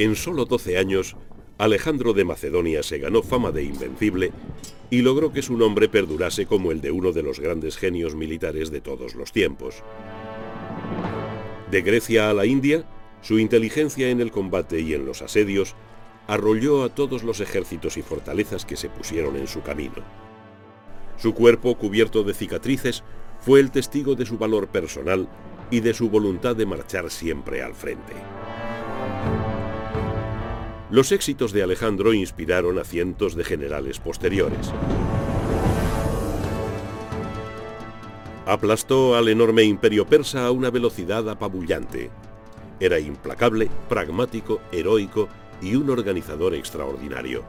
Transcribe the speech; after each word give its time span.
En 0.00 0.16
solo 0.16 0.46
12 0.46 0.78
años, 0.78 1.14
Alejandro 1.58 2.14
de 2.14 2.24
Macedonia 2.24 2.82
se 2.82 2.96
ganó 2.96 3.22
fama 3.22 3.52
de 3.52 3.64
invencible 3.64 4.32
y 4.88 5.02
logró 5.02 5.30
que 5.30 5.42
su 5.42 5.58
nombre 5.58 5.90
perdurase 5.90 6.46
como 6.46 6.72
el 6.72 6.80
de 6.80 6.90
uno 6.90 7.12
de 7.12 7.22
los 7.22 7.38
grandes 7.38 7.76
genios 7.76 8.14
militares 8.14 8.70
de 8.70 8.80
todos 8.80 9.14
los 9.14 9.30
tiempos. 9.30 9.82
De 11.70 11.82
Grecia 11.82 12.30
a 12.30 12.32
la 12.32 12.46
India, 12.46 12.86
su 13.20 13.38
inteligencia 13.38 14.08
en 14.08 14.22
el 14.22 14.30
combate 14.30 14.80
y 14.80 14.94
en 14.94 15.04
los 15.04 15.20
asedios 15.20 15.74
arrolló 16.26 16.82
a 16.82 16.94
todos 16.94 17.22
los 17.22 17.40
ejércitos 17.40 17.98
y 17.98 18.02
fortalezas 18.02 18.64
que 18.64 18.76
se 18.76 18.88
pusieron 18.88 19.36
en 19.36 19.48
su 19.48 19.60
camino. 19.60 20.02
Su 21.18 21.34
cuerpo, 21.34 21.76
cubierto 21.76 22.22
de 22.22 22.32
cicatrices, 22.32 23.04
fue 23.38 23.60
el 23.60 23.70
testigo 23.70 24.14
de 24.14 24.24
su 24.24 24.38
valor 24.38 24.68
personal 24.68 25.28
y 25.70 25.80
de 25.80 25.92
su 25.92 26.08
voluntad 26.08 26.56
de 26.56 26.64
marchar 26.64 27.10
siempre 27.10 27.62
al 27.62 27.74
frente. 27.74 28.14
Los 30.90 31.12
éxitos 31.12 31.52
de 31.52 31.62
Alejandro 31.62 32.12
inspiraron 32.14 32.76
a 32.80 32.84
cientos 32.84 33.36
de 33.36 33.44
generales 33.44 34.00
posteriores. 34.00 34.72
Aplastó 38.44 39.14
al 39.14 39.28
enorme 39.28 39.62
imperio 39.62 40.08
persa 40.08 40.46
a 40.46 40.50
una 40.50 40.70
velocidad 40.70 41.28
apabullante. 41.30 42.10
Era 42.80 42.98
implacable, 42.98 43.70
pragmático, 43.88 44.60
heroico 44.72 45.28
y 45.62 45.76
un 45.76 45.90
organizador 45.90 46.56
extraordinario. 46.56 47.44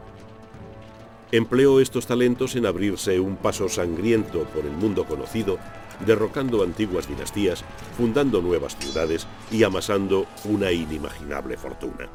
Empleó 1.31 1.79
estos 1.79 2.05
talentos 2.05 2.55
en 2.55 2.67
abrirse 2.67 3.19
un 3.19 3.37
paso 3.37 3.69
sangriento 3.69 4.43
por 4.53 4.65
el 4.65 4.73
mundo 4.73 5.05
conocido, 5.05 5.57
derrocando 6.05 6.61
antiguas 6.61 7.07
dinastías, 7.07 7.63
fundando 7.97 8.39
nuevas 8.39 8.77
ciudades 8.77 9.25
y 9.49 9.63
amasando 9.63 10.27
una 10.45 10.71
inimaginable 10.71 11.57
fortuna. 11.57 12.07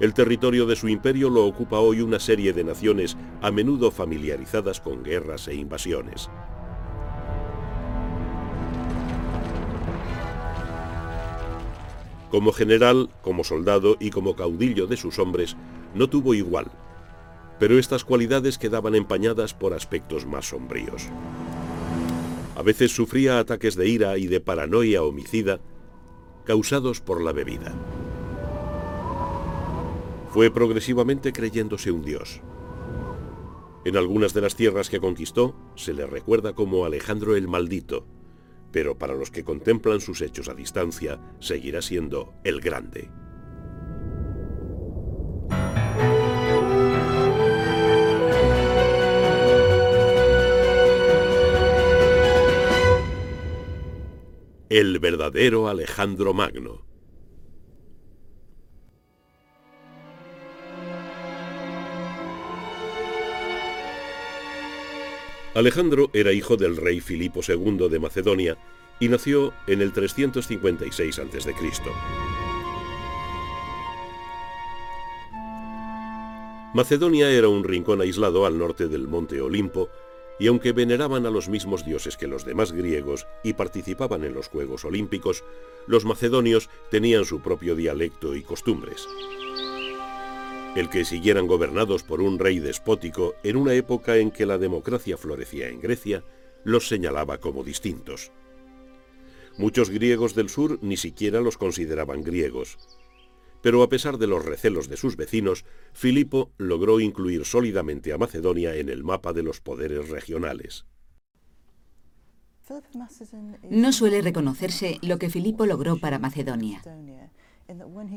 El 0.00 0.14
territorio 0.14 0.64
de 0.64 0.76
su 0.76 0.88
imperio 0.88 1.28
lo 1.28 1.44
ocupa 1.44 1.78
hoy 1.78 2.00
una 2.00 2.18
serie 2.18 2.54
de 2.54 2.64
naciones 2.64 3.18
a 3.42 3.50
menudo 3.50 3.90
familiarizadas 3.90 4.80
con 4.80 5.02
guerras 5.02 5.46
e 5.46 5.54
invasiones. 5.54 6.30
Como 12.30 12.52
general, 12.52 13.10
como 13.20 13.44
soldado 13.44 13.96
y 14.00 14.08
como 14.08 14.36
caudillo 14.36 14.86
de 14.86 14.96
sus 14.96 15.18
hombres, 15.18 15.56
no 15.94 16.08
tuvo 16.08 16.32
igual, 16.32 16.70
pero 17.58 17.78
estas 17.78 18.02
cualidades 18.02 18.56
quedaban 18.56 18.94
empañadas 18.94 19.52
por 19.52 19.74
aspectos 19.74 20.24
más 20.24 20.48
sombríos. 20.48 21.08
A 22.56 22.62
veces 22.62 22.94
sufría 22.94 23.38
ataques 23.38 23.74
de 23.74 23.88
ira 23.88 24.16
y 24.16 24.28
de 24.28 24.40
paranoia 24.40 25.02
homicida 25.02 25.60
causados 26.44 27.00
por 27.02 27.20
la 27.20 27.32
bebida. 27.32 27.74
Fue 30.30 30.50
progresivamente 30.52 31.32
creyéndose 31.32 31.90
un 31.90 32.02
dios. 32.02 32.40
En 33.84 33.96
algunas 33.96 34.32
de 34.32 34.40
las 34.40 34.54
tierras 34.54 34.88
que 34.88 35.00
conquistó 35.00 35.56
se 35.74 35.92
le 35.92 36.06
recuerda 36.06 36.52
como 36.52 36.84
Alejandro 36.84 37.34
el 37.34 37.48
Maldito, 37.48 38.06
pero 38.70 38.96
para 38.96 39.14
los 39.14 39.32
que 39.32 39.42
contemplan 39.42 40.00
sus 40.00 40.20
hechos 40.22 40.48
a 40.48 40.54
distancia 40.54 41.20
seguirá 41.40 41.82
siendo 41.82 42.34
el 42.44 42.60
Grande. 42.60 43.10
El 54.68 55.00
verdadero 55.00 55.66
Alejandro 55.66 56.32
Magno. 56.32 56.89
Alejandro 65.54 66.10
era 66.12 66.32
hijo 66.32 66.56
del 66.56 66.76
rey 66.76 67.00
Filipo 67.00 67.40
II 67.46 67.88
de 67.88 67.98
Macedonia 67.98 68.56
y 69.00 69.08
nació 69.08 69.52
en 69.66 69.80
el 69.80 69.92
356 69.92 71.18
a.C. 71.18 71.54
Macedonia 76.72 77.32
era 77.32 77.48
un 77.48 77.64
rincón 77.64 78.00
aislado 78.00 78.46
al 78.46 78.58
norte 78.58 78.86
del 78.86 79.08
monte 79.08 79.40
Olimpo, 79.40 79.88
y 80.38 80.46
aunque 80.46 80.70
veneraban 80.70 81.26
a 81.26 81.30
los 81.30 81.48
mismos 81.48 81.84
dioses 81.84 82.16
que 82.16 82.28
los 82.28 82.44
demás 82.44 82.70
griegos 82.70 83.26
y 83.42 83.54
participaban 83.54 84.22
en 84.22 84.34
los 84.34 84.46
Juegos 84.46 84.84
Olímpicos, 84.84 85.42
los 85.88 86.04
macedonios 86.04 86.70
tenían 86.92 87.24
su 87.24 87.40
propio 87.40 87.74
dialecto 87.74 88.36
y 88.36 88.42
costumbres. 88.42 89.08
El 90.76 90.88
que 90.88 91.04
siguieran 91.04 91.48
gobernados 91.48 92.04
por 92.04 92.20
un 92.20 92.38
rey 92.38 92.60
despótico 92.60 93.34
en 93.42 93.56
una 93.56 93.74
época 93.74 94.18
en 94.18 94.30
que 94.30 94.46
la 94.46 94.56
democracia 94.56 95.16
florecía 95.16 95.68
en 95.68 95.80
Grecia, 95.80 96.22
los 96.62 96.86
señalaba 96.86 97.38
como 97.38 97.64
distintos. 97.64 98.30
Muchos 99.58 99.90
griegos 99.90 100.36
del 100.36 100.48
sur 100.48 100.78
ni 100.80 100.96
siquiera 100.96 101.40
los 101.40 101.58
consideraban 101.58 102.22
griegos. 102.22 102.78
Pero 103.62 103.82
a 103.82 103.88
pesar 103.88 104.16
de 104.16 104.28
los 104.28 104.44
recelos 104.44 104.88
de 104.88 104.96
sus 104.96 105.16
vecinos, 105.16 105.64
Filipo 105.92 106.52
logró 106.56 107.00
incluir 107.00 107.44
sólidamente 107.44 108.12
a 108.12 108.18
Macedonia 108.18 108.76
en 108.76 108.88
el 108.88 109.02
mapa 109.02 109.32
de 109.32 109.42
los 109.42 109.60
poderes 109.60 110.08
regionales. 110.08 110.86
No 113.68 113.92
suele 113.92 114.22
reconocerse 114.22 114.98
lo 115.02 115.18
que 115.18 115.28
Filipo 115.28 115.66
logró 115.66 115.98
para 115.98 116.20
Macedonia. 116.20 116.80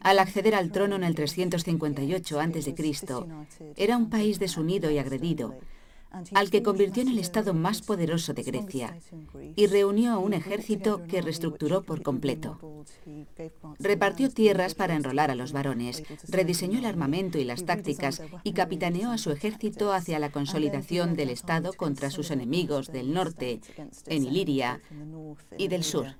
Al 0.02 0.20
acceder 0.20 0.56
al 0.56 0.72
trono 0.72 0.96
en 0.96 1.04
el 1.04 1.16
358 1.16 2.40
a.C., 2.40 2.76
era 3.76 3.98
un 3.98 4.10
país 4.10 4.40
desunido 4.40 4.90
y 4.92 4.98
agredido, 4.98 5.56
al 6.34 6.50
que 6.52 6.62
convirtió 6.62 7.02
en 7.02 7.10
el 7.10 7.20
estado 7.20 7.54
más 7.54 7.82
poderoso 7.82 8.34
de 8.34 8.44
Grecia 8.44 8.98
y 9.56 9.66
reunió 9.68 10.14
a 10.14 10.20
un 10.20 10.34
ejército 10.34 11.04
que 11.08 11.22
reestructuró 11.22 11.84
por 11.84 12.04
completo. 12.04 12.60
Repartió 13.80 14.30
tierras 14.30 14.76
para 14.76 14.96
enrolar 14.96 15.32
a 15.32 15.36
los 15.36 15.52
varones, 15.52 16.04
rediseñó 16.28 16.80
el 16.80 16.86
armamento 16.86 17.40
y 17.40 17.46
las 17.46 17.66
tácticas 17.66 18.22
y 18.44 18.54
capitaneó 18.54 19.12
a 19.12 19.18
su 19.18 19.32
ejército 19.32 19.92
hacia 19.92 20.20
la 20.20 20.32
consolidación 20.32 21.16
del 21.16 21.30
estado 21.30 21.74
contra 21.74 22.12
sus 22.12 22.30
enemigos 22.30 22.92
del 22.92 23.14
norte, 23.14 23.62
en 24.06 24.26
Iliria 24.26 24.82
y 25.58 25.68
del 25.68 25.84
sur. 25.84 26.16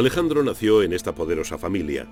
Alejandro 0.00 0.42
nació 0.42 0.82
en 0.82 0.94
esta 0.94 1.14
poderosa 1.14 1.58
familia 1.58 2.08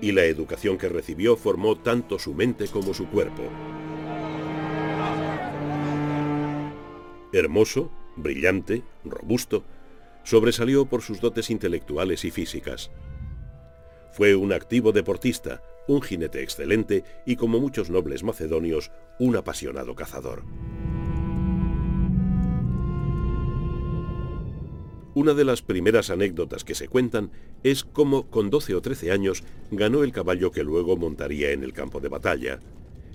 y 0.00 0.10
la 0.10 0.24
educación 0.24 0.76
que 0.76 0.88
recibió 0.88 1.36
formó 1.36 1.78
tanto 1.78 2.18
su 2.18 2.34
mente 2.34 2.66
como 2.66 2.92
su 2.92 3.06
cuerpo. 3.06 3.44
Hermoso, 7.32 7.92
brillante, 8.16 8.82
robusto, 9.04 9.62
sobresalió 10.24 10.86
por 10.86 11.02
sus 11.02 11.20
dotes 11.20 11.50
intelectuales 11.50 12.24
y 12.24 12.32
físicas. 12.32 12.90
Fue 14.10 14.34
un 14.34 14.52
activo 14.52 14.90
deportista, 14.90 15.62
un 15.86 16.02
jinete 16.02 16.42
excelente 16.42 17.04
y, 17.26 17.36
como 17.36 17.60
muchos 17.60 17.90
nobles 17.90 18.24
macedonios, 18.24 18.90
un 19.20 19.36
apasionado 19.36 19.94
cazador. 19.94 20.42
Una 25.20 25.34
de 25.34 25.44
las 25.44 25.60
primeras 25.60 26.08
anécdotas 26.08 26.64
que 26.64 26.74
se 26.74 26.88
cuentan 26.88 27.30
es 27.62 27.84
cómo 27.84 28.30
con 28.30 28.48
12 28.48 28.74
o 28.74 28.80
13 28.80 29.12
años 29.12 29.44
ganó 29.70 30.02
el 30.02 30.12
caballo 30.12 30.50
que 30.50 30.64
luego 30.64 30.96
montaría 30.96 31.50
en 31.50 31.62
el 31.62 31.74
campo 31.74 32.00
de 32.00 32.08
batalla. 32.08 32.58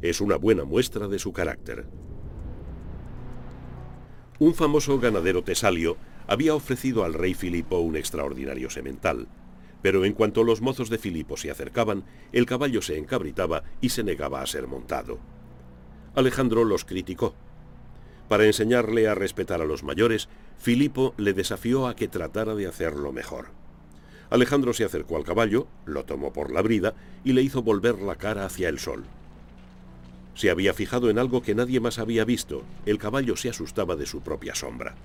Es 0.03 0.21
una 0.21 0.35
buena 0.35 0.66
muestra 0.66 1.07
de 1.07 1.17
su 1.17 1.33
carácter. 1.33 1.88
Un 4.38 4.53
famoso 4.53 4.99
ganadero 4.99 5.43
tesalio 5.43 5.97
había 6.28 6.53
ofrecido 6.53 7.05
al 7.05 7.16
rey 7.16 7.34
Filipo 7.34 7.79
un 7.79 7.96
extraordinario 7.96 8.69
semental, 8.69 9.28
pero 9.81 10.05
en 10.05 10.13
cuanto 10.13 10.43
los 10.43 10.61
mozos 10.61 10.91
de 10.91 10.99
Filipo 10.99 11.37
se 11.37 11.49
acercaban, 11.49 12.03
el 12.31 12.46
caballo 12.46 12.84
se 12.84 12.99
encabritaba 12.99 13.63
y 13.81 13.90
se 13.90 14.03
negaba 14.03 14.43
a 14.43 14.46
ser 14.46 14.67
montado. 14.67 15.17
Alejandro 16.13 16.66
los 16.66 16.85
criticó. 16.85 17.34
Para 18.27 18.45
enseñarle 18.45 19.07
a 19.07 19.16
respetar 19.16 19.61
a 19.61 19.66
los 19.66 19.83
mayores, 19.83 20.29
Filipo 20.57 21.13
le 21.17 21.33
desafió 21.33 21.87
a 21.87 21.95
que 21.95 22.07
tratara 22.07 22.55
de 22.55 22.67
hacerlo 22.67 23.11
mejor. 23.11 23.47
Alejandro 24.29 24.73
se 24.73 24.83
acercó 24.83 25.17
al 25.17 25.23
caballo, 25.23 25.67
lo 25.85 26.05
tomó 26.05 26.33
por 26.33 26.51
la 26.51 26.61
brida 26.61 26.95
y 27.23 27.33
le 27.33 27.43
hizo 27.43 27.61
volver 27.61 27.99
la 27.99 28.16
cara 28.16 28.45
hacia 28.45 28.69
el 28.69 28.79
sol. 28.79 29.03
Se 30.33 30.49
había 30.49 30.73
fijado 30.73 31.09
en 31.09 31.19
algo 31.19 31.41
que 31.41 31.55
nadie 31.55 31.79
más 31.79 31.99
había 31.99 32.25
visto. 32.25 32.63
El 32.85 32.97
caballo 32.97 33.37
se 33.37 33.49
asustaba 33.49 33.95
de 33.95 34.05
su 34.05 34.22
propia 34.22 34.55
sombra. 34.55 34.95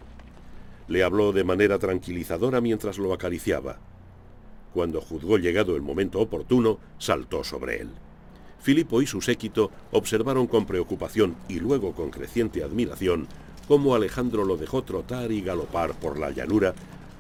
Le 0.89 1.05
habló 1.05 1.33
de 1.33 1.45
manera 1.45 1.79
tranquilizadora 1.79 2.61
mientras 2.61 2.99
lo 2.99 3.13
acariciaba. 3.13 3.79
Cuando 4.75 5.01
juzgó 5.01 5.39
llegado 5.39 5.77
el 5.77 5.83
momento 5.83 6.21
oportuno, 6.21 6.81
saltó 6.99 7.45
sobre 7.45 7.83
él. 7.83 7.91
Filipo 8.61 9.01
y 9.01 9.07
su 9.07 9.21
séquito 9.21 9.71
observaron 9.91 10.47
con 10.47 10.67
preocupación 10.67 11.37
y 11.49 11.61
luego 11.61 11.93
con 11.93 12.11
creciente 12.11 12.63
admiración 12.63 13.27
cómo 13.67 13.95
Alejandro 13.95 14.45
lo 14.45 14.57
dejó 14.57 14.83
trotar 14.83 15.33
y 15.33 15.41
galopar 15.41 15.95
por 15.95 16.19
la 16.19 16.31
llanura 16.31 16.75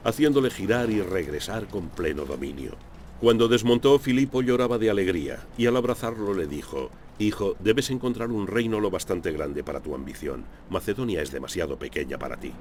haciéndole 0.05 0.51
girar 0.51 0.91
y 0.91 1.01
regresar 1.03 1.67
con 1.67 1.89
pleno 1.89 2.25
dominio. 2.25 2.73
Cuando 3.21 3.49
desmontó, 3.49 3.99
Filipo 3.99 4.41
lloraba 4.43 4.79
de 4.79 4.91
alegría 4.91 5.47
y 5.59 5.67
al 5.67 5.77
abrazarlo 5.77 6.35
le 6.35 6.47
dijo, 6.47 6.91
Hijo, 7.19 7.55
debes 7.61 7.91
encontrar 7.91 8.31
un 8.31 8.47
reino 8.47 8.81
lo 8.81 8.91
bastante 8.91 9.31
grande 9.31 9.63
para 9.63 9.81
tu 9.81 9.95
ambición. 9.95 10.45
Macedonia 10.71 11.21
es 11.21 11.31
demasiado 11.31 11.79
pequeña 11.79 12.19
para 12.19 12.39
ti. 12.39 12.53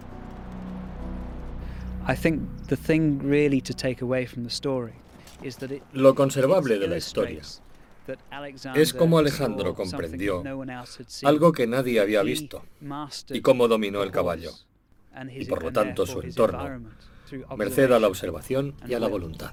Lo 5.93 6.13
conservable 6.13 6.77
de 6.77 6.87
la 6.89 6.97
historia 6.97 7.41
es 8.75 8.93
cómo 8.93 9.17
Alejandro 9.17 9.73
comprendió 9.73 10.43
algo 11.23 11.51
que 11.51 11.67
nadie 11.67 11.99
había 11.99 12.23
visto 12.23 12.63
y 13.29 13.41
cómo 13.41 13.67
dominó 13.67 14.03
el 14.03 14.11
caballo, 14.11 14.51
y 15.31 15.45
por 15.45 15.63
lo 15.63 15.71
tanto 15.71 16.05
su 16.05 16.21
entorno, 16.21 16.81
merced 17.57 17.91
a 17.91 17.99
la 17.99 18.07
observación 18.07 18.75
y 18.87 18.93
a 18.93 18.99
la 18.99 19.07
voluntad. 19.07 19.51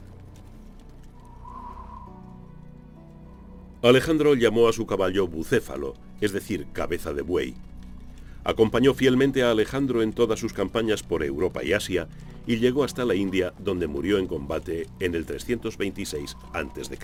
Alejandro 3.82 4.34
llamó 4.34 4.68
a 4.68 4.72
su 4.72 4.86
caballo 4.86 5.28
bucéfalo, 5.28 5.94
es 6.20 6.32
decir, 6.32 6.66
cabeza 6.72 7.12
de 7.12 7.22
buey. 7.22 7.54
Acompañó 8.42 8.94
fielmente 8.94 9.42
a 9.42 9.50
Alejandro 9.50 10.02
en 10.02 10.12
todas 10.12 10.40
sus 10.40 10.52
campañas 10.52 11.02
por 11.02 11.22
Europa 11.22 11.62
y 11.62 11.72
Asia 11.72 12.08
y 12.46 12.56
llegó 12.56 12.84
hasta 12.84 13.04
la 13.04 13.14
India, 13.14 13.52
donde 13.58 13.86
murió 13.86 14.18
en 14.18 14.26
combate 14.26 14.86
en 15.00 15.14
el 15.14 15.26
326 15.26 16.36
a.C. 16.52 16.98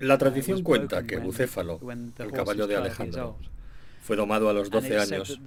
La 0.00 0.18
tradición 0.18 0.62
cuenta 0.62 1.06
que 1.06 1.16
Bucéfalo, 1.16 1.80
el 2.18 2.32
caballo 2.32 2.66
de 2.66 2.76
Alejandro, 2.76 3.38
fue 4.02 4.16
domado 4.16 4.50
a 4.50 4.52
los 4.52 4.68
12 4.70 4.98
años 4.98 5.40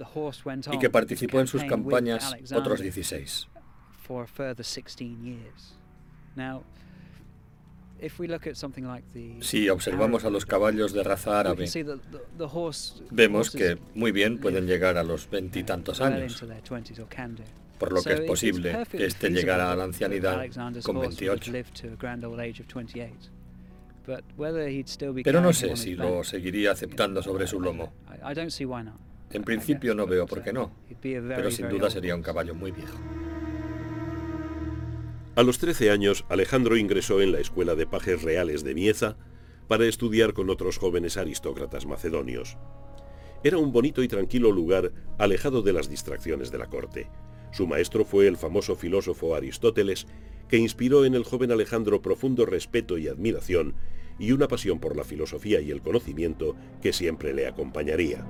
y 0.72 0.78
que 0.78 0.90
participó 0.90 1.38
en 1.40 1.46
sus 1.46 1.62
campañas 1.64 2.34
otros 2.54 2.80
16. 2.80 3.48
Si 9.40 9.68
observamos 9.68 10.24
a 10.24 10.30
los 10.30 10.46
caballos 10.46 10.92
de 10.92 11.04
raza 11.04 11.38
árabe, 11.38 11.66
vemos 13.10 13.50
que 13.50 13.78
muy 13.94 14.10
bien 14.10 14.38
pueden 14.38 14.66
llegar 14.66 14.96
a 14.96 15.04
los 15.04 15.30
veintitantos 15.30 16.00
años, 16.00 16.42
por 17.80 17.92
lo 17.92 18.02
que 18.02 18.12
es 18.12 18.20
posible 18.20 18.84
que 18.90 19.06
éste 19.06 19.30
llegara 19.30 19.72
a 19.72 19.76
la 19.76 19.84
ancianidad 19.84 20.46
con 20.84 21.00
28. 21.00 21.52
Pero 25.24 25.40
no 25.40 25.52
sé 25.52 25.76
si 25.76 25.94
lo 25.94 26.22
seguiría 26.22 26.72
aceptando 26.72 27.22
sobre 27.22 27.46
su 27.46 27.58
lomo. 27.60 27.92
En 29.32 29.42
principio 29.42 29.94
no 29.94 30.06
veo 30.06 30.26
por 30.26 30.42
qué 30.42 30.52
no, 30.52 30.70
pero 31.00 31.50
sin 31.50 31.68
duda 31.68 31.90
sería 31.90 32.14
un 32.14 32.22
caballo 32.22 32.54
muy 32.54 32.70
viejo. 32.70 32.98
A 35.36 35.42
los 35.42 35.58
13 35.58 35.90
años, 35.90 36.26
Alejandro 36.28 36.76
ingresó 36.76 37.22
en 37.22 37.32
la 37.32 37.38
Escuela 37.40 37.74
de 37.76 37.86
Pajes 37.86 38.22
Reales 38.22 38.62
de 38.62 38.74
Mieza 38.74 39.16
para 39.68 39.86
estudiar 39.86 40.34
con 40.34 40.50
otros 40.50 40.76
jóvenes 40.76 41.16
aristócratas 41.16 41.86
macedonios. 41.86 42.58
Era 43.42 43.56
un 43.56 43.72
bonito 43.72 44.02
y 44.02 44.08
tranquilo 44.08 44.50
lugar 44.50 44.90
alejado 45.16 45.62
de 45.62 45.72
las 45.72 45.88
distracciones 45.88 46.50
de 46.50 46.58
la 46.58 46.66
corte. 46.66 47.08
Su 47.52 47.66
maestro 47.66 48.04
fue 48.04 48.26
el 48.26 48.36
famoso 48.36 48.76
filósofo 48.76 49.34
Aristóteles, 49.34 50.06
que 50.48 50.56
inspiró 50.56 51.04
en 51.04 51.14
el 51.14 51.24
joven 51.24 51.52
Alejandro 51.52 52.02
profundo 52.02 52.46
respeto 52.46 52.98
y 52.98 53.08
admiración 53.08 53.74
y 54.18 54.32
una 54.32 54.48
pasión 54.48 54.80
por 54.80 54.96
la 54.96 55.04
filosofía 55.04 55.60
y 55.60 55.70
el 55.70 55.80
conocimiento 55.80 56.54
que 56.82 56.92
siempre 56.92 57.32
le 57.32 57.46
acompañaría. 57.46 58.26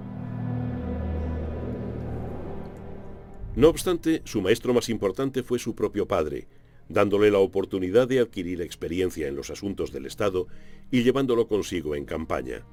No 3.56 3.68
obstante, 3.68 4.22
su 4.24 4.40
maestro 4.40 4.72
más 4.72 4.88
importante 4.88 5.42
fue 5.42 5.58
su 5.58 5.74
propio 5.74 6.06
padre, 6.06 6.46
dándole 6.88 7.30
la 7.30 7.38
oportunidad 7.38 8.06
de 8.06 8.20
adquirir 8.20 8.62
experiencia 8.62 9.26
en 9.26 9.36
los 9.36 9.50
asuntos 9.50 9.92
del 9.92 10.06
Estado 10.06 10.46
y 10.90 11.02
llevándolo 11.02 11.48
consigo 11.48 11.96
en 11.96 12.04
campaña. 12.04 12.64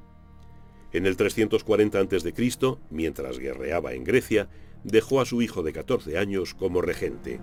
En 0.93 1.05
el 1.05 1.17
340 1.17 1.99
a.C., 1.99 2.77
mientras 2.89 3.39
guerreaba 3.39 3.93
en 3.93 4.03
Grecia, 4.03 4.49
dejó 4.87 5.19
a 5.19 5.25
su 5.25 5.41
hijo 5.41 5.63
de 5.63 5.73
14 5.73 6.17
años 6.17 6.53
como 6.53 6.81
regente. 6.81 7.39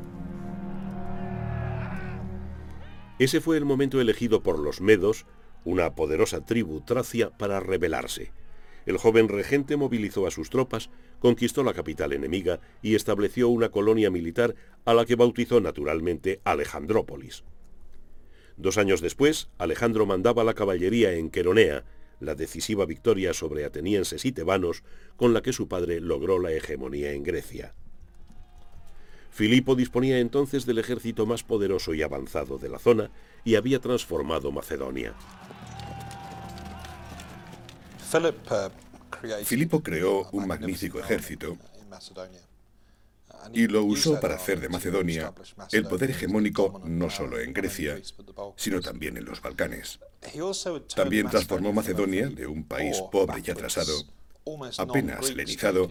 Ese 3.19 3.41
fue 3.41 3.59
el 3.59 3.65
momento 3.65 4.01
elegido 4.01 4.43
por 4.43 4.59
los 4.59 4.81
medos, 4.81 5.27
una 5.65 5.95
poderosa 5.95 6.45
tribu 6.45 6.81
tracia, 6.81 7.31
para 7.31 7.61
rebelarse. 7.61 8.33
El 8.87 8.99
joven 8.99 9.29
regente 9.29 9.77
movilizó 9.77 10.27
a 10.27 10.31
sus 10.31 10.51
tropas, 10.51 10.91
conquistó 11.21 11.63
la 11.63 11.75
capital 11.75 12.13
enemiga 12.13 12.61
y 12.83 12.95
estableció 12.95 13.49
una 13.49 13.69
colonia 13.69 14.11
militar 14.11 14.55
a 14.85 14.95
la 14.95 15.05
que 15.05 15.15
bautizó 15.15 15.61
naturalmente 15.61 16.41
Alejandrópolis. 16.45 17.45
Dos 18.57 18.79
años 18.79 19.01
después, 19.01 19.49
Alejandro 19.59 20.07
mandaba 20.07 20.45
la 20.45 20.55
caballería 20.55 21.13
en 21.15 21.31
Queronea, 21.31 21.85
la 22.25 22.35
decisiva 22.35 22.87
victoria 22.87 23.33
sobre 23.35 23.65
atenienses 23.65 24.25
y 24.25 24.33
tebanos 24.33 24.83
con 25.17 25.35
la 25.35 25.43
que 25.43 25.53
su 25.53 25.69
padre 25.69 26.01
logró 26.01 26.39
la 26.39 26.53
hegemonía 26.53 27.13
en 27.13 27.23
Grecia. 27.23 27.75
Filipo 29.31 29.75
disponía 29.75 30.21
entonces 30.21 30.65
del 30.65 30.79
ejército 30.79 31.27
más 31.27 31.43
poderoso 31.43 31.93
y 31.93 32.03
avanzado 32.03 32.57
de 32.59 32.69
la 32.69 32.79
zona 32.79 33.11
y 33.45 33.57
había 33.57 33.81
transformado 33.81 34.53
Macedonia. 34.53 35.15
Filipo 39.45 39.83
creó 39.83 40.29
un 40.31 40.47
magnífico 40.47 41.01
ejército 41.01 41.59
y 43.53 43.67
lo 43.67 43.85
usó 43.85 44.21
para 44.21 44.37
hacer 44.37 44.61
de 44.61 44.69
Macedonia 44.69 45.35
el 45.73 45.87
poder 45.87 46.11
hegemónico 46.11 46.83
no 46.85 47.11
solo 47.11 47.39
en 47.39 47.53
Grecia, 47.53 48.01
sino 48.57 48.81
también 48.81 49.17
en 49.17 49.25
los 49.25 49.41
Balcanes. 49.41 50.01
También 50.95 51.29
transformó 51.29 51.73
Macedonia 51.73 52.29
de 52.29 52.47
un 52.47 52.65
país 52.65 53.01
pobre 53.13 53.43
y 53.45 53.51
atrasado, 53.51 53.93
apenas 54.79 55.31
helenizado, 55.31 55.91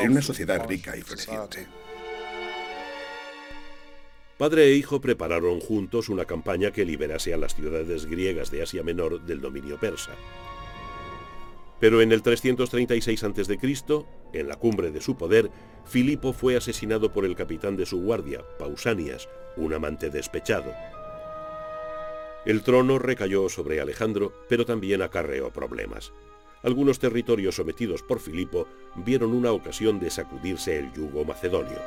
en 0.00 0.10
una 0.10 0.22
sociedad 0.22 0.66
rica 0.66 0.96
y 0.96 1.02
floreciente. 1.02 1.66
Padre 4.38 4.66
e 4.66 4.74
hijo 4.74 5.00
prepararon 5.00 5.58
juntos 5.58 6.08
una 6.08 6.24
campaña 6.24 6.70
que 6.70 6.84
liberase 6.84 7.34
a 7.34 7.36
las 7.36 7.56
ciudades 7.56 8.06
griegas 8.06 8.52
de 8.52 8.62
Asia 8.62 8.84
Menor 8.84 9.20
del 9.26 9.40
dominio 9.40 9.80
persa. 9.80 10.12
Pero 11.80 12.00
en 12.02 12.12
el 12.12 12.22
336 12.22 13.24
a.C., 13.24 13.58
en 14.32 14.48
la 14.48 14.56
cumbre 14.56 14.90
de 14.90 15.00
su 15.00 15.16
poder, 15.16 15.50
Filipo 15.84 16.32
fue 16.32 16.56
asesinado 16.56 17.12
por 17.12 17.24
el 17.24 17.34
capitán 17.34 17.76
de 17.76 17.86
su 17.86 18.00
guardia, 18.02 18.44
Pausanias, 18.58 19.28
un 19.56 19.72
amante 19.72 20.10
despechado. 20.10 20.72
El 22.44 22.62
trono 22.62 22.98
recayó 22.98 23.48
sobre 23.48 23.80
Alejandro, 23.80 24.32
pero 24.48 24.64
también 24.64 25.02
acarreó 25.02 25.50
problemas. 25.50 26.12
Algunos 26.62 26.98
territorios 26.98 27.56
sometidos 27.56 28.02
por 28.02 28.20
Filipo 28.20 28.66
vieron 28.96 29.32
una 29.32 29.52
ocasión 29.52 30.00
de 30.00 30.10
sacudirse 30.10 30.78
el 30.78 30.92
yugo 30.92 31.24
macedonio. 31.24 31.78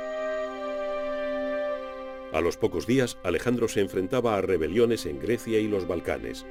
A 2.31 2.39
los 2.39 2.55
pocos 2.55 2.87
días, 2.87 3.17
Alejandro 3.23 3.67
se 3.67 3.81
enfrentaba 3.81 4.37
a 4.37 4.41
rebeliones 4.41 5.05
en 5.05 5.19
Grecia 5.19 5.59
y 5.59 5.67
los 5.67 5.87
Balcanes. 5.87 6.45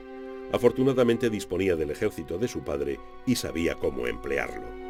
Afortunadamente 0.52 1.30
disponía 1.30 1.76
del 1.76 1.90
ejército 1.90 2.36
de 2.36 2.48
su 2.48 2.62
padre 2.62 3.00
y 3.26 3.36
sabía 3.36 3.76
cómo 3.76 4.06
emplearlo. 4.06 4.89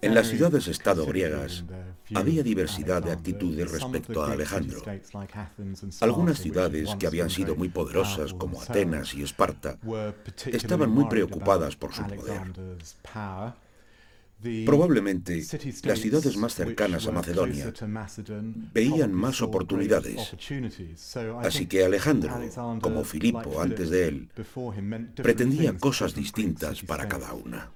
En 0.00 0.14
las 0.14 0.28
ciudades-estado 0.28 1.04
griegas 1.06 1.64
había 2.14 2.42
diversidad 2.42 3.02
de 3.02 3.12
actitudes 3.12 3.70
respecto 3.70 4.22
a 4.22 4.32
Alejandro. 4.32 4.82
Algunas 6.00 6.38
ciudades 6.38 6.94
que 6.96 7.06
habían 7.06 7.30
sido 7.30 7.56
muy 7.56 7.68
poderosas, 7.68 8.32
como 8.34 8.60
Atenas 8.62 9.14
y 9.14 9.22
Esparta, 9.22 9.78
estaban 10.46 10.90
muy 10.90 11.06
preocupadas 11.06 11.74
por 11.76 11.92
su 11.92 12.06
poder. 12.06 12.42
Probablemente 14.64 15.44
las 15.82 15.98
ciudades 15.98 16.36
más 16.36 16.54
cercanas 16.54 17.06
a 17.08 17.12
Macedonia 17.12 17.72
veían 18.72 19.12
más 19.12 19.42
oportunidades. 19.42 20.36
Así 21.42 21.66
que 21.66 21.84
Alejandro, 21.84 22.40
como 22.80 23.02
Filipo 23.04 23.60
antes 23.60 23.90
de 23.90 24.08
él, 24.08 24.30
pretendía 25.16 25.76
cosas 25.76 26.14
distintas 26.14 26.82
para 26.82 27.08
cada 27.08 27.34
una. 27.34 27.70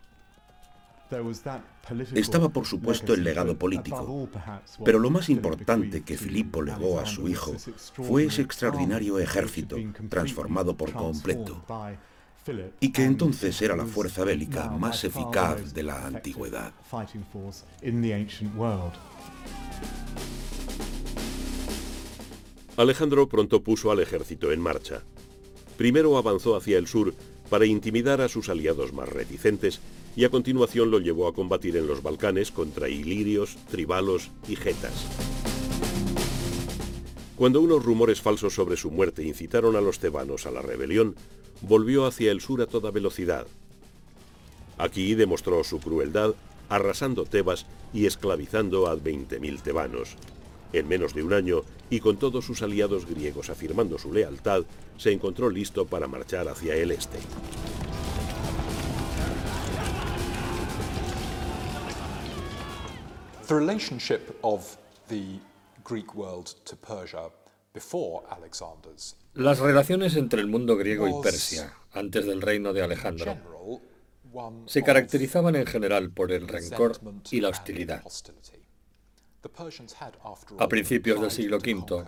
Estaba 2.15 2.49
por 2.49 2.65
supuesto 2.65 3.13
el 3.13 3.25
legado 3.25 3.59
político, 3.59 4.29
pero 4.85 4.99
lo 5.01 5.11
más 5.11 5.29
importante 5.29 6.03
que 6.03 6.17
Filipo 6.17 6.63
legó 6.63 7.01
a 7.01 7.07
su 7.07 7.29
hijo 7.29 7.55
fue 7.95 8.27
ese 8.27 8.43
extraordinario 8.43 9.19
ejército 9.19 9.77
transformado 10.09 10.77
por 10.77 10.93
completo 10.93 11.65
y 12.81 12.93
que 12.93 13.05
entonces 13.05 13.61
era 13.63 13.77
la 13.77 13.87
fuerza 13.87 14.25
bélica 14.25 14.69
más 14.71 15.05
eficaz 15.05 15.73
de 15.73 15.83
la 15.83 16.07
antigüedad. 16.07 16.73
Alejandro 22.77 23.29
pronto 23.29 23.63
puso 23.63 23.91
al 23.91 24.01
ejército 24.01 24.51
en 24.51 24.61
marcha. 24.61 25.03
Primero 25.77 26.17
avanzó 26.17 26.57
hacia 26.57 26.79
el 26.79 26.87
sur 26.87 27.15
para 27.51 27.67
intimidar 27.67 28.21
a 28.21 28.29
sus 28.29 28.49
aliados 28.49 28.93
más 28.93 29.09
reticentes 29.09 29.81
y 30.17 30.25
a 30.25 30.31
continuación 30.31 30.91
lo 30.91 30.99
llevó 30.99 31.29
a 31.29 31.35
combatir 31.35 31.77
en 31.77 31.87
los 31.87 32.03
Balcanes 32.03 32.51
contra 32.51 32.89
ilirios, 32.89 33.57
tribalos 33.71 34.31
y 34.49 34.57
getas. 34.57 35.42
Cuando 37.43 37.61
unos 37.61 37.85
rumores 37.85 38.21
falsos 38.21 38.55
sobre 38.55 38.77
su 38.77 38.93
muerte 38.93 39.25
incitaron 39.25 39.75
a 39.75 39.81
los 39.81 39.99
tebanos 39.99 40.47
a 40.47 40.53
la 40.53 40.63
rebelión, 40.63 41.17
volvió 41.63 42.07
hacia 42.07 42.31
el 42.31 42.41
sur 42.41 42.63
a 42.63 42.67
toda 42.67 42.93
velocidad. 42.93 43.49
Aquí 44.79 45.17
demostró 45.17 45.65
su 45.65 45.81
crueldad, 45.81 46.37
arrasando 46.69 47.25
Tebas 47.25 47.67
y 47.93 48.07
esclavizando 48.07 48.87
a 48.87 48.95
20.000 48.95 49.61
tebanos. 49.61 50.15
En 50.73 50.87
menos 50.87 51.15
de 51.15 51.25
un 51.25 51.33
año, 51.33 51.63
y 51.91 51.99
con 51.99 52.17
todos 52.17 52.45
sus 52.45 52.63
aliados 52.63 53.07
griegos 53.07 53.51
afirmando 53.51 53.99
su 53.99 54.13
lealtad, 54.13 54.63
se 54.97 55.11
encontró 55.11 55.51
listo 55.51 55.85
para 55.85 56.07
marchar 56.07 56.47
hacia 56.47 56.77
el 56.77 56.93
este. 56.93 57.19
Las 69.35 69.59
relaciones 69.61 70.17
entre 70.17 70.41
el 70.41 70.47
mundo 70.47 70.77
griego 70.77 71.09
y 71.09 71.23
Persia, 71.23 71.75
antes 71.93 72.27
del 72.27 72.43
reino 72.43 72.73
de 72.73 72.83
Alejandro, 72.83 73.39
se 74.67 74.83
caracterizaban 74.83 75.57
en 75.57 75.67
general 75.67 76.11
por 76.11 76.33
el 76.33 76.49
rencor 76.49 76.99
y 77.31 77.41
la 77.41 77.49
hostilidad. 77.49 78.03
A 80.59 80.69
principios 80.69 81.21
del 81.21 81.31
siglo 81.31 81.57
V, 81.59 82.05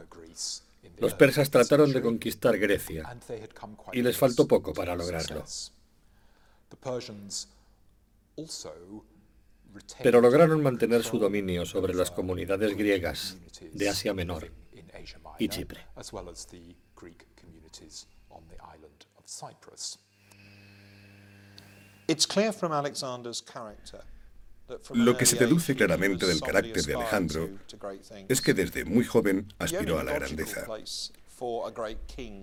los 0.98 1.14
persas 1.14 1.50
trataron 1.50 1.92
de 1.92 2.00
conquistar 2.00 2.56
Grecia 2.58 3.16
y 3.92 4.02
les 4.02 4.16
faltó 4.16 4.46
poco 4.46 4.72
para 4.72 4.94
lograrlo. 4.94 5.44
Pero 10.02 10.20
lograron 10.20 10.62
mantener 10.62 11.02
su 11.02 11.18
dominio 11.18 11.66
sobre 11.66 11.94
las 11.94 12.10
comunidades 12.10 12.76
griegas 12.76 13.36
de 13.72 13.88
Asia 13.88 14.14
Menor 14.14 14.50
y 15.38 15.48
Chipre. 15.48 15.86
Lo 24.94 25.16
que 25.16 25.26
se 25.26 25.36
deduce 25.36 25.74
claramente 25.74 26.26
del 26.26 26.40
carácter 26.40 26.82
de 26.82 26.94
Alejandro 26.94 27.50
es 28.28 28.40
que 28.40 28.54
desde 28.54 28.84
muy 28.84 29.04
joven 29.04 29.52
aspiró 29.58 29.98
a 29.98 30.04
la 30.04 30.14
grandeza. 30.14 30.66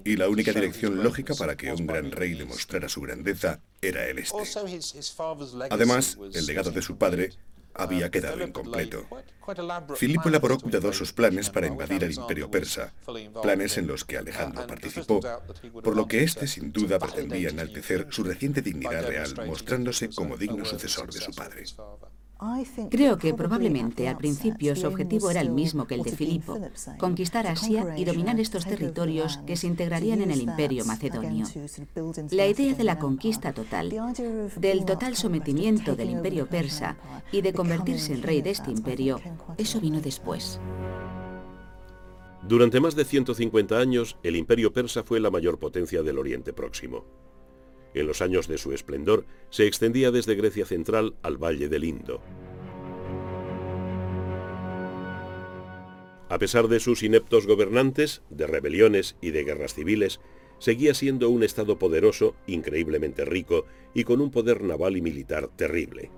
Y 0.03 0.15
la 0.17 0.29
única 0.29 0.51
dirección 0.51 1.03
lógica 1.03 1.33
para 1.35 1.55
que 1.55 1.71
un 1.71 1.87
gran 1.87 2.11
rey 2.11 2.33
demostrara 2.33 2.89
su 2.89 3.01
grandeza 3.01 3.59
era 3.81 4.07
el 4.07 4.19
este. 4.19 4.37
Además, 5.69 6.17
el 6.33 6.45
legado 6.45 6.71
de 6.71 6.81
su 6.81 6.97
padre 6.97 7.31
había 7.73 8.07
uh, 8.07 8.11
quedado 8.11 8.43
incompleto. 8.45 9.05
Filipo 9.95 10.29
elaboró 10.29 10.59
cuidadosos 10.59 11.13
planes 11.13 11.49
para 11.49 11.67
invadir 11.67 12.03
el 12.03 12.13
imperio 12.13 12.51
persa, 12.51 12.93
planes 13.41 13.77
en 13.77 13.87
los 13.87 14.05
que 14.05 14.17
Alejandro 14.17 14.67
participó, 14.67 15.19
por 15.83 15.95
lo 15.95 16.07
que 16.07 16.23
éste 16.23 16.47
sin 16.47 16.71
duda 16.71 16.99
pretendía 16.99 17.49
enaltecer 17.49 18.07
su 18.09 18.23
reciente 18.23 18.61
dignidad 18.61 19.07
real, 19.07 19.33
mostrándose 19.47 20.09
como 20.09 20.37
digno 20.37 20.65
sucesor 20.65 21.11
de 21.11 21.21
su 21.21 21.33
padre. 21.33 21.63
Creo 22.89 23.17
que 23.19 23.35
probablemente 23.35 24.07
al 24.07 24.17
principio 24.17 24.75
su 24.75 24.87
objetivo 24.87 25.29
era 25.29 25.41
el 25.41 25.51
mismo 25.51 25.85
que 25.85 25.95
el 25.95 26.01
de 26.01 26.11
Filipo, 26.11 26.57
conquistar 26.97 27.45
Asia 27.45 27.95
y 27.95 28.03
dominar 28.03 28.39
estos 28.39 28.65
territorios 28.65 29.37
que 29.45 29.55
se 29.55 29.67
integrarían 29.67 30.21
en 30.21 30.31
el 30.31 30.41
imperio 30.41 30.83
macedonio. 30.85 31.45
La 32.31 32.47
idea 32.47 32.73
de 32.73 32.83
la 32.83 32.97
conquista 32.97 33.53
total, 33.53 33.93
del 34.55 34.85
total 34.85 35.15
sometimiento 35.15 35.95
del 35.95 36.09
imperio 36.09 36.47
persa 36.47 36.97
y 37.31 37.41
de 37.41 37.53
convertirse 37.53 38.13
en 38.13 38.23
rey 38.23 38.41
de 38.41 38.51
este 38.51 38.71
imperio, 38.71 39.21
eso 39.57 39.79
vino 39.79 40.01
después. 40.01 40.59
Durante 42.47 42.79
más 42.79 42.95
de 42.95 43.05
150 43.05 43.77
años, 43.77 44.17
el 44.23 44.35
imperio 44.35 44.73
persa 44.73 45.03
fue 45.03 45.19
la 45.19 45.29
mayor 45.29 45.59
potencia 45.59 46.01
del 46.01 46.17
Oriente 46.17 46.53
Próximo. 46.53 47.05
En 47.93 48.07
los 48.07 48.21
años 48.21 48.47
de 48.47 48.57
su 48.57 48.73
esplendor, 48.73 49.25
se 49.49 49.67
extendía 49.67 50.11
desde 50.11 50.35
Grecia 50.35 50.65
central 50.65 51.15
al 51.21 51.37
Valle 51.37 51.67
del 51.69 51.83
Indo. 51.83 52.21
A 56.29 56.39
pesar 56.39 56.69
de 56.69 56.79
sus 56.79 57.03
ineptos 57.03 57.45
gobernantes, 57.45 58.21
de 58.29 58.47
rebeliones 58.47 59.17
y 59.19 59.31
de 59.31 59.43
guerras 59.43 59.73
civiles, 59.73 60.21
seguía 60.59 60.93
siendo 60.93 61.29
un 61.29 61.43
estado 61.43 61.77
poderoso, 61.77 62.35
increíblemente 62.47 63.25
rico 63.25 63.65
y 63.93 64.05
con 64.05 64.21
un 64.21 64.31
poder 64.31 64.63
naval 64.63 64.95
y 64.95 65.01
militar 65.01 65.49
terrible. 65.49 66.09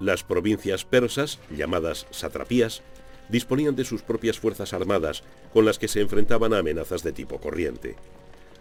Las 0.00 0.24
provincias 0.24 0.84
persas, 0.84 1.38
llamadas 1.56 2.06
satrapías, 2.10 2.82
disponían 3.30 3.76
de 3.76 3.84
sus 3.84 4.02
propias 4.02 4.38
fuerzas 4.38 4.74
armadas, 4.74 5.22
con 5.52 5.64
las 5.64 5.78
que 5.78 5.88
se 5.88 6.00
enfrentaban 6.00 6.52
a 6.52 6.58
amenazas 6.58 7.02
de 7.02 7.12
tipo 7.12 7.40
corriente. 7.40 7.96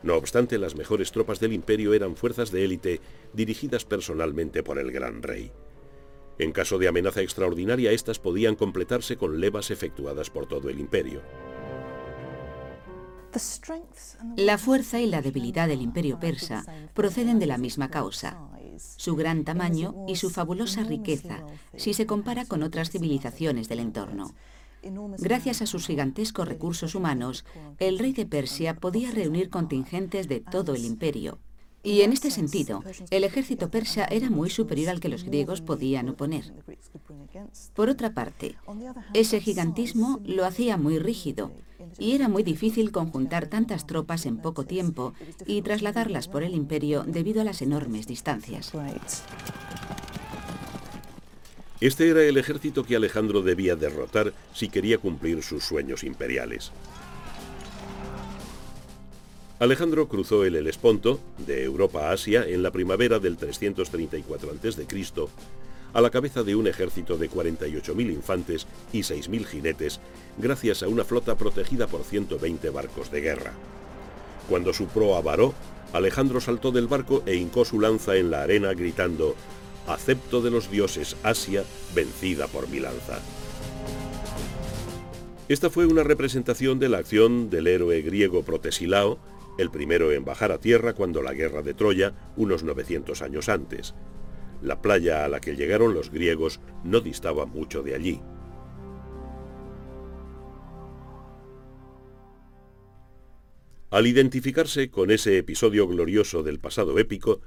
No 0.03 0.15
obstante, 0.15 0.57
las 0.57 0.75
mejores 0.75 1.11
tropas 1.11 1.39
del 1.39 1.53
imperio 1.53 1.93
eran 1.93 2.15
fuerzas 2.15 2.51
de 2.51 2.65
élite 2.65 3.01
dirigidas 3.33 3.85
personalmente 3.85 4.61
por 4.61 4.77
el 4.77 4.91
gran 4.91 5.23
rey. 5.23 5.51
En 6.39 6.51
caso 6.51 6.77
de 6.77 6.87
amenaza 6.87 7.21
extraordinaria, 7.21 7.91
estas 7.91 8.19
podían 8.19 8.55
completarse 8.55 9.17
con 9.17 9.39
levas 9.39 9.71
efectuadas 9.71 10.29
por 10.29 10.47
todo 10.47 10.69
el 10.69 10.79
imperio. 10.79 11.21
La 14.35 14.57
fuerza 14.57 14.99
y 14.99 15.07
la 15.07 15.21
debilidad 15.21 15.67
del 15.67 15.81
imperio 15.81 16.19
persa 16.19 16.65
proceden 16.93 17.39
de 17.39 17.47
la 17.47 17.57
misma 17.57 17.89
causa, 17.89 18.37
su 18.77 19.15
gran 19.15 19.43
tamaño 19.43 20.05
y 20.07 20.17
su 20.17 20.29
fabulosa 20.29 20.83
riqueza, 20.83 21.43
si 21.75 21.93
se 21.93 22.05
compara 22.05 22.45
con 22.45 22.61
otras 22.61 22.91
civilizaciones 22.91 23.69
del 23.69 23.79
entorno. 23.79 24.35
Gracias 25.19 25.61
a 25.61 25.65
sus 25.65 25.87
gigantescos 25.87 26.47
recursos 26.47 26.95
humanos, 26.95 27.45
el 27.79 27.99
rey 27.99 28.13
de 28.13 28.25
Persia 28.25 28.75
podía 28.75 29.11
reunir 29.11 29.49
contingentes 29.49 30.27
de 30.27 30.39
todo 30.39 30.75
el 30.75 30.85
imperio. 30.85 31.39
Y 31.85 32.01
en 32.01 32.13
este 32.13 32.31
sentido, 32.31 32.81
el 33.09 33.25
ejército 33.25 33.69
persa 33.69 34.05
era 34.05 34.29
muy 34.29 34.49
superior 34.49 34.89
al 34.89 35.01
que 35.01 35.09
los 35.09 35.25
griegos 35.25 35.59
podían 35.59 36.07
oponer. 36.07 36.53
Por 37.73 37.89
otra 37.89 38.13
parte, 38.13 38.55
ese 39.13 39.41
gigantismo 39.41 40.21
lo 40.23 40.45
hacía 40.45 40.77
muy 40.77 40.97
rígido 40.97 41.51
y 41.99 42.13
era 42.13 42.29
muy 42.29 42.43
difícil 42.43 42.91
conjuntar 42.91 43.47
tantas 43.47 43.85
tropas 43.85 44.25
en 44.25 44.37
poco 44.37 44.65
tiempo 44.65 45.13
y 45.45 45.61
trasladarlas 45.61 46.29
por 46.29 46.43
el 46.43 46.55
imperio 46.55 47.03
debido 47.03 47.41
a 47.41 47.45
las 47.45 47.61
enormes 47.61 48.07
distancias. 48.07 48.71
Este 51.83 52.09
era 52.09 52.23
el 52.23 52.37
ejército 52.37 52.85
que 52.85 52.95
Alejandro 52.95 53.41
debía 53.41 53.75
derrotar 53.75 54.31
si 54.53 54.69
quería 54.69 54.99
cumplir 54.99 55.43
sus 55.43 55.65
sueños 55.65 56.05
imperiales. 56.05 56.71
Alejandro 59.59 60.07
cruzó 60.07 60.45
el 60.45 60.55
Helesponto, 60.55 61.19
de 61.45 61.65
Europa 61.65 62.07
a 62.07 62.13
Asia, 62.13 62.45
en 62.47 62.63
la 62.63 62.71
primavera 62.71 63.19
del 63.19 63.35
334 63.35 64.51
a.C., 64.51 65.27
a 65.93 65.99
la 65.99 66.09
cabeza 66.09 66.43
de 66.43 66.55
un 66.55 66.67
ejército 66.67 67.17
de 67.17 67.29
48.000 67.29 68.13
infantes 68.13 68.65
y 68.93 68.99
6.000 68.99 69.45
jinetes, 69.45 69.99
gracias 70.37 70.83
a 70.83 70.87
una 70.87 71.03
flota 71.03 71.35
protegida 71.35 71.87
por 71.87 72.05
120 72.05 72.69
barcos 72.69 73.11
de 73.11 73.19
guerra. 73.19 73.51
Cuando 74.47 74.71
su 74.71 74.87
proa 74.87 75.19
varó, 75.19 75.53
Alejandro 75.91 76.39
saltó 76.39 76.71
del 76.71 76.87
barco 76.87 77.23
e 77.25 77.35
hincó 77.35 77.65
su 77.65 77.81
lanza 77.81 78.15
en 78.15 78.31
la 78.31 78.43
arena 78.43 78.73
gritando 78.73 79.35
acepto 79.87 80.41
de 80.41 80.51
los 80.51 80.69
dioses 80.69 81.15
Asia, 81.23 81.63
vencida 81.93 82.47
por 82.47 82.69
mi 82.69 82.79
lanza. 82.79 83.19
Esta 85.49 85.69
fue 85.69 85.85
una 85.85 86.03
representación 86.03 86.79
de 86.79 86.89
la 86.89 86.99
acción 86.99 87.49
del 87.49 87.67
héroe 87.67 88.01
griego 88.01 88.43
Protesilao, 88.43 89.19
el 89.57 89.69
primero 89.69 90.11
en 90.11 90.25
bajar 90.25 90.51
a 90.51 90.57
tierra 90.57 90.93
cuando 90.93 91.21
la 91.21 91.33
guerra 91.33 91.61
de 91.61 91.73
Troya, 91.73 92.13
unos 92.37 92.63
900 92.63 93.21
años 93.21 93.49
antes. 93.49 93.93
La 94.61 94.81
playa 94.81 95.25
a 95.25 95.27
la 95.27 95.41
que 95.41 95.55
llegaron 95.55 95.93
los 95.93 96.09
griegos 96.09 96.59
no 96.83 97.01
distaba 97.01 97.45
mucho 97.45 97.83
de 97.83 97.95
allí. 97.95 98.21
Al 103.91 104.07
identificarse 104.07 104.89
con 104.89 105.11
ese 105.11 105.37
episodio 105.37 105.87
glorioso 105.87 106.41
del 106.41 106.59
pasado 106.59 106.97
épico, 106.97 107.41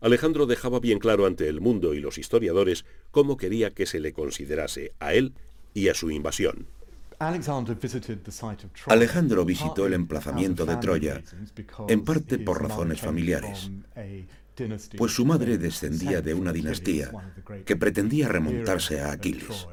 Alejandro 0.00 0.46
dejaba 0.46 0.80
bien 0.80 0.98
claro 0.98 1.26
ante 1.26 1.48
el 1.48 1.60
mundo 1.60 1.94
y 1.94 2.00
los 2.00 2.18
historiadores 2.18 2.84
cómo 3.10 3.36
quería 3.36 3.70
que 3.70 3.86
se 3.86 4.00
le 4.00 4.12
considerase 4.12 4.92
a 5.00 5.14
él 5.14 5.34
y 5.74 5.88
a 5.88 5.94
su 5.94 6.10
invasión. 6.10 6.66
Alejandro 8.86 9.44
visitó 9.44 9.86
el 9.86 9.94
emplazamiento 9.94 10.64
de 10.64 10.76
Troya, 10.76 11.22
en 11.88 12.04
parte 12.04 12.38
por 12.38 12.62
razones 12.62 13.00
familiares, 13.00 13.72
pues 14.96 15.12
su 15.12 15.24
madre 15.24 15.58
descendía 15.58 16.22
de 16.22 16.34
una 16.34 16.52
dinastía 16.52 17.10
que 17.64 17.76
pretendía 17.76 18.28
remontarse 18.28 19.00
a 19.00 19.10
Aquiles. 19.10 19.66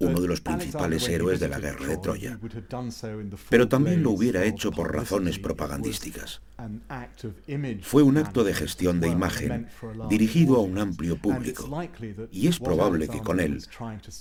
Uno 0.00 0.20
de 0.20 0.28
los 0.28 0.40
principales 0.40 1.08
héroes 1.08 1.38
de 1.40 1.48
la 1.48 1.60
guerra 1.60 1.86
de 1.86 1.98
Troya. 1.98 2.38
Pero 3.50 3.68
también 3.68 4.02
lo 4.02 4.10
hubiera 4.10 4.44
hecho 4.44 4.72
por 4.72 4.94
razones 4.94 5.38
propagandísticas. 5.38 6.40
Fue 7.82 8.02
un 8.02 8.16
acto 8.16 8.42
de 8.42 8.54
gestión 8.54 9.00
de 9.00 9.08
imagen 9.08 9.68
dirigido 10.08 10.56
a 10.56 10.60
un 10.60 10.78
amplio 10.78 11.16
público, 11.16 11.70
y 12.30 12.48
es 12.48 12.58
probable 12.58 13.08
que 13.08 13.20
con 13.20 13.40
él 13.40 13.62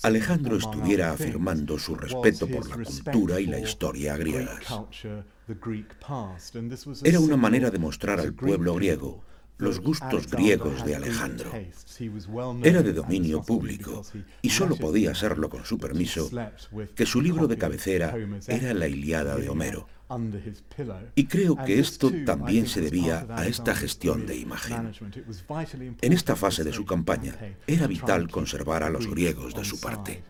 Alejandro 0.03 0.57
estuviera 0.57 1.12
afirmando 1.12 1.79
su 1.79 1.95
respeto 1.95 2.48
por 2.48 2.69
la 2.69 2.83
cultura 2.83 3.39
y 3.39 3.45
la 3.45 3.59
historia 3.59 4.17
griegas. 4.17 4.81
Era 7.03 7.19
una 7.19 7.38
manera 7.38 7.71
de 7.71 7.79
mostrar 7.79 8.19
al 8.19 8.33
pueblo 8.33 8.75
griego 8.75 9.24
los 9.59 9.79
gustos 9.79 10.27
griegos 10.27 10.83
de 10.85 10.95
Alejandro. 10.95 11.51
Era 12.63 12.81
de 12.81 12.93
dominio 12.93 13.43
público 13.43 14.03
y 14.41 14.49
solo 14.49 14.75
podía 14.75 15.13
serlo 15.13 15.49
con 15.49 15.65
su 15.65 15.77
permiso 15.77 16.29
que 16.95 17.05
su 17.05 17.21
libro 17.21 17.47
de 17.47 17.57
cabecera 17.57 18.15
era 18.47 18.73
la 18.73 18.87
Iliada 18.87 19.35
de 19.35 19.49
Homero. 19.49 19.87
Y 21.13 21.25
creo 21.25 21.55
que 21.55 21.79
esto 21.79 22.11
también 22.25 22.67
se 22.67 22.81
debía 22.81 23.27
a 23.29 23.45
esta 23.45 23.75
gestión 23.75 24.25
de 24.25 24.37
imagen. 24.37 24.91
En 26.01 26.13
esta 26.13 26.35
fase 26.35 26.63
de 26.63 26.73
su 26.73 26.85
campaña 26.85 27.35
era 27.67 27.85
vital 27.85 28.29
conservar 28.29 28.83
a 28.83 28.89
los 28.89 29.07
griegos 29.07 29.53
de 29.53 29.65
su 29.65 29.79
parte. 29.79 30.23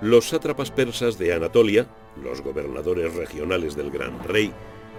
Los 0.00 0.28
sátrapas 0.28 0.70
persas 0.70 1.16
de 1.18 1.32
Anatolia, 1.32 1.86
los 2.22 2.42
gobernadores 2.42 3.14
regionales 3.14 3.76
del 3.76 3.90
Gran 3.90 4.22
Rey, 4.24 4.52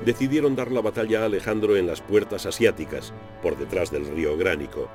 decidieron 0.05 0.55
dar 0.55 0.71
la 0.71 0.81
batalla 0.81 1.21
a 1.21 1.25
Alejandro 1.25 1.75
en 1.75 1.87
las 1.87 2.01
puertas 2.01 2.45
asiáticas, 2.45 3.13
por 3.41 3.57
detrás 3.57 3.91
del 3.91 4.07
río 4.07 4.37
Gránico. 4.37 4.89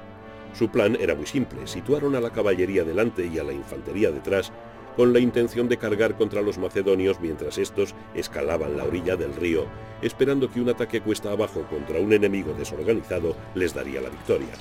Su 0.54 0.68
plan 0.68 0.96
era 1.00 1.14
muy 1.14 1.26
simple, 1.26 1.66
situaron 1.66 2.14
a 2.14 2.20
la 2.20 2.30
caballería 2.30 2.84
delante 2.84 3.26
y 3.26 3.38
a 3.38 3.44
la 3.44 3.52
infantería 3.52 4.10
detrás, 4.10 4.52
con 4.96 5.12
la 5.12 5.20
intención 5.20 5.68
de 5.68 5.78
cargar 5.78 6.16
contra 6.16 6.42
los 6.42 6.58
macedonios 6.58 7.20
mientras 7.20 7.56
estos 7.58 7.94
escalaban 8.14 8.76
la 8.76 8.84
orilla 8.84 9.16
del 9.16 9.34
río, 9.34 9.64
esperando 10.02 10.50
que 10.50 10.60
un 10.60 10.68
ataque 10.68 11.00
cuesta 11.00 11.30
abajo 11.30 11.62
contra 11.70 11.98
un 11.98 12.12
enemigo 12.12 12.52
desorganizado 12.52 13.34
les 13.54 13.72
daría 13.72 14.00
la 14.02 14.10
victoria. 14.10 14.52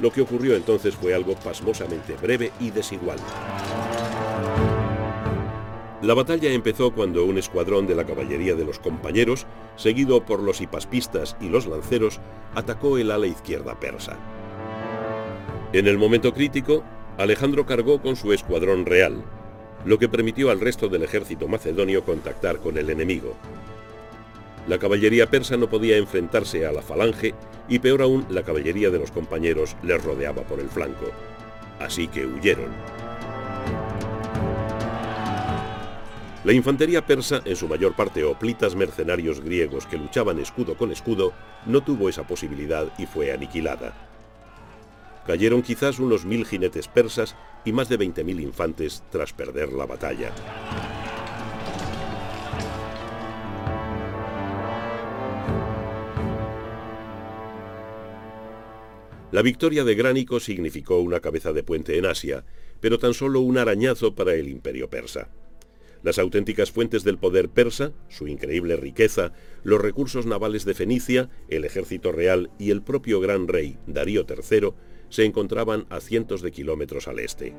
Lo 0.00 0.12
que 0.12 0.20
ocurrió 0.20 0.54
entonces 0.54 0.94
fue 0.94 1.14
algo 1.14 1.34
pasmosamente 1.36 2.14
breve 2.20 2.52
y 2.60 2.70
desigual. 2.70 3.18
La 6.04 6.12
batalla 6.12 6.52
empezó 6.52 6.90
cuando 6.90 7.24
un 7.24 7.38
escuadrón 7.38 7.86
de 7.86 7.94
la 7.94 8.04
caballería 8.04 8.54
de 8.54 8.66
los 8.66 8.78
compañeros, 8.78 9.46
seguido 9.76 10.22
por 10.22 10.38
los 10.38 10.60
hipaspistas 10.60 11.34
y 11.40 11.48
los 11.48 11.66
lanceros, 11.66 12.20
atacó 12.54 12.98
el 12.98 13.10
ala 13.10 13.26
izquierda 13.26 13.80
persa. 13.80 14.18
En 15.72 15.86
el 15.86 15.96
momento 15.96 16.34
crítico, 16.34 16.84
Alejandro 17.16 17.64
cargó 17.64 18.02
con 18.02 18.16
su 18.16 18.34
escuadrón 18.34 18.84
real, 18.84 19.24
lo 19.86 19.98
que 19.98 20.10
permitió 20.10 20.50
al 20.50 20.60
resto 20.60 20.90
del 20.90 21.04
ejército 21.04 21.48
macedonio 21.48 22.04
contactar 22.04 22.58
con 22.58 22.76
el 22.76 22.90
enemigo. 22.90 23.34
La 24.68 24.78
caballería 24.78 25.30
persa 25.30 25.56
no 25.56 25.70
podía 25.70 25.96
enfrentarse 25.96 26.66
a 26.66 26.72
la 26.72 26.82
falange 26.82 27.32
y 27.66 27.78
peor 27.78 28.02
aún 28.02 28.26
la 28.28 28.42
caballería 28.42 28.90
de 28.90 28.98
los 28.98 29.10
compañeros 29.10 29.74
les 29.82 30.04
rodeaba 30.04 30.42
por 30.42 30.60
el 30.60 30.68
flanco. 30.68 31.06
Así 31.80 32.08
que 32.08 32.26
huyeron. 32.26 33.03
La 36.44 36.52
infantería 36.52 37.06
persa, 37.06 37.40
en 37.46 37.56
su 37.56 37.66
mayor 37.68 37.96
parte 37.96 38.22
hoplitas 38.22 38.74
mercenarios 38.74 39.40
griegos 39.40 39.86
que 39.86 39.96
luchaban 39.96 40.38
escudo 40.38 40.76
con 40.76 40.92
escudo, 40.92 41.32
no 41.64 41.82
tuvo 41.82 42.10
esa 42.10 42.26
posibilidad 42.26 42.92
y 42.98 43.06
fue 43.06 43.32
aniquilada. 43.32 43.94
Cayeron 45.26 45.62
quizás 45.62 45.98
unos 45.98 46.26
mil 46.26 46.44
jinetes 46.44 46.86
persas 46.86 47.34
y 47.64 47.72
más 47.72 47.88
de 47.88 47.98
20.000 47.98 48.42
infantes 48.42 49.02
tras 49.10 49.32
perder 49.32 49.72
la 49.72 49.86
batalla. 49.86 50.32
La 59.32 59.40
victoria 59.40 59.82
de 59.82 59.94
Gránico 59.94 60.40
significó 60.40 60.98
una 60.98 61.20
cabeza 61.20 61.54
de 61.54 61.62
puente 61.62 61.96
en 61.96 62.04
Asia, 62.04 62.44
pero 62.80 62.98
tan 62.98 63.14
solo 63.14 63.40
un 63.40 63.56
arañazo 63.56 64.14
para 64.14 64.34
el 64.34 64.46
imperio 64.48 64.90
persa. 64.90 65.30
Las 66.04 66.18
auténticas 66.18 66.70
fuentes 66.70 67.02
del 67.02 67.16
poder 67.16 67.48
persa, 67.48 67.94
su 68.10 68.28
increíble 68.28 68.76
riqueza, 68.76 69.32
los 69.62 69.80
recursos 69.80 70.26
navales 70.26 70.66
de 70.66 70.74
Fenicia, 70.74 71.30
el 71.48 71.64
ejército 71.64 72.12
real 72.12 72.50
y 72.58 72.70
el 72.70 72.82
propio 72.82 73.20
gran 73.20 73.48
rey, 73.48 73.78
Darío 73.86 74.26
III, 74.28 74.74
se 75.08 75.24
encontraban 75.24 75.86
a 75.88 76.00
cientos 76.00 76.42
de 76.42 76.52
kilómetros 76.52 77.08
al 77.08 77.20
este. 77.20 77.54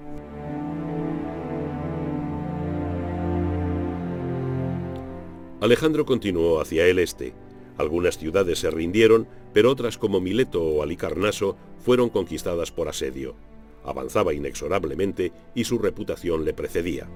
Alejandro 5.60 6.06
continuó 6.06 6.62
hacia 6.62 6.86
el 6.86 7.00
este. 7.00 7.34
Algunas 7.80 8.20
ciudades 8.20 8.60
se 8.60 8.70
rindieron, 8.70 9.28
pero 9.54 9.72
otras 9.72 9.98
como 9.98 10.22
Mileto 10.22 10.62
o 10.62 10.84
Alicarnaso 10.84 11.58
fueron 11.80 12.10
conquistadas 12.10 12.72
por 12.72 12.90
asedio. 12.90 13.36
Avanzaba 13.84 14.36
inexorablemente 14.36 15.32
y 15.56 15.64
su 15.64 15.80
reputación 15.80 16.46
le 16.46 16.54
precedía. 16.54 17.10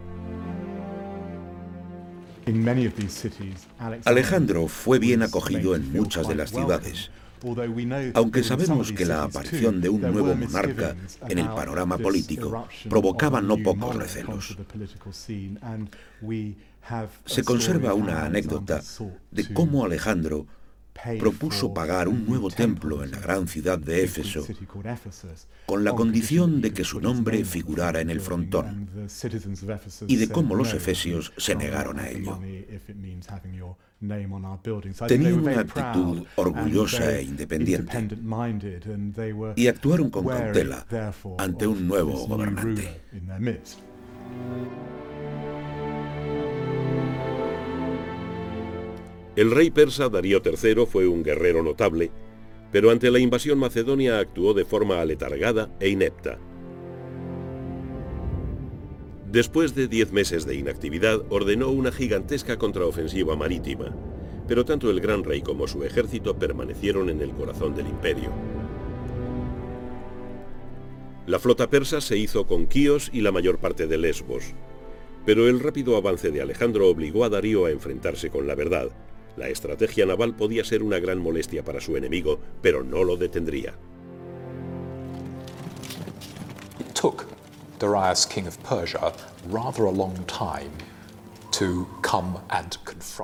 Alejandro 4.06 4.68
fue 4.68 5.00
bien 5.00 5.24
acogido 5.24 5.76
en 5.76 5.92
muchas 5.92 6.28
de 6.28 6.36
las 6.36 6.52
ciudades, 6.52 7.12
aunque 8.14 8.44
sabemos 8.44 8.92
que 8.92 9.06
la 9.06 9.24
aparición 9.24 9.82
de 9.82 9.90
un 9.90 10.02
nuevo 10.02 10.36
monarca 10.36 10.96
en 11.28 11.40
el 11.40 11.48
panorama 11.50 11.98
político 11.98 12.68
provocaba 12.90 13.42
no 13.42 13.58
pocos 13.58 13.96
recelos. 13.96 14.58
Se 17.26 17.44
conserva 17.44 17.94
una 17.94 18.26
anécdota 18.26 18.82
de 19.32 19.54
cómo 19.54 19.86
Alejandro 19.86 20.48
propuso 21.20 21.74
pagar 21.74 22.08
un 22.08 22.26
nuevo 22.26 22.50
templo 22.50 23.04
en 23.04 23.12
la 23.12 23.20
gran 23.20 23.48
ciudad 23.48 23.80
de 23.80 24.04
Éfeso, 24.04 24.46
con 25.66 25.84
la 25.84 25.94
condición 25.94 26.62
de 26.62 26.74
que 26.74 26.84
su 26.84 27.00
nombre 27.00 27.44
figurara 27.46 28.02
en 28.02 28.10
el 28.10 28.22
frontón, 28.22 28.90
y 30.08 30.16
de 30.16 30.30
cómo 30.30 30.56
los 30.56 30.74
efesios 30.74 31.34
se 31.38 31.56
negaron 31.56 32.00
a 32.00 32.10
ello. 32.10 32.40
Tenían 35.08 35.34
una 35.34 35.60
actitud 35.60 36.26
orgullosa 36.36 37.18
e 37.18 37.24
independiente 37.24 38.08
y 39.56 39.68
actuaron 39.68 40.10
con 40.10 40.26
cautela 40.26 40.86
ante 41.38 41.68
un 41.68 41.88
nuevo 41.88 42.26
gobernante. 42.28 43.02
El 49.40 49.52
rey 49.52 49.72
persa 49.72 50.10
Darío 50.10 50.42
III 50.44 50.86
fue 50.86 51.08
un 51.08 51.24
guerrero 51.24 51.64
notable, 51.64 52.12
pero 52.74 52.92
ante 52.92 53.10
la 53.10 53.20
invasión 53.20 53.58
macedonia 53.58 54.20
actuó 54.20 54.54
de 54.54 54.66
forma 54.66 55.00
aletargada 55.00 55.74
e 55.80 55.88
inepta. 55.88 56.38
Después 59.32 59.76
de 59.76 59.88
diez 59.88 60.12
meses 60.12 60.46
de 60.46 60.56
inactividad, 60.56 61.22
ordenó 61.30 61.70
una 61.70 61.94
gigantesca 61.94 62.58
contraofensiva 62.60 63.38
marítima, 63.38 63.96
pero 64.46 64.66
tanto 64.66 64.90
el 64.90 65.00
gran 65.00 65.24
rey 65.24 65.42
como 65.42 65.70
su 65.70 65.86
ejército 65.86 66.38
permanecieron 66.38 67.10
en 67.10 67.22
el 67.22 67.32
corazón 67.32 67.74
del 67.74 67.88
imperio. 67.88 68.34
La 71.28 71.40
flota 71.40 71.70
persa 71.70 72.02
se 72.02 72.18
hizo 72.18 72.46
con 72.46 72.68
Quíos 72.68 73.10
y 73.14 73.22
la 73.22 73.32
mayor 73.32 73.60
parte 73.60 73.88
de 73.88 74.00
Lesbos, 74.00 74.54
pero 75.26 75.48
el 75.48 75.62
rápido 75.62 75.96
avance 75.96 76.30
de 76.30 76.42
Alejandro 76.42 76.90
obligó 76.90 77.24
a 77.24 77.30
Darío 77.30 77.64
a 77.64 77.72
enfrentarse 77.72 78.30
con 78.30 78.46
la 78.46 78.56
verdad, 78.56 78.90
la 79.38 79.48
estrategia 79.48 80.06
naval 80.06 80.36
podía 80.36 80.64
ser 80.64 80.84
una 80.84 81.00
gran 81.00 81.20
molestia 81.20 81.64
para 81.64 81.82
su 81.82 81.96
enemigo, 81.96 82.40
pero 82.62 82.84
no 82.84 83.04
lo 83.04 83.18
detendría. 83.18 83.74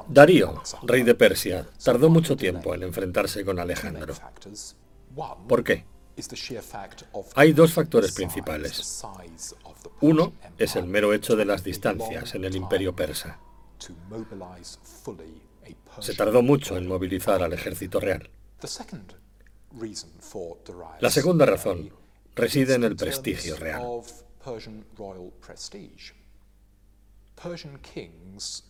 Darío, 0.07 0.61
rey 0.83 1.03
de 1.03 1.15
Persia, 1.15 1.67
tardó 1.83 2.09
mucho 2.09 2.35
tiempo 2.35 2.73
en 2.73 2.83
enfrentarse 2.83 3.43
con 3.43 3.59
Alejandro. 3.59 4.13
¿Por 5.47 5.63
qué? 5.63 5.85
Hay 7.35 7.51
dos 7.51 7.73
factores 7.73 8.13
principales. 8.13 9.03
Uno 10.01 10.33
es 10.57 10.75
el 10.75 10.85
mero 10.85 11.13
hecho 11.13 11.35
de 11.35 11.45
las 11.45 11.63
distancias 11.63 12.35
en 12.35 12.45
el 12.45 12.55
imperio 12.55 12.95
persa. 12.95 13.39
Se 15.99 16.13
tardó 16.13 16.41
mucho 16.41 16.77
en 16.77 16.87
movilizar 16.87 17.41
al 17.43 17.53
ejército 17.53 17.99
real. 17.99 18.29
La 20.99 21.09
segunda 21.09 21.45
razón 21.45 21.91
reside 22.35 22.75
en 22.75 22.83
el 22.83 22.95
prestigio 22.95 23.55
real. 23.55 24.01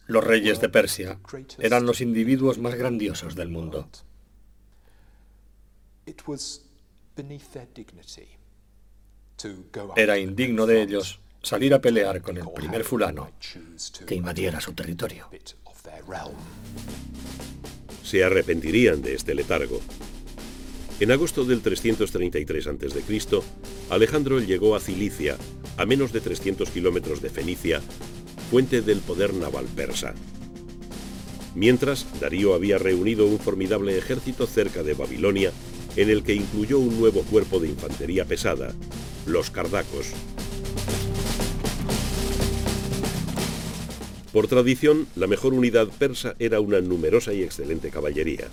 Los 0.08 0.24
reyes 0.24 0.60
de 0.60 0.70
Persia 0.70 1.20
eran 1.60 1.86
los 1.86 2.02
individuos 2.02 2.58
más 2.58 2.76
grandiosos 2.76 3.36
del 3.36 3.50
mundo. 3.50 3.88
Era 9.96 10.18
indigno 10.18 10.66
de 10.66 10.82
ellos 10.82 11.20
salir 11.42 11.74
a 11.74 11.82
pelear 11.82 12.22
con 12.22 12.38
el 12.38 12.50
primer 12.52 12.84
fulano 12.84 13.32
que 14.06 14.16
invadiera 14.16 14.60
su 14.60 14.74
territorio. 14.74 15.30
Se 18.04 18.24
arrepentirían 18.24 19.02
de 19.02 19.16
este 19.16 19.36
letargo. 19.36 19.82
En 21.00 21.12
agosto 21.12 21.44
del 21.44 21.62
333 21.62 22.68
a.C., 22.68 23.42
Alejandro 23.90 24.40
llegó 24.40 24.76
a 24.76 24.80
Cilicia, 24.80 25.38
a 25.78 25.86
menos 25.86 26.14
de 26.14 26.22
300 26.22 26.70
kilómetros 26.70 27.22
de 27.22 27.30
Fenicia, 27.30 27.82
fuente 28.50 28.82
del 28.82 29.00
poder 29.00 29.34
naval 29.34 29.66
persa. 29.76 30.14
Mientras, 31.54 32.06
Darío 32.20 32.54
había 32.54 32.78
reunido 32.78 33.26
un 33.26 33.40
formidable 33.40 33.98
ejército 33.98 34.46
cerca 34.46 34.84
de 34.84 34.94
Babilonia, 34.94 35.52
en 35.96 36.10
el 36.10 36.24
que 36.24 36.34
incluyó 36.34 36.80
un 36.80 37.00
nuevo 37.00 37.24
cuerpo 37.24 37.60
de 37.60 37.70
infantería 37.70 38.26
pesada, 38.26 38.74
los 39.26 39.50
cardacos. 39.52 40.08
Por 44.36 44.50
tradición, 44.50 45.08
la 45.16 45.28
mejor 45.28 45.54
unidad 45.54 45.88
persa 45.88 46.36
era 46.40 46.60
una 46.60 46.82
numerosa 46.82 47.32
y 47.32 47.42
excelente 47.42 47.90
caballería. 47.90 48.50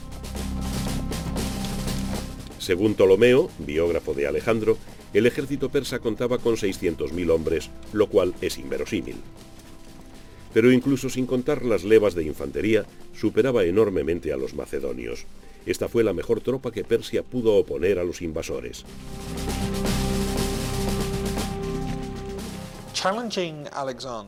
Según 2.61 2.95
Ptolomeo, 2.95 3.51
biógrafo 3.59 4.15
de 4.15 4.29
Alejandro, 4.29 4.79
el 5.13 5.27
ejército 5.27 5.71
persa 5.71 5.99
contaba 5.99 6.39
con 6.39 6.55
600.000 6.55 7.31
hombres, 7.33 7.69
lo 7.93 8.07
cual 8.07 8.33
es 8.41 8.59
inverosímil. 8.59 9.17
Pero 10.55 10.71
incluso 10.71 11.11
sin 11.11 11.27
contar 11.27 11.65
las 11.65 11.83
levas 11.83 12.15
de 12.15 12.23
infantería, 12.23 12.87
superaba 13.13 13.65
enormemente 13.65 14.33
a 14.33 14.37
los 14.37 14.55
macedonios. 14.55 15.27
Esta 15.67 15.89
fue 15.89 16.05
la 16.05 16.13
mejor 16.13 16.43
tropa 16.43 16.71
que 16.71 16.85
Persia 16.85 17.25
pudo 17.25 17.57
oponer 17.57 17.99
a 17.99 18.05
los 18.05 18.23
invasores. 18.23 18.85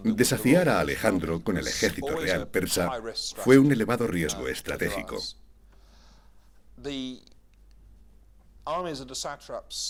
Desafiar 0.05 0.69
a 0.69 0.81
Alejandro 0.81 1.43
con 1.45 1.57
el 1.57 1.67
ejército 1.67 2.17
real 2.17 2.49
persa 2.49 2.91
fue 3.37 3.59
un 3.59 3.71
elevado 3.71 4.07
riesgo 4.09 4.49
estratégico. 4.49 5.19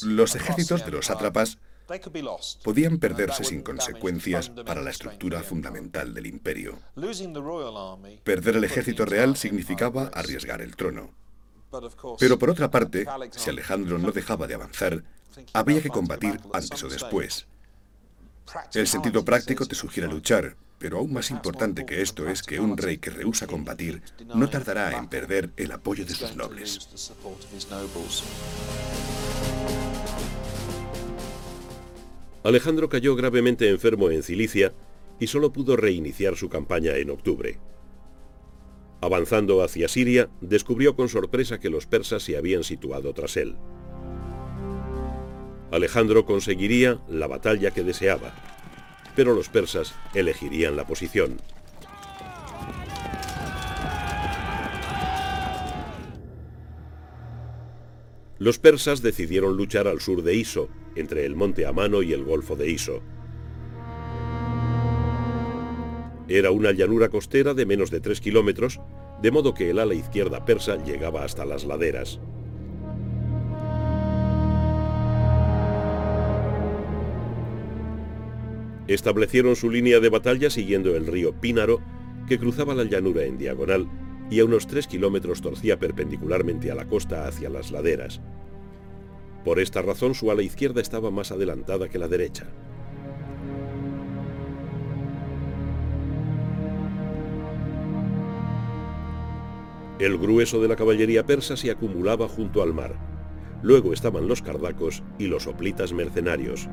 Los 0.03 0.35
ejércitos 0.35 0.85
de 0.85 0.91
los 0.91 1.07
sátrapas 1.07 1.59
podían 2.63 2.99
perderse 2.99 3.45
sin 3.45 3.63
consecuencias 3.63 4.51
para 4.51 4.83
la 4.83 4.91
estructura 4.91 5.43
fundamental 5.43 6.13
del 6.13 6.27
imperio. 6.27 6.79
Perder 8.23 8.57
el 8.57 8.65
ejército 8.65 9.07
real 9.07 9.37
significaba 9.37 10.11
arriesgar 10.13 10.61
el 10.61 10.77
trono. 10.77 11.11
Pero 12.19 12.39
por 12.39 12.51
otra 12.51 12.71
parte, 12.71 13.07
si 13.31 13.51
Alejandro 13.51 13.99
no 13.99 14.13
dejaba 14.13 14.47
de 14.47 14.55
avanzar, 14.55 15.03
había 15.53 15.83
que 15.83 15.89
combatir 15.89 16.39
antes 16.53 16.83
o 16.83 16.89
después. 16.89 17.47
El 18.75 18.87
sentido 18.87 19.25
práctico 19.25 19.67
te 19.67 19.75
sugiere 19.75 20.09
luchar, 20.09 20.57
pero 20.79 20.99
aún 20.99 21.13
más 21.13 21.31
importante 21.31 21.87
que 21.87 22.03
esto 22.03 22.29
es 22.29 22.43
que 22.43 22.61
un 22.61 22.77
rey 22.77 22.99
que 22.99 23.11
rehúsa 23.11 23.47
combatir 23.47 24.03
no 24.35 24.49
tardará 24.49 24.99
en 24.99 25.09
perder 25.09 25.51
el 25.57 25.73
apoyo 25.73 26.05
de 26.05 26.15
sus 26.15 26.37
nobles. 26.37 26.89
Alejandro 32.43 32.89
cayó 32.91 33.17
gravemente 33.17 33.71
enfermo 33.71 34.11
en 34.11 34.23
Cilicia 34.23 34.75
y 35.19 35.29
solo 35.29 35.53
pudo 35.53 35.77
reiniciar 35.77 36.37
su 36.37 36.49
campaña 36.49 36.97
en 36.97 37.11
octubre. 37.11 37.59
Avanzando 39.01 39.63
hacia 39.63 39.89
Siria, 39.89 40.29
descubrió 40.41 40.97
con 40.97 41.09
sorpresa 41.09 41.61
que 41.61 41.71
los 41.71 41.87
persas 41.87 42.23
se 42.23 42.37
habían 42.37 42.65
situado 42.65 43.15
tras 43.15 43.37
él. 43.37 43.57
Alejandro 45.75 46.25
conseguiría 46.25 47.01
la 47.09 47.27
batalla 47.27 47.73
que 47.73 47.83
deseaba, 47.83 48.33
pero 49.17 49.35
los 49.35 49.49
persas 49.49 49.95
elegirían 50.15 50.77
la 50.77 50.87
posición. 50.87 51.39
Los 58.39 58.59
persas 58.59 59.03
decidieron 59.03 59.57
luchar 59.57 59.89
al 59.89 60.01
sur 60.01 60.23
de 60.23 60.35
Iso, 60.35 60.69
entre 60.97 61.25
el 61.25 61.35
monte 61.35 61.67
Amano 61.67 62.03
y 62.03 62.13
el 62.13 62.25
golfo 62.25 62.57
de 62.57 62.71
Iso. 62.71 63.03
Era 66.29 66.51
una 66.51 66.73
llanura 66.73 67.09
costera 67.09 67.53
de 67.55 67.67
menos 67.67 67.91
de 67.91 68.01
3 68.01 68.21
kilómetros, 68.21 68.81
de 69.23 69.31
modo 69.31 69.55
que 69.55 69.71
el 69.71 69.79
ala 69.79 69.95
izquierda 69.95 70.45
persa 70.45 70.77
llegaba 70.85 71.25
hasta 71.25 71.45
las 71.45 71.65
laderas. 71.65 72.21
Establecieron 78.87 79.57
su 79.57 79.71
línea 79.71 80.01
de 80.01 80.11
batalla 80.11 80.51
siguiendo 80.51 80.95
el 80.95 81.07
río 81.07 81.33
Pínaro, 81.41 81.81
que 82.29 82.39
cruzaba 82.39 82.75
la 82.75 82.85
llanura 82.85 83.25
en 83.25 83.39
diagonal 83.39 83.89
y 84.31 84.41
a 84.41 84.45
unos 84.45 84.67
3 84.67 84.87
kilómetros 84.87 85.41
torcía 85.41 85.79
perpendicularmente 85.79 86.71
a 86.71 86.75
la 86.75 86.87
costa 86.87 87.27
hacia 87.27 87.49
las 87.51 87.71
laderas. 87.71 88.21
Por 89.45 89.61
esta 89.61 89.83
razón 89.83 90.15
su 90.15 90.31
ala 90.31 90.43
izquierda 90.43 90.81
estaba 90.81 91.11
más 91.11 91.33
adelantada 91.33 91.89
que 91.89 91.99
la 91.99 92.09
derecha. 92.09 92.47
El 99.99 100.19
grueso 100.19 100.61
de 100.61 100.69
la 100.69 100.77
caballería 100.77 101.25
persa 101.25 101.57
se 101.57 101.71
acumulaba 101.71 102.29
junto 102.29 102.63
al 102.63 102.75
mar. 102.75 102.97
Luego 103.63 103.93
estaban 103.93 104.27
los 104.27 104.43
cardacos 104.43 105.03
y 105.19 105.29
los 105.29 105.47
hoplitas 105.47 105.93
mercenarios. 105.93 106.69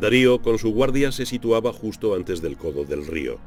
Darío 0.00 0.40
con 0.42 0.58
su 0.58 0.72
guardia 0.72 1.10
se 1.10 1.26
situaba 1.26 1.72
justo 1.72 2.14
antes 2.14 2.40
del 2.40 2.56
codo 2.56 2.84
del 2.84 3.06
río. 3.06 3.38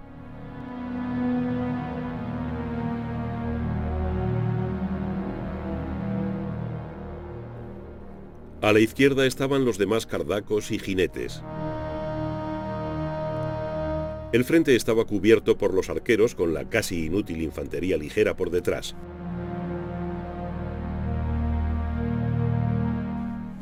A 8.61 8.73
la 8.73 8.79
izquierda 8.79 9.25
estaban 9.25 9.65
los 9.65 9.77
demás 9.77 10.05
cardacos 10.05 10.71
y 10.71 10.77
jinetes. 10.77 11.41
El 14.33 14.45
frente 14.45 14.75
estaba 14.75 15.05
cubierto 15.05 15.57
por 15.57 15.73
los 15.73 15.89
arqueros 15.89 16.35
con 16.35 16.53
la 16.53 16.69
casi 16.69 17.05
inútil 17.05 17.41
infantería 17.41 17.97
ligera 17.97 18.35
por 18.35 18.49
detrás. 18.49 18.95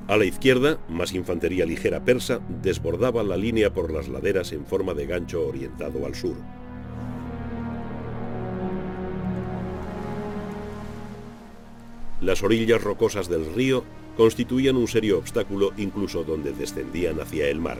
A 0.09 0.17
la 0.17 0.25
izquierda, 0.25 0.79
más 0.89 1.13
infantería 1.13 1.67
ligera 1.67 2.03
persa 2.03 2.39
desbordaba 2.63 3.21
la 3.21 3.37
línea 3.37 3.71
por 3.71 3.93
las 3.93 4.07
laderas 4.07 4.53
en 4.53 4.65
forma 4.65 4.95
de 4.95 5.05
gancho 5.05 5.47
orientado 5.47 6.03
al 6.03 6.15
sur. 6.15 6.35
Las 12.21 12.41
orillas 12.41 12.83
rocosas 12.83 13.29
del 13.29 13.53
río 13.53 13.83
constituían 14.17 14.77
un 14.77 14.87
serio 14.87 15.19
obstáculo 15.19 15.73
incluso 15.77 16.23
donde 16.23 16.53
descendían 16.53 17.19
hacia 17.21 17.47
el 17.47 17.59
mar. 17.59 17.77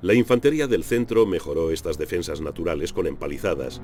La 0.00 0.14
infantería 0.14 0.66
del 0.66 0.84
centro 0.84 1.26
mejoró 1.26 1.70
estas 1.70 1.98
defensas 1.98 2.40
naturales 2.40 2.94
con 2.94 3.06
empalizadas, 3.06 3.82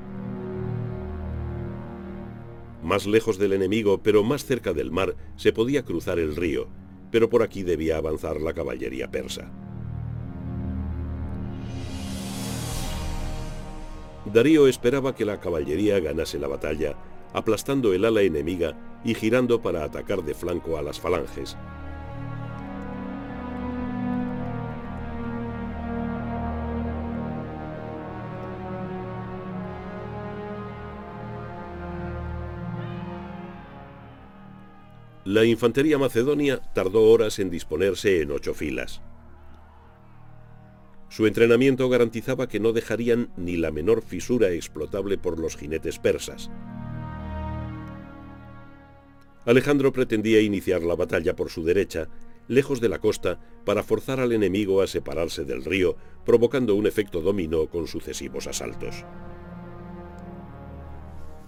más 2.85 3.07
lejos 3.07 3.39
del 3.39 3.55
enemigo, 3.55 4.03
pero 4.03 4.23
más 4.23 4.45
cerca 4.45 4.73
del 4.73 4.91
mar, 4.91 5.17
se 5.37 5.53
podía 5.53 5.85
cruzar 5.85 6.19
el 6.19 6.37
río, 6.37 6.69
pero 7.11 7.29
por 7.31 7.43
aquí 7.43 7.63
debía 7.63 7.97
avanzar 7.97 8.41
la 8.41 8.53
caballería 8.53 9.11
persa. 9.11 9.51
Darío 14.33 14.69
esperaba 14.69 15.15
que 15.15 15.25
la 15.25 15.41
caballería 15.41 16.01
ganase 16.01 16.39
la 16.39 16.49
batalla, 16.49 16.97
aplastando 17.33 17.93
el 17.93 18.05
ala 18.05 18.23
enemiga 18.23 19.01
y 19.05 19.15
girando 19.15 19.61
para 19.61 19.85
atacar 19.85 20.23
de 20.23 20.35
flanco 20.35 20.79
a 20.79 20.83
las 20.83 21.01
falanges. 21.01 21.57
La 35.25 35.47
infantería 35.47 35.97
macedonia 35.97 36.61
tardó 36.75 37.11
horas 37.11 37.39
en 37.39 37.49
disponerse 37.49 38.21
en 38.21 38.31
ocho 38.31 38.53
filas. 38.53 39.01
Su 41.09 41.27
entrenamiento 41.27 41.89
garantizaba 41.89 42.47
que 42.47 42.61
no 42.61 42.73
dejarían 42.73 43.33
ni 43.39 43.57
la 43.57 43.71
menor 43.71 44.03
fisura 44.03 44.51
explotable 44.51 45.17
por 45.17 45.39
los 45.39 45.57
jinetes 45.57 45.99
persas. 45.99 46.51
Alejandro 49.47 49.95
pretendía 49.95 50.43
iniciar 50.43 50.83
la 50.83 50.95
batalla 50.95 51.35
por 51.35 51.49
su 51.49 51.65
derecha, 51.65 52.09
lejos 52.47 52.83
de 52.83 52.91
la 52.91 52.99
costa, 52.99 53.41
para 53.65 53.83
forzar 53.83 54.21
al 54.21 54.33
enemigo 54.33 54.83
a 54.83 54.87
separarse 54.87 55.45
del 55.45 55.65
río, 55.65 55.97
provocando 56.27 56.75
un 56.75 56.87
efecto 56.87 57.23
dominó 57.23 57.69
con 57.71 57.87
sucesivos 57.87 58.47
asaltos. 58.47 59.05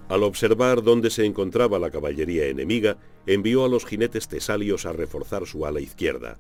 Al 0.09 0.23
observar 0.23 0.83
dónde 0.83 1.11
se 1.11 1.25
encontraba 1.25 1.81
la 1.81 1.91
caballería 1.91 2.47
enemiga, 2.47 2.97
envió 3.27 3.65
a 3.65 3.69
los 3.69 3.85
jinetes 3.85 4.29
tesalios 4.29 4.87
a 4.87 4.93
reforzar 4.93 5.47
su 5.47 5.67
ala 5.67 5.81
izquierda. 5.81 6.39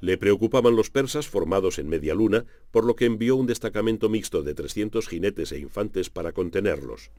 Le 0.00 0.18
preocupaban 0.18 0.74
los 0.74 0.90
persas 0.90 1.28
formados 1.28 1.78
en 1.78 1.88
media 1.88 2.14
luna, 2.14 2.44
por 2.72 2.84
lo 2.84 2.96
que 2.96 3.04
envió 3.04 3.36
un 3.36 3.46
destacamento 3.46 4.08
mixto 4.08 4.42
de 4.42 4.54
300 4.54 5.06
jinetes 5.06 5.52
e 5.52 5.60
infantes 5.60 6.10
para 6.10 6.32
contenerlos. 6.32 7.12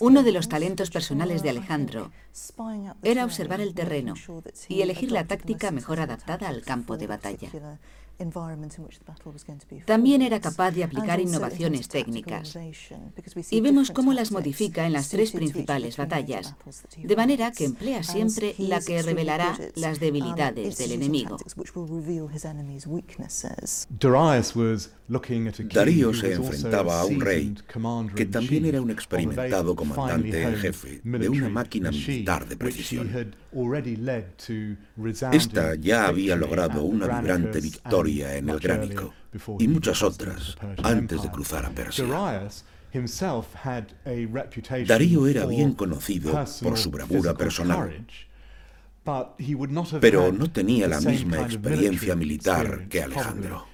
Uno 0.00 0.22
de 0.22 0.32
los 0.32 0.48
talentos 0.48 0.90
personales 0.90 1.42
de 1.42 1.50
Alejandro 1.50 2.12
era 3.02 3.24
observar 3.24 3.60
el 3.60 3.74
terreno 3.74 4.14
y 4.68 4.80
elegir 4.80 5.12
la 5.12 5.26
táctica 5.26 5.70
mejor 5.70 6.00
adaptada 6.00 6.48
al 6.48 6.62
campo 6.62 6.96
de 6.96 7.06
batalla. 7.06 7.50
También 9.84 10.22
era 10.22 10.40
capaz 10.40 10.70
de 10.70 10.84
aplicar 10.84 11.20
innovaciones 11.20 11.88
técnicas. 11.88 12.56
Y 13.50 13.60
vemos 13.60 13.90
cómo 13.90 14.12
las 14.12 14.32
modifica 14.32 14.86
en 14.86 14.92
las 14.92 15.08
tres 15.08 15.32
principales 15.32 15.96
batallas, 15.96 16.54
de 16.96 17.16
manera 17.16 17.52
que 17.52 17.64
emplea 17.64 18.02
siempre 18.02 18.54
la 18.58 18.80
que 18.80 19.02
revelará 19.02 19.58
las 19.74 20.00
debilidades 20.00 20.78
del 20.78 20.92
enemigo. 20.92 21.36
Darío 25.72 26.14
se 26.14 26.32
enfrentaba 26.32 27.00
a 27.00 27.04
un 27.04 27.20
rey 27.20 27.54
que 28.14 28.26
también 28.26 28.64
era 28.64 28.80
un 28.80 28.90
experimentado 28.90 29.76
comandante 29.76 30.42
en 30.42 30.56
jefe 30.56 31.00
de 31.04 31.28
una 31.28 31.48
máquina 31.48 31.90
militar 31.90 32.48
de 32.48 32.56
precisión. 32.56 33.34
Esta 35.32 35.74
ya 35.76 36.06
había 36.06 36.36
logrado 36.36 36.84
una 36.84 37.06
vibrante 37.20 37.60
victoria 37.60 38.05
en 38.06 38.48
el 38.48 38.58
Gránico 38.58 39.12
y 39.58 39.68
muchas 39.68 40.02
otras 40.02 40.56
antes 40.82 41.22
de 41.22 41.30
cruzar 41.30 41.66
a 41.66 41.70
Persia. 41.70 42.04
Darío 44.86 45.26
era 45.26 45.46
bien 45.46 45.72
conocido 45.72 46.32
por 46.62 46.78
su 46.78 46.90
bravura 46.90 47.34
personal, 47.34 48.06
pero 50.00 50.32
no 50.32 50.50
tenía 50.50 50.88
la 50.88 51.00
misma 51.00 51.42
experiencia 51.42 52.16
militar 52.16 52.88
que 52.88 53.02
Alejandro. 53.02 53.66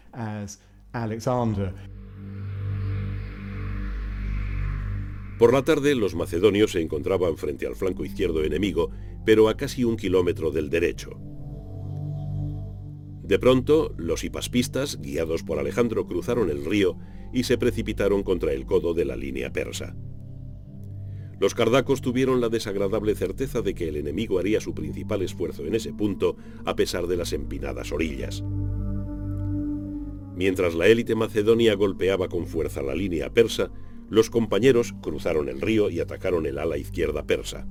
Por 5.39 5.53
la 5.53 5.63
tarde 5.63 5.95
los 5.95 6.15
macedonios 6.15 6.73
se 6.73 6.81
encontraban 6.81 7.37
frente 7.37 7.67
al 7.67 7.75
flanco 7.75 8.05
izquierdo 8.05 8.45
enemigo, 8.45 8.91
pero 9.25 9.49
a 9.49 9.57
casi 9.57 9.85
un 9.85 9.97
kilómetro 9.97 10.51
del 10.51 10.71
derecho. 10.71 11.19
De 13.33 13.39
pronto, 13.39 13.95
los 13.97 14.25
hipaspistas, 14.25 15.01
guiados 15.01 15.43
por 15.43 15.59
Alejandro, 15.59 16.07
cruzaron 16.07 16.51
el 16.51 16.67
río 16.67 16.99
y 17.33 17.45
se 17.45 17.57
precipitaron 17.57 18.25
contra 18.25 18.53
el 18.53 18.67
codo 18.67 18.93
de 18.93 19.07
la 19.07 19.17
línea 19.17 19.55
persa. 19.55 19.97
Los 21.41 21.55
cardacos 21.55 22.03
tuvieron 22.03 22.43
la 22.43 22.51
desagradable 22.51 23.15
certeza 23.15 23.63
de 23.63 23.75
que 23.75 23.89
el 23.89 23.97
enemigo 23.97 24.39
haría 24.39 24.61
su 24.61 24.75
principal 24.75 25.23
esfuerzo 25.23 25.65
en 25.65 25.75
ese 25.75 25.95
punto 25.95 26.37
a 26.67 26.77
pesar 26.77 27.07
de 27.07 27.17
las 27.17 27.33
empinadas 27.33 27.91
orillas. 27.91 28.45
Mientras 30.37 30.75
la 30.75 30.89
élite 30.89 31.15
macedonia 31.15 31.75
golpeaba 31.75 32.29
con 32.29 32.47
fuerza 32.47 32.83
la 32.83 32.95
línea 32.95 33.33
persa, 33.33 33.71
los 34.11 34.29
compañeros 34.29 34.93
cruzaron 35.01 35.49
el 35.49 35.63
río 35.63 35.89
y 35.89 36.01
atacaron 36.01 36.45
el 36.45 36.59
ala 36.59 36.77
izquierda 36.77 37.27
persa. 37.27 37.67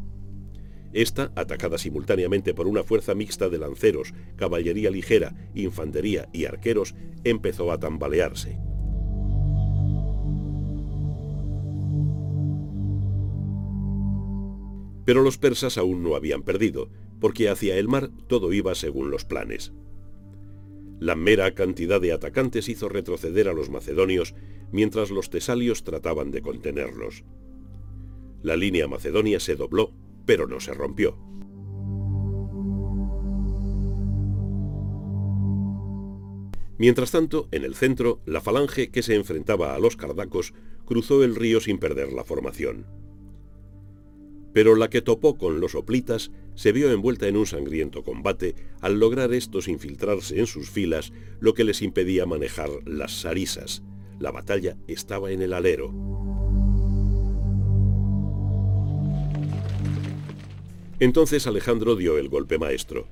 Esta, 0.94 1.32
atacada 1.36 1.78
simultáneamente 1.78 2.54
por 2.54 2.68
una 2.68 2.84
fuerza 2.84 3.16
mixta 3.16 3.50
de 3.50 3.58
lanceros, 3.58 4.14
caballería 4.36 4.92
ligera, 4.92 5.36
infantería 5.56 6.28
y 6.34 6.46
arqueros, 6.46 6.96
empezó 7.24 7.72
a 7.72 7.80
tambalearse. 7.80 8.58
Pero 15.06 15.24
los 15.24 15.38
persas 15.38 15.78
aún 15.78 16.04
no 16.04 16.16
habían 16.16 16.44
perdido, 16.44 16.90
porque 17.20 17.50
hacia 17.50 17.78
el 17.78 17.88
mar 17.88 18.12
todo 18.28 18.54
iba 18.54 18.76
según 18.76 19.12
los 19.12 19.26
planes. 19.26 19.74
La 21.00 21.16
mera 21.16 21.56
cantidad 21.56 22.00
de 22.00 22.14
atacantes 22.14 22.70
hizo 22.70 22.88
retroceder 22.88 23.48
a 23.48 23.54
los 23.54 23.70
macedonios 23.70 24.36
mientras 24.72 25.10
los 25.10 25.30
tesalios 25.30 25.84
trataban 25.84 26.32
de 26.32 26.42
contenerlos. 26.42 27.24
La 28.44 28.56
línea 28.56 28.88
macedonia 28.88 29.40
se 29.40 29.56
dobló, 29.56 29.94
pero 30.26 30.48
no 30.48 30.60
se 30.60 30.74
rompió. 30.74 31.18
Mientras 36.78 37.12
tanto, 37.12 37.48
en 37.52 37.64
el 37.64 37.76
centro, 37.76 38.22
la 38.26 38.42
falange 38.42 38.90
que 38.90 39.04
se 39.04 39.16
enfrentaba 39.16 39.76
a 39.76 39.80
los 39.80 39.96
cardacos 39.96 40.54
cruzó 40.86 41.24
el 41.24 41.36
río 41.36 41.62
sin 41.62 41.78
perder 41.78 42.12
la 42.12 42.24
formación 42.24 42.88
pero 44.54 44.76
la 44.76 44.90
que 44.90 45.02
topó 45.02 45.38
con 45.38 45.60
los 45.60 45.76
oplitas 45.76 46.32
se 46.56 46.72
vio 46.72 46.92
envuelta 46.92 47.28
en 47.28 47.38
un 47.38 47.46
sangriento 47.46 48.04
combate 48.04 48.56
al 48.82 49.00
lograr 49.00 49.34
estos 49.34 49.68
infiltrarse 49.68 50.40
en 50.40 50.48
sus 50.48 50.70
filas, 50.70 51.14
lo 51.40 51.54
que 51.54 51.64
les 51.64 51.82
impedía 51.82 52.26
manejar 52.26 52.70
las 52.86 53.22
sarisas. 53.22 53.84
La 54.20 54.32
batalla 54.32 54.78
estaba 54.88 55.32
en 55.32 55.42
el 55.42 55.54
alero. 55.54 56.31
Entonces 61.02 61.48
Alejandro 61.48 61.96
dio 61.96 62.20
el 62.20 62.30
golpe 62.30 62.60
maestro. 62.60 63.08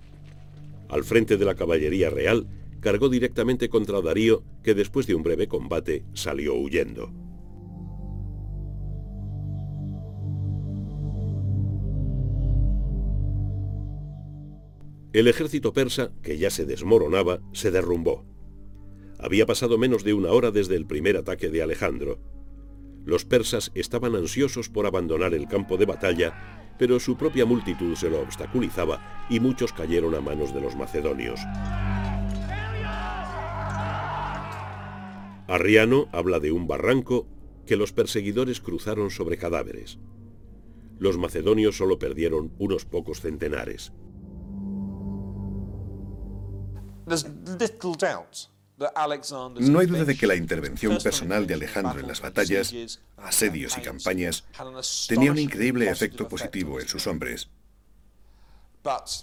Al 0.90 1.04
frente 1.04 1.38
de 1.38 1.46
la 1.46 1.56
caballería 1.56 2.12
real, 2.12 2.46
cargó 2.82 3.10
directamente 3.10 3.68
contra 3.68 4.00
Darío, 4.00 4.44
que 4.62 4.76
después 4.76 5.08
de 5.08 5.16
un 5.16 5.24
breve 5.24 5.48
combate 5.48 6.06
salió 6.14 6.54
huyendo. 6.54 7.12
El 15.12 15.28
ejército 15.28 15.74
persa, 15.74 16.12
que 16.22 16.38
ya 16.38 16.52
se 16.52 16.68
desmoronaba, 16.68 17.40
se 17.54 17.72
derrumbó. 17.72 18.24
Había 19.18 19.48
pasado 19.48 19.80
menos 19.80 20.04
de 20.04 20.14
una 20.14 20.30
hora 20.30 20.52
desde 20.52 20.76
el 20.76 20.86
primer 20.86 21.18
ataque 21.18 21.50
de 21.50 21.64
Alejandro. 21.64 22.20
Los 23.04 23.26
persas 23.26 23.72
estaban 23.74 24.16
ansiosos 24.16 24.70
por 24.70 24.86
abandonar 24.86 25.34
el 25.34 25.48
campo 25.48 25.78
de 25.78 25.86
batalla, 25.88 26.59
pero 26.80 27.00
su 27.00 27.18
propia 27.18 27.46
multitud 27.46 27.94
se 27.96 28.10
lo 28.10 28.22
obstaculizaba 28.22 29.28
y 29.30 29.40
muchos 29.42 29.74
cayeron 29.74 30.16
a 30.16 30.22
manos 30.22 30.54
de 30.54 30.62
los 30.62 30.76
macedonios. 30.78 31.42
Arriano 35.48 36.08
habla 36.14 36.40
de 36.40 36.52
un 36.52 36.68
barranco 36.68 37.28
que 37.66 37.76
los 37.76 37.92
perseguidores 37.92 38.62
cruzaron 38.62 39.12
sobre 39.12 39.38
cadáveres. 39.38 40.00
Los 41.00 41.18
macedonios 41.18 41.78
solo 41.78 42.00
perdieron 42.00 42.54
unos 42.58 42.86
pocos 42.86 43.22
centenares. 43.22 43.92
No 49.60 49.80
hay 49.80 49.88
duda 49.88 50.06
de 50.06 50.16
que 50.16 50.26
la 50.26 50.36
intervención 50.36 50.98
personal 51.04 51.46
de 51.46 51.54
Alejandro 51.56 52.00
en 52.00 52.08
las 52.08 52.22
batallas, 52.22 52.74
asedios 53.18 53.78
y 53.78 53.82
campañas 53.82 54.46
tenía 55.08 55.32
un 55.32 55.38
increíble 55.38 55.90
efecto 55.90 56.28
positivo 56.28 56.80
en 56.80 56.88
sus 56.88 57.06
hombres. 57.08 57.50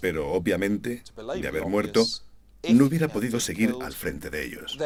Pero 0.01 0.31
obviamente, 0.31 1.03
de 1.41 1.47
haber 1.47 1.65
muerto, 1.65 2.05
no 2.69 2.85
hubiera 2.85 3.07
podido 3.07 3.39
seguir 3.39 3.75
al 3.81 3.93
frente 3.93 4.29
de 4.29 4.45
ellos. 4.45 4.77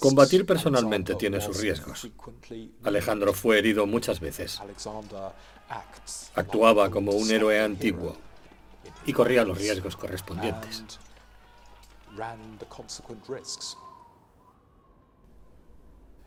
Combatir 0.00 0.44
personalmente 0.44 1.14
tiene 1.14 1.40
sus 1.40 1.60
riesgos. 1.60 2.10
Alejandro 2.82 3.32
fue 3.32 3.58
herido 3.60 3.86
muchas 3.86 4.18
veces. 4.18 4.60
Actuaba 6.34 6.90
como 6.90 7.12
un 7.12 7.30
héroe 7.30 7.60
antiguo 7.60 8.16
y 9.06 9.12
corría 9.12 9.44
los 9.44 9.58
riesgos 9.58 9.96
correspondientes. 9.96 10.98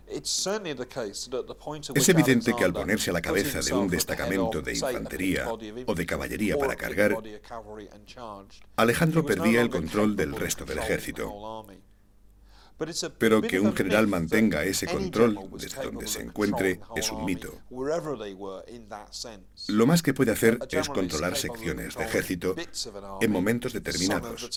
Es 0.07 2.09
evidente 2.09 2.55
que 2.55 2.63
al 2.63 2.73
ponerse 2.73 3.09
a 3.09 3.13
la 3.13 3.21
cabeza 3.21 3.61
de 3.61 3.73
un 3.73 3.87
destacamento 3.87 4.61
de 4.61 4.73
infantería 4.73 5.51
o 5.51 5.95
de 5.95 6.05
caballería 6.05 6.57
para 6.57 6.75
cargar, 6.75 7.17
Alejandro 8.75 9.25
perdía 9.25 9.61
el 9.61 9.69
control 9.69 10.15
del 10.15 10.35
resto 10.35 10.65
del 10.65 10.79
ejército. 10.79 11.65
Pero 13.17 13.41
que 13.41 13.59
un 13.59 13.73
general 13.73 14.07
mantenga 14.07 14.63
ese 14.63 14.87
control 14.87 15.49
desde 15.57 15.83
donde 15.83 16.07
se 16.07 16.21
encuentre 16.21 16.79
es 16.95 17.11
un 17.11 17.23
mito. 17.23 17.61
Lo 19.67 19.87
más 19.87 20.03
que 20.03 20.13
puede 20.13 20.31
hacer 20.31 20.59
es 20.69 20.89
controlar 20.89 21.37
secciones 21.37 21.95
de 21.95 22.03
ejército 22.03 22.55
en 23.21 23.31
momentos 23.31 23.73
determinados. 23.73 24.49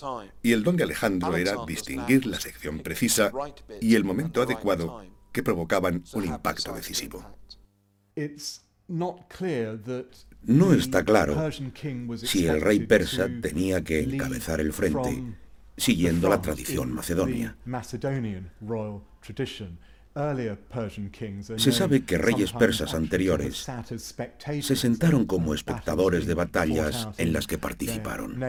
Y 0.43 0.51
el 0.51 0.63
don 0.63 0.75
de 0.75 0.83
Alejandro 0.83 1.37
era 1.37 1.55
distinguir 1.65 2.25
la 2.25 2.39
sección 2.39 2.79
precisa 2.79 3.31
y 3.79 3.95
el 3.95 4.03
momento 4.03 4.41
adecuado 4.41 5.01
que 5.31 5.43
provocaban 5.43 6.03
un 6.13 6.25
impacto 6.25 6.73
decisivo. 6.73 7.23
No 10.41 10.73
está 10.73 11.03
claro 11.03 11.49
si 12.17 12.47
el 12.47 12.61
rey 12.61 12.79
persa 12.85 13.29
tenía 13.41 13.83
que 13.83 14.01
encabezar 14.01 14.59
el 14.59 14.73
frente 14.73 15.23
siguiendo 15.79 16.29
la 16.29 16.41
tradición 16.41 16.93
macedonia. 16.93 17.55
Se 21.57 21.71
sabe 21.71 22.03
que 22.03 22.17
reyes 22.17 22.51
persas 22.51 22.93
anteriores 22.93 23.67
se 24.61 24.75
sentaron 24.75 25.25
como 25.25 25.53
espectadores 25.53 26.25
de 26.25 26.33
batallas 26.33 27.07
en 27.17 27.31
las 27.31 27.47
que 27.47 27.57
participaron. 27.57 28.41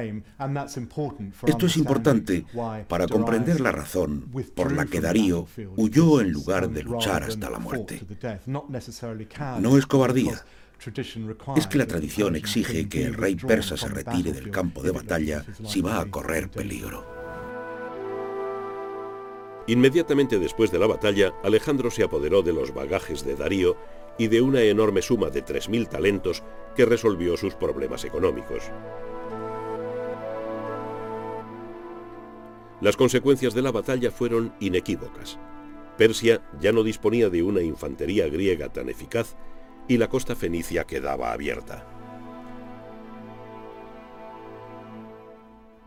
Esto 1.46 1.66
es 1.66 1.76
importante 1.76 2.46
para 2.88 3.06
comprender 3.06 3.60
la 3.60 3.72
razón 3.72 4.30
por 4.54 4.72
la 4.72 4.86
que 4.86 5.00
Darío 5.00 5.46
huyó 5.76 6.20
en 6.20 6.32
lugar 6.32 6.70
de 6.70 6.82
luchar 6.82 7.24
hasta 7.24 7.50
la 7.50 7.58
muerte. 7.58 8.00
No 9.60 9.78
es 9.78 9.86
cobardía. 9.86 10.42
Es 11.56 11.66
que 11.66 11.78
la 11.78 11.86
tradición 11.86 12.36
exige 12.36 12.88
que 12.88 13.04
el 13.04 13.14
rey 13.14 13.36
persa 13.36 13.76
se 13.76 13.88
retire 13.88 14.32
del 14.32 14.50
campo 14.50 14.82
de 14.82 14.92
batalla 14.92 15.44
si 15.66 15.82
va 15.82 16.00
a 16.00 16.06
correr 16.06 16.50
peligro. 16.50 17.19
Inmediatamente 19.70 20.40
después 20.40 20.72
de 20.72 20.80
la 20.80 20.88
batalla, 20.88 21.32
Alejandro 21.44 21.92
se 21.92 22.02
apoderó 22.02 22.42
de 22.42 22.52
los 22.52 22.74
bagajes 22.74 23.24
de 23.24 23.36
Darío 23.36 23.76
y 24.18 24.26
de 24.26 24.42
una 24.42 24.62
enorme 24.62 25.00
suma 25.00 25.30
de 25.30 25.44
3.000 25.44 25.88
talentos 25.88 26.42
que 26.74 26.84
resolvió 26.84 27.36
sus 27.36 27.54
problemas 27.54 28.04
económicos. 28.04 28.64
Las 32.80 32.96
consecuencias 32.96 33.54
de 33.54 33.62
la 33.62 33.70
batalla 33.70 34.10
fueron 34.10 34.52
inequívocas. 34.58 35.38
Persia 35.96 36.42
ya 36.60 36.72
no 36.72 36.82
disponía 36.82 37.30
de 37.30 37.44
una 37.44 37.62
infantería 37.62 38.26
griega 38.26 38.70
tan 38.70 38.88
eficaz 38.88 39.36
y 39.86 39.98
la 39.98 40.08
costa 40.08 40.34
fenicia 40.34 40.82
quedaba 40.82 41.30
abierta. 41.30 41.99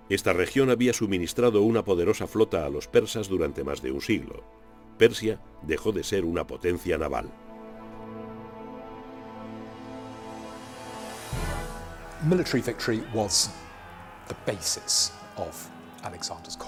Esta 0.09 0.33
región 0.33 0.69
había 0.69 0.93
suministrado 0.93 1.61
una 1.61 1.83
poderosa 1.83 2.27
flota 2.27 2.65
a 2.65 2.69
los 2.69 2.87
persas 2.87 3.29
durante 3.29 3.63
más 3.63 3.81
de 3.81 3.91
un 3.91 4.01
siglo. 4.01 4.43
Persia 4.97 5.39
dejó 5.61 5.91
de 5.91 6.03
ser 6.03 6.25
una 6.25 6.45
potencia 6.45 6.97
naval. 6.97 7.31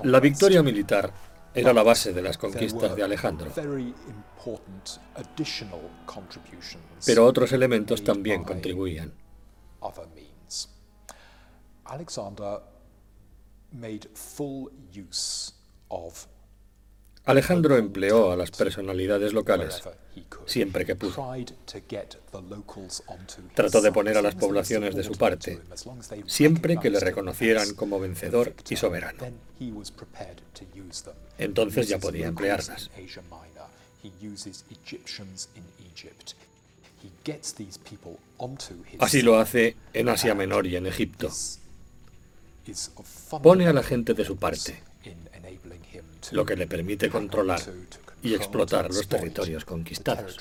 La 0.04 0.20
victoria 0.20 0.64
militar 0.64 1.14
era 1.54 1.74
la 1.74 1.84
base 1.84 2.14
de 2.14 2.22
las 2.22 2.38
conquistas 2.38 2.96
de 2.96 3.04
Alejandro. 3.04 3.50
Pero 7.06 7.26
otros 7.26 7.52
elementos 7.52 8.04
también 8.04 8.44
contribuían. 8.44 9.14
Alejandro 17.26 17.78
empleó 17.78 18.32
a 18.32 18.36
las 18.36 18.52
personalidades 18.52 19.34
locales 19.34 19.82
siempre 20.46 20.86
que 20.86 20.96
pudo. 20.96 21.36
Trató 23.54 23.82
de 23.82 23.92
poner 23.92 24.18
a 24.18 24.22
las 24.22 24.36
poblaciones 24.36 24.96
de 24.96 25.04
su 25.04 25.14
parte, 25.14 25.60
siempre 26.28 26.78
que 26.78 26.90
le 26.90 27.00
reconocieran 27.00 27.74
como 27.74 28.00
vencedor 28.00 28.54
y 28.70 28.76
soberano. 28.76 29.24
Entonces 31.38 31.88
ya 31.88 32.00
podía 32.00 32.28
emplearlas. 32.28 32.90
Así 39.00 39.22
lo 39.22 39.40
hace 39.40 39.76
en 39.94 40.10
Asia 40.10 40.36
Menor 40.36 40.68
y 40.68 40.76
en 40.76 40.86
Egipto 40.86 41.32
pone 43.42 43.68
a 43.68 43.74
la 43.74 43.84
gente 43.84 44.14
de 44.14 44.26
su 44.26 44.38
parte, 44.38 44.82
lo 46.32 46.46
que 46.46 46.56
le 46.56 46.68
permite 46.68 47.10
controlar 47.10 47.62
y 48.22 48.34
explotar 48.34 48.88
los 48.94 49.08
territorios 49.08 49.66
conquistados. 49.66 50.38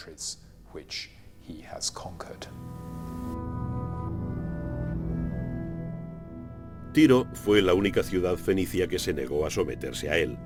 Tiro 6.92 7.26
fue 7.34 7.60
la 7.60 7.74
única 7.74 8.02
ciudad 8.04 8.36
fenicia 8.36 8.86
que 8.86 9.00
se 9.00 9.12
negó 9.12 9.44
a 9.44 9.50
someterse 9.50 10.08
a 10.10 10.16
él. 10.16 10.38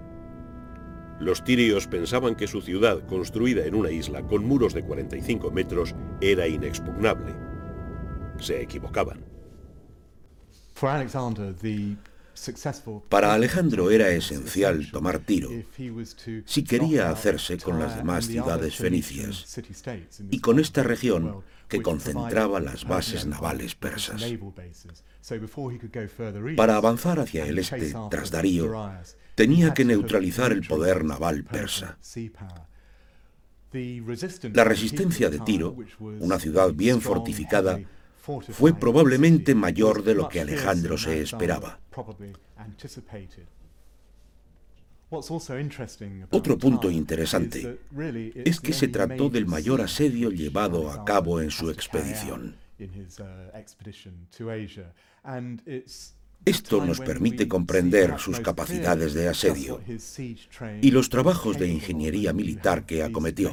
Los 1.20 1.44
tirios 1.44 1.86
pensaban 1.86 2.36
que 2.36 2.46
su 2.46 2.62
ciudad, 2.62 3.04
construida 3.06 3.66
en 3.66 3.74
una 3.74 3.90
isla 3.90 4.22
con 4.22 4.44
muros 4.44 4.72
de 4.72 4.82
45 4.82 5.50
metros, 5.50 5.94
era 6.20 6.46
inexpugnable. 6.46 7.34
Se 8.38 8.62
equivocaban. 8.62 9.37
Para 13.08 13.34
Alejandro 13.34 13.90
era 13.90 14.10
esencial 14.10 14.90
tomar 14.92 15.18
Tiro 15.18 15.50
si 16.44 16.62
quería 16.62 17.10
hacerse 17.10 17.58
con 17.58 17.80
las 17.80 17.96
demás 17.96 18.26
ciudades 18.26 18.76
fenicias 18.76 19.60
y 20.30 20.38
con 20.40 20.60
esta 20.60 20.82
región 20.82 21.42
que 21.68 21.82
concentraba 21.82 22.60
las 22.60 22.86
bases 22.86 23.26
navales 23.26 23.74
persas. 23.74 24.24
Para 26.56 26.76
avanzar 26.76 27.20
hacia 27.20 27.44
el 27.44 27.58
este 27.58 27.94
tras 28.10 28.30
Darío, 28.30 28.90
tenía 29.34 29.74
que 29.74 29.84
neutralizar 29.84 30.52
el 30.52 30.66
poder 30.66 31.04
naval 31.04 31.44
persa. 31.44 31.98
La 34.54 34.64
resistencia 34.64 35.28
de 35.28 35.40
Tiro, 35.40 35.76
una 35.98 36.38
ciudad 36.38 36.72
bien 36.72 37.02
fortificada, 37.02 37.80
fue 38.50 38.74
probablemente 38.74 39.54
mayor 39.54 40.02
de 40.02 40.14
lo 40.14 40.28
que 40.28 40.40
Alejandro 40.40 40.98
se 40.98 41.20
esperaba. 41.20 41.78
Otro 46.30 46.58
punto 46.58 46.90
interesante 46.90 47.78
es 48.44 48.60
que 48.60 48.72
se 48.72 48.88
trató 48.88 49.30
del 49.30 49.46
mayor 49.46 49.80
asedio 49.80 50.30
llevado 50.30 50.90
a 50.90 51.04
cabo 51.04 51.40
en 51.40 51.50
su 51.50 51.70
expedición. 51.70 52.56
Esto 56.44 56.84
nos 56.84 57.00
permite 57.00 57.48
comprender 57.48 58.18
sus 58.18 58.40
capacidades 58.40 59.14
de 59.14 59.28
asedio 59.28 59.80
y 60.80 60.90
los 60.90 61.08
trabajos 61.08 61.58
de 61.58 61.68
ingeniería 61.68 62.32
militar 62.32 62.84
que 62.86 63.02
acometió 63.02 63.52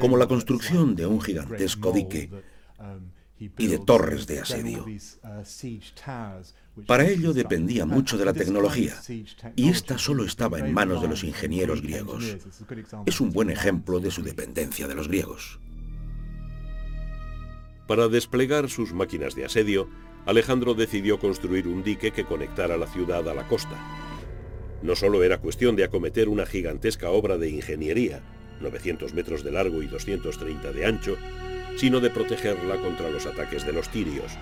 como 0.00 0.16
la 0.16 0.26
construcción 0.26 0.94
de 0.94 1.06
un 1.06 1.20
gigantesco 1.20 1.92
dique 1.92 2.30
y 3.38 3.66
de 3.66 3.78
torres 3.78 4.26
de 4.26 4.40
asedio. 4.40 4.86
Para 6.86 7.08
ello 7.08 7.32
dependía 7.32 7.86
mucho 7.86 8.16
de 8.16 8.24
la 8.24 8.32
tecnología, 8.32 8.94
y 9.56 9.68
esta 9.68 9.98
solo 9.98 10.24
estaba 10.24 10.58
en 10.58 10.72
manos 10.72 11.02
de 11.02 11.08
los 11.08 11.24
ingenieros 11.24 11.82
griegos. 11.82 12.36
Es 13.06 13.20
un 13.20 13.30
buen 13.30 13.50
ejemplo 13.50 14.00
de 14.00 14.10
su 14.10 14.22
dependencia 14.22 14.86
de 14.86 14.94
los 14.94 15.08
griegos. 15.08 15.60
Para 17.86 18.08
desplegar 18.08 18.68
sus 18.68 18.92
máquinas 18.92 19.34
de 19.34 19.46
asedio, 19.46 19.88
Alejandro 20.26 20.74
decidió 20.74 21.18
construir 21.18 21.66
un 21.66 21.82
dique 21.82 22.10
que 22.12 22.24
conectara 22.24 22.76
la 22.76 22.86
ciudad 22.86 23.26
a 23.28 23.34
la 23.34 23.48
costa. 23.48 23.78
No 24.82 24.94
solo 24.94 25.24
era 25.24 25.38
cuestión 25.38 25.74
de 25.74 25.84
acometer 25.84 26.28
una 26.28 26.44
gigantesca 26.44 27.10
obra 27.10 27.38
de 27.38 27.48
ingeniería, 27.48 28.22
900 28.60 29.14
metros 29.14 29.44
de 29.44 29.52
largo 29.52 29.82
y 29.82 29.86
230 29.86 30.72
de 30.72 30.86
ancho, 30.86 31.16
sino 31.76 32.00
de 32.00 32.10
protegerla 32.10 32.76
contra 32.76 33.10
los 33.10 33.26
ataques 33.26 33.64
de 33.64 33.72
los 33.72 33.88
tirios. 33.88 34.32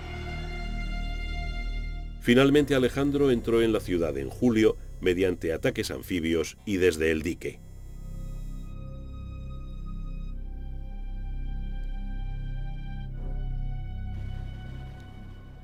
Finalmente 2.21 2.75
Alejandro 2.75 3.31
entró 3.31 3.61
en 3.61 3.71
la 3.71 3.79
ciudad 3.79 4.17
en 4.17 4.29
julio 4.29 4.75
mediante 4.99 5.53
ataques 5.53 5.91
anfibios 5.91 6.57
y 6.65 6.77
desde 6.77 7.11
el 7.11 7.21
dique. 7.21 7.59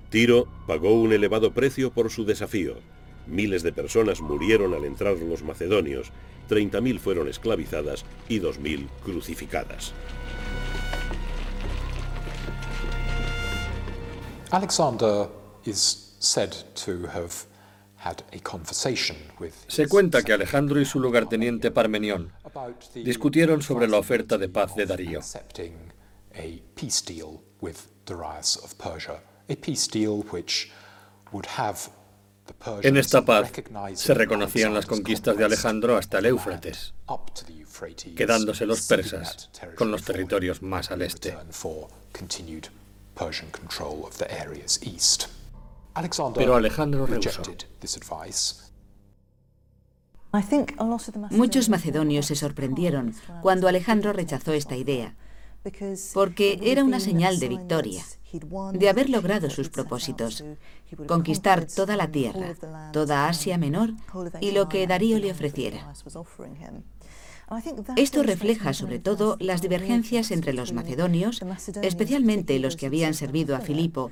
Tiro 0.10 0.47
pagó 0.68 0.93
un 0.93 1.12
elevado 1.12 1.56
precio 1.56 1.91
por 1.91 2.12
su 2.12 2.24
desafío. 2.24 2.76
Miles 3.26 3.64
de 3.64 3.74
personas 3.74 4.22
murieron 4.22 4.76
al 4.76 4.86
entrar 4.86 5.18
los 5.18 5.43
macedonios 5.43 6.12
30.000 6.50 7.00
fueron 7.00 7.28
esclavizadas 7.28 8.06
y 8.30 8.39
2.000 8.39 8.88
crucificadas. 9.04 9.94
Se 19.68 19.88
cuenta 19.88 20.22
que 20.22 20.34
Alejandro 20.34 20.80
y 20.80 20.86
su 20.86 21.00
lugarteniente 21.00 21.72
Parmenión 21.72 22.32
discutieron 22.94 23.62
sobre 23.62 23.88
la 23.88 23.98
oferta 23.98 24.38
de 24.38 24.50
paz 24.50 24.76
de 24.76 24.86
Darío. 24.86 25.22
En 32.82 32.98
esta 32.98 33.24
paz 33.24 33.52
se 33.96 34.14
reconocían 34.14 34.74
las 34.74 34.86
conquistas 34.86 35.38
de 35.38 35.46
Alejandro 35.46 35.98
hasta 35.98 36.20
el 36.20 36.28
Éufrates, 36.28 36.94
quedándose 38.16 38.66
los 38.66 38.82
persas 38.88 39.50
con 39.76 39.91
los 39.91 40.04
territorios 40.04 40.62
más 40.62 40.91
al 40.91 41.02
este. 41.02 41.38
Pero 46.36 46.56
Alejandro 46.56 47.06
rehusó. 47.06 47.44
Muchos 51.30 51.70
macedonios 51.70 52.26
se 52.26 52.36
sorprendieron 52.36 53.16
cuando 53.41 53.68
Alejandro 53.68 54.14
rechazó 54.14 54.54
esta 54.54 54.76
idea, 54.76 55.16
porque 56.14 56.60
era 56.64 56.84
una 56.84 57.00
señal 57.00 57.39
de 57.39 57.50
victoria, 57.50 58.04
de 58.73 58.89
haber 58.89 59.09
logrado 59.09 59.49
sus 59.49 59.69
propósitos, 59.69 60.43
conquistar 61.07 61.65
toda 61.65 61.95
la 61.97 62.11
tierra, 62.11 62.55
toda 62.91 63.27
Asia 63.27 63.57
Menor 63.57 63.91
y 64.41 64.51
lo 64.51 64.69
que 64.69 64.88
Darío 64.88 65.19
le 65.19 65.31
ofreciera. 65.31 65.93
Esto 67.95 68.23
refleja 68.23 68.73
sobre 68.73 68.99
todo 68.99 69.38
las 69.39 69.61
divergencias 69.61 70.31
entre 70.31 70.53
los 70.53 70.73
macedonios, 70.73 71.41
especialmente 71.81 72.57
los 72.59 72.75
que 72.75 72.88
habían 72.88 73.13
servido 73.13 73.55
a 73.55 73.59
Filipo, 73.59 74.11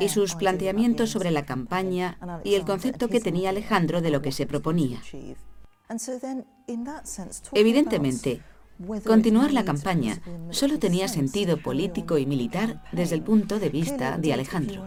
y 0.00 0.08
sus 0.08 0.34
planteamientos 0.34 1.10
sobre 1.10 1.30
la 1.30 1.44
campaña 1.44 2.18
y 2.44 2.54
el 2.54 2.64
concepto 2.64 3.08
que 3.08 3.20
tenía 3.20 3.50
Alejandro 3.50 4.00
de 4.00 4.10
lo 4.10 4.22
que 4.22 4.32
se 4.32 4.46
proponía. 4.46 5.00
Evidentemente, 7.52 8.42
continuar 9.04 9.52
la 9.52 9.64
campaña 9.64 10.20
solo 10.50 10.78
tenía 10.78 11.08
sentido 11.08 11.58
político 11.58 12.18
y 12.18 12.26
militar 12.26 12.82
desde 12.92 13.16
el 13.16 13.22
punto 13.22 13.58
de 13.58 13.68
vista 13.68 14.16
de 14.18 14.32
Alejandro. 14.32 14.84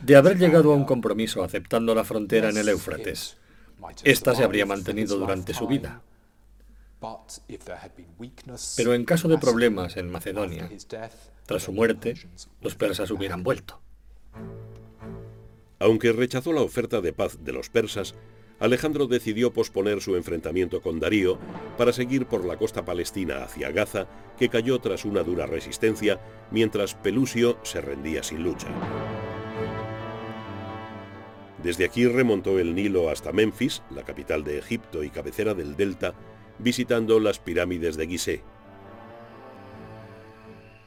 De 0.00 0.16
haber 0.16 0.38
llegado 0.38 0.72
a 0.72 0.76
un 0.76 0.84
compromiso 0.84 1.44
aceptando 1.44 1.94
la 1.94 2.04
frontera 2.04 2.48
en 2.48 2.56
el 2.56 2.68
Éufrates, 2.68 3.36
esta 4.04 4.34
se 4.34 4.44
habría 4.44 4.66
mantenido 4.66 5.18
durante 5.18 5.52
su 5.52 5.66
vida. 5.66 6.02
Pero 8.76 8.94
en 8.94 9.04
caso 9.04 9.28
de 9.28 9.38
problemas 9.38 9.96
en 9.96 10.10
Macedonia, 10.10 10.70
tras 11.46 11.62
su 11.62 11.72
muerte, 11.72 12.14
los 12.60 12.74
persas 12.74 13.10
hubieran 13.10 13.42
vuelto. 13.42 13.80
Aunque 15.82 16.12
rechazó 16.12 16.52
la 16.52 16.60
oferta 16.60 17.00
de 17.00 17.12
paz 17.12 17.38
de 17.42 17.52
los 17.52 17.68
persas, 17.68 18.14
Alejandro 18.60 19.08
decidió 19.08 19.52
posponer 19.52 20.00
su 20.00 20.14
enfrentamiento 20.14 20.80
con 20.80 21.00
Darío 21.00 21.40
para 21.76 21.92
seguir 21.92 22.26
por 22.26 22.44
la 22.44 22.56
costa 22.56 22.84
palestina 22.84 23.42
hacia 23.42 23.72
Gaza, 23.72 24.06
que 24.38 24.48
cayó 24.48 24.78
tras 24.78 25.04
una 25.04 25.24
dura 25.24 25.46
resistencia, 25.46 26.20
mientras 26.52 26.94
Pelusio 26.94 27.58
se 27.64 27.80
rendía 27.80 28.22
sin 28.22 28.44
lucha. 28.44 28.68
Desde 31.64 31.84
aquí 31.84 32.06
remontó 32.06 32.60
el 32.60 32.76
Nilo 32.76 33.10
hasta 33.10 33.32
Memphis, 33.32 33.82
la 33.90 34.04
capital 34.04 34.44
de 34.44 34.58
Egipto 34.58 35.02
y 35.02 35.10
cabecera 35.10 35.54
del 35.54 35.74
delta, 35.74 36.14
visitando 36.60 37.18
las 37.18 37.40
pirámides 37.40 37.96
de 37.96 38.06
Gizeh. 38.06 38.51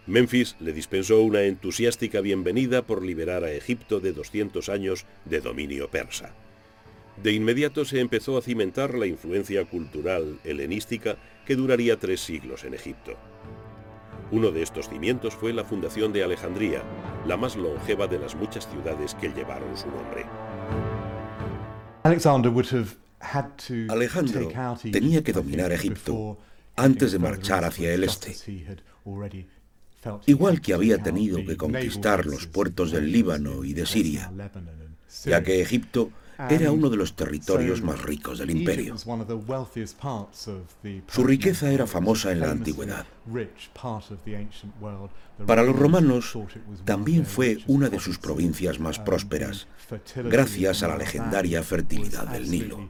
Memphis 0.08 0.56
le 0.60 0.72
dispensó 0.72 1.24
una 1.24 1.42
entusiástica 1.42 2.22
bienvenida 2.22 2.84
por 2.84 3.04
liberar 3.04 3.44
a 3.44 3.52
Egipto 3.52 4.00
de 4.00 4.14
200 4.14 4.70
años 4.70 5.06
de 5.26 5.42
dominio 5.42 5.90
persa. 5.90 6.32
De 7.22 7.32
inmediato 7.32 7.86
se 7.86 8.02
empezó 8.02 8.38
a 8.38 8.42
cimentar 8.42 8.94
la 8.94 9.08
influencia 9.08 9.66
cultural 9.66 10.40
helenística 10.44 11.18
que 11.46 11.56
duraría 11.56 11.98
tres 11.98 12.20
siglos 12.20 12.66
en 12.66 12.76
Egipto. 12.76 13.18
Uno 14.32 14.52
de 14.52 14.62
estos 14.62 14.90
cimientos 14.90 15.34
fue 15.34 15.54
la 15.54 15.64
fundación 15.64 16.14
de 16.14 16.24
Alejandría, 16.24 16.84
la 17.26 17.38
más 17.38 17.56
longeva 17.56 18.06
de 18.08 18.20
las 18.20 18.36
muchas 18.36 18.70
ciudades 18.70 19.16
que 19.16 19.30
llevaron 19.30 19.76
su 19.76 19.88
nombre. 19.88 20.26
Alejandro 23.90 24.52
tenía 24.92 25.24
que 25.24 25.34
dominar 25.34 25.72
Egipto 25.72 26.38
antes 26.76 27.12
de 27.12 27.20
marchar 27.20 27.64
hacia 27.64 27.94
el 27.94 28.04
este, 28.04 28.36
igual 30.26 30.62
que 30.62 30.74
había 30.74 31.02
tenido 31.02 31.38
que 31.46 31.58
conquistar 31.58 32.26
los 32.26 32.48
puertos 32.48 32.92
del 32.92 33.12
Líbano 33.12 33.64
y 33.64 33.74
de 33.74 33.86
Siria, 33.86 34.32
ya 35.26 35.44
que 35.44 35.62
Egipto 35.62 36.12
era 36.50 36.72
uno 36.72 36.90
de 36.90 36.98
los 36.98 37.16
territorios 37.16 37.82
más 37.82 38.02
ricos 38.02 38.40
del 38.40 38.52
imperio. 38.52 38.96
Su 41.08 41.24
riqueza 41.24 41.72
era 41.72 41.88
famosa 41.88 42.32
en 42.32 42.40
la 42.42 42.52
antigüedad. 42.52 43.06
Para 45.46 45.64
los 45.64 45.76
romanos 45.76 46.38
también 46.84 47.26
fue 47.26 47.60
una 47.68 47.90
de 47.90 48.00
sus 48.00 48.18
provincias 48.18 48.80
más 48.80 49.00
prósperas, 49.00 49.68
gracias 50.16 50.84
a 50.84 50.88
la 50.88 50.98
legendaria 50.98 51.64
fertilidad 51.64 52.28
del 52.28 52.50
Nilo. 52.50 52.90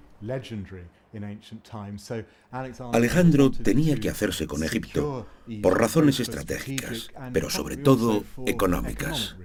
Alejandro 2.94 3.52
tenía 3.52 3.96
que 3.96 4.10
hacerse 4.10 4.48
con 4.48 4.64
Egipto 4.64 5.28
por 5.62 5.80
razones 5.80 6.20
estratégicas, 6.20 7.10
pero 7.32 7.50
sobre 7.50 7.78
todo 7.78 8.24
económicas. 8.46 9.36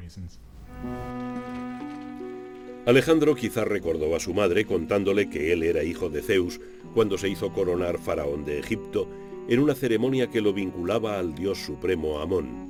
Alejandro 2.86 3.34
quizá 3.36 3.64
recordó 3.64 4.16
a 4.16 4.20
su 4.20 4.32
madre 4.32 4.64
contándole 4.64 5.28
que 5.28 5.52
él 5.52 5.62
era 5.62 5.84
hijo 5.84 6.08
de 6.08 6.22
Zeus 6.22 6.60
cuando 6.94 7.18
se 7.18 7.28
hizo 7.28 7.52
coronar 7.52 7.98
faraón 7.98 8.44
de 8.44 8.58
Egipto 8.58 9.06
en 9.48 9.60
una 9.60 9.74
ceremonia 9.74 10.30
que 10.30 10.40
lo 10.40 10.52
vinculaba 10.52 11.18
al 11.18 11.34
dios 11.34 11.58
supremo 11.58 12.20
Amón. 12.20 12.68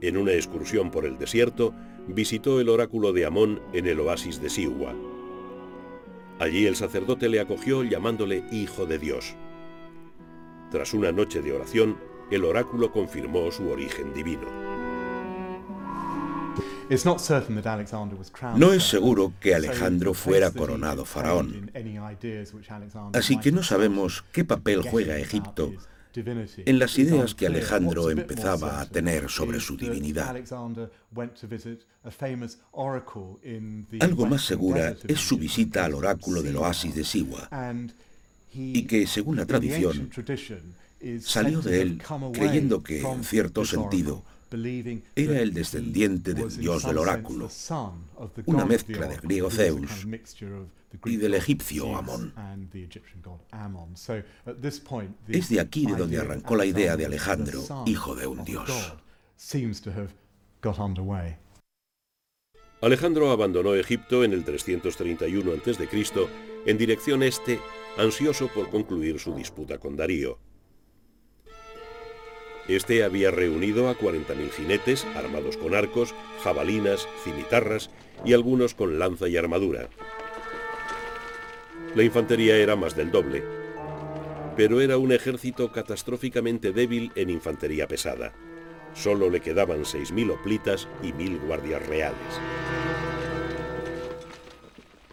En 0.00 0.16
una 0.16 0.32
excursión 0.32 0.90
por 0.90 1.04
el 1.04 1.18
desierto, 1.18 1.74
visitó 2.08 2.60
el 2.60 2.68
oráculo 2.68 3.12
de 3.12 3.26
Amón 3.26 3.60
en 3.72 3.86
el 3.86 4.00
oasis 4.00 4.40
de 4.40 4.50
Siwa. 4.50 4.94
Allí 6.38 6.66
el 6.66 6.76
sacerdote 6.76 7.28
le 7.28 7.40
acogió 7.40 7.84
llamándole 7.84 8.44
Hijo 8.50 8.86
de 8.86 8.98
Dios. 8.98 9.34
Tras 10.70 10.92
una 10.92 11.12
noche 11.12 11.40
de 11.40 11.52
oración, 11.52 11.96
el 12.30 12.44
oráculo 12.44 12.90
confirmó 12.90 13.50
su 13.52 13.68
origen 13.68 14.12
divino. 14.12 14.48
No 18.56 18.72
es 18.72 18.84
seguro 18.84 19.32
que 19.40 19.54
Alejandro 19.54 20.12
fuera 20.12 20.50
coronado 20.50 21.04
faraón, 21.04 21.70
así 23.14 23.40
que 23.40 23.52
no 23.52 23.62
sabemos 23.62 24.24
qué 24.32 24.44
papel 24.44 24.82
juega 24.82 25.18
Egipto 25.18 25.72
en 26.14 26.78
las 26.78 26.98
ideas 26.98 27.34
que 27.34 27.46
Alejandro 27.46 28.10
empezaba 28.10 28.80
a 28.80 28.86
tener 28.86 29.28
sobre 29.28 29.60
su 29.60 29.76
divinidad. 29.76 30.36
Algo 34.00 34.26
más 34.26 34.42
segura 34.44 34.96
es 35.06 35.20
su 35.20 35.36
visita 35.36 35.84
al 35.84 35.94
oráculo 35.94 36.42
del 36.42 36.56
oasis 36.56 36.94
de 36.94 37.04
Siwa, 37.04 37.48
y 38.52 38.82
que, 38.84 39.06
según 39.06 39.36
la 39.36 39.46
tradición, 39.46 40.10
salió 41.20 41.60
de 41.60 41.82
él 41.82 42.02
creyendo 42.32 42.82
que, 42.82 43.00
en 43.00 43.24
cierto 43.24 43.64
sentido, 43.64 44.22
era 45.16 45.40
el 45.40 45.52
descendiente 45.52 46.34
del 46.34 46.56
dios 46.56 46.84
del 46.84 46.98
oráculo, 46.98 47.48
una 48.46 48.64
mezcla 48.64 49.06
de 49.06 49.16
griego 49.16 49.50
Zeus 49.50 50.06
y 51.04 51.16
del 51.16 51.34
egipcio 51.34 51.96
Amón. 51.96 52.32
Es 55.28 55.48
de 55.48 55.60
aquí 55.60 55.86
de 55.86 55.96
donde 55.96 56.18
arrancó 56.18 56.56
la 56.56 56.66
idea 56.66 56.96
de 56.96 57.06
Alejandro, 57.06 57.62
hijo 57.86 58.14
de 58.14 58.26
un 58.26 58.44
dios. 58.44 58.94
Alejandro 62.80 63.30
abandonó 63.30 63.74
Egipto 63.74 64.24
en 64.24 64.32
el 64.32 64.44
331 64.44 65.52
a.C. 65.52 65.88
en 66.66 66.78
dirección 66.78 67.22
este, 67.22 67.58
ansioso 67.96 68.48
por 68.48 68.68
concluir 68.68 69.18
su 69.18 69.34
disputa 69.34 69.78
con 69.78 69.96
Darío. 69.96 70.38
Este 72.68 73.04
había 73.04 73.30
reunido 73.30 73.88
a 73.88 73.98
40.000 73.98 74.50
jinetes 74.50 75.06
armados 75.14 75.56
con 75.56 75.74
arcos, 75.74 76.14
jabalinas, 76.42 77.06
cimitarras 77.22 77.90
y 78.24 78.32
algunos 78.32 78.74
con 78.74 78.98
lanza 78.98 79.28
y 79.28 79.36
armadura. 79.36 79.88
La 81.94 82.02
infantería 82.02 82.56
era 82.56 82.74
más 82.74 82.96
del 82.96 83.10
doble, 83.10 83.44
pero 84.56 84.80
era 84.80 84.96
un 84.96 85.12
ejército 85.12 85.70
catastróficamente 85.72 86.72
débil 86.72 87.12
en 87.16 87.30
infantería 87.30 87.86
pesada. 87.86 88.32
Solo 88.94 89.28
le 89.28 89.40
quedaban 89.40 89.82
6.000 89.82 90.32
oplitas 90.32 90.88
y 91.02 91.12
1.000 91.12 91.46
guardias 91.46 91.86
reales. 91.86 92.40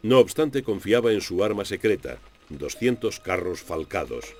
No 0.04 0.20
obstante, 0.20 0.64
confiaba 0.64 1.12
en 1.12 1.22
su 1.22 1.43
arma 1.43 1.66
secreta, 1.66 2.18
200 2.49 3.20
carros 3.20 3.62
falcados. 3.62 4.36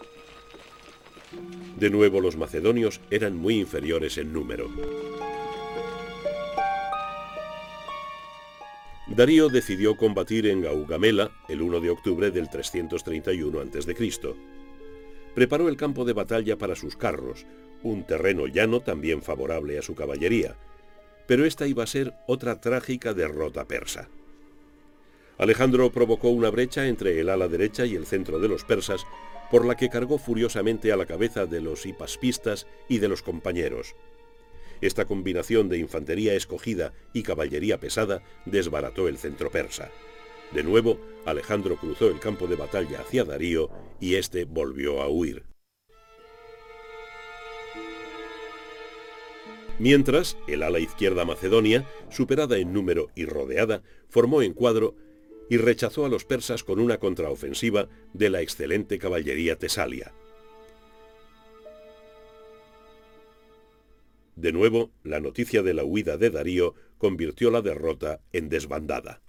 De 1.78 1.90
nuevo, 1.90 2.22
los 2.22 2.38
macedonios 2.38 3.02
eran 3.10 3.36
muy 3.36 3.60
inferiores 3.60 4.18
en 4.18 4.34
número. 4.34 4.70
Darío 9.08 9.50
decidió 9.50 9.98
combatir 9.98 10.48
en 10.48 10.62
Gaugamela 10.62 11.32
el 11.50 11.62
1 11.62 11.82
de 11.82 11.90
octubre 11.90 12.32
del 12.32 12.50
331 12.50 13.60
a.C. 13.60 13.96
Preparó 15.36 15.68
el 15.68 15.76
campo 15.76 16.06
de 16.06 16.14
batalla 16.14 16.58
para 16.58 16.76
sus 16.76 16.96
carros, 16.96 17.46
un 17.84 18.06
terreno 18.06 18.48
llano 18.48 18.80
también 18.80 19.22
favorable 19.22 19.78
a 19.78 19.82
su 19.82 19.96
caballería, 19.96 20.56
pero 21.28 21.46
esta 21.46 21.68
iba 21.68 21.84
a 21.84 21.88
ser 21.88 22.14
otra 22.28 22.62
trágica 22.62 23.14
derrota 23.14 23.66
persa. 23.66 24.08
Alejandro 25.38 25.92
provocó 25.92 26.30
una 26.30 26.50
brecha 26.50 26.88
entre 26.88 27.20
el 27.20 27.30
ala 27.30 27.48
derecha 27.48 27.86
y 27.86 27.96
el 27.96 28.06
centro 28.06 28.40
de 28.40 28.48
los 28.48 28.64
persas, 28.64 29.06
por 29.52 29.66
la 29.66 29.76
que 29.76 29.90
cargó 29.90 30.18
furiosamente 30.18 30.92
a 30.92 30.98
la 30.98 31.06
cabeza 31.06 31.46
de 31.46 31.62
los 31.62 31.86
hipaspistas 31.86 32.68
y 32.88 33.00
de 33.00 33.10
los 33.10 33.22
compañeros. 33.22 33.96
Esta 34.80 35.06
combinación 35.06 35.70
de 35.70 35.78
infantería 35.78 36.34
escogida 36.34 36.94
y 37.14 37.22
caballería 37.22 37.80
pesada 37.80 38.24
desbarató 38.46 39.08
el 39.08 39.18
centro 39.18 39.52
persa. 39.52 39.92
De 40.54 40.64
nuevo, 40.64 41.00
Alejandro 41.26 41.76
cruzó 41.76 42.08
el 42.08 42.20
campo 42.20 42.48
de 42.48 42.56
batalla 42.56 43.02
hacia 43.02 43.24
Darío 43.24 43.70
y 44.00 44.16
éste 44.16 44.46
volvió 44.46 45.02
a 45.02 45.08
huir. 45.08 45.44
Mientras, 49.78 50.38
el 50.48 50.64
ala 50.64 50.80
izquierda 50.80 51.26
macedonia, 51.26 51.88
superada 52.10 52.58
en 52.58 52.72
número 52.72 53.10
y 53.16 53.26
rodeada, 53.26 53.82
formó 54.10 54.42
en 54.42 54.54
cuadro 54.54 54.96
y 55.52 55.58
rechazó 55.58 56.06
a 56.06 56.10
los 56.10 56.24
persas 56.24 56.64
con 56.64 56.80
una 56.80 56.98
contraofensiva 56.98 57.90
de 58.14 58.30
la 58.30 58.40
excelente 58.40 58.98
caballería 58.98 59.58
tesalia. 59.58 60.14
De 64.38 64.54
nuevo, 64.54 64.92
la 65.04 65.20
noticia 65.20 65.62
de 65.62 65.74
la 65.74 65.84
huida 65.84 66.16
de 66.16 66.30
Darío 66.30 66.74
convirtió 66.98 67.52
la 67.52 67.62
derrota 67.62 68.22
en 68.32 68.48
desbandada. 68.48 69.22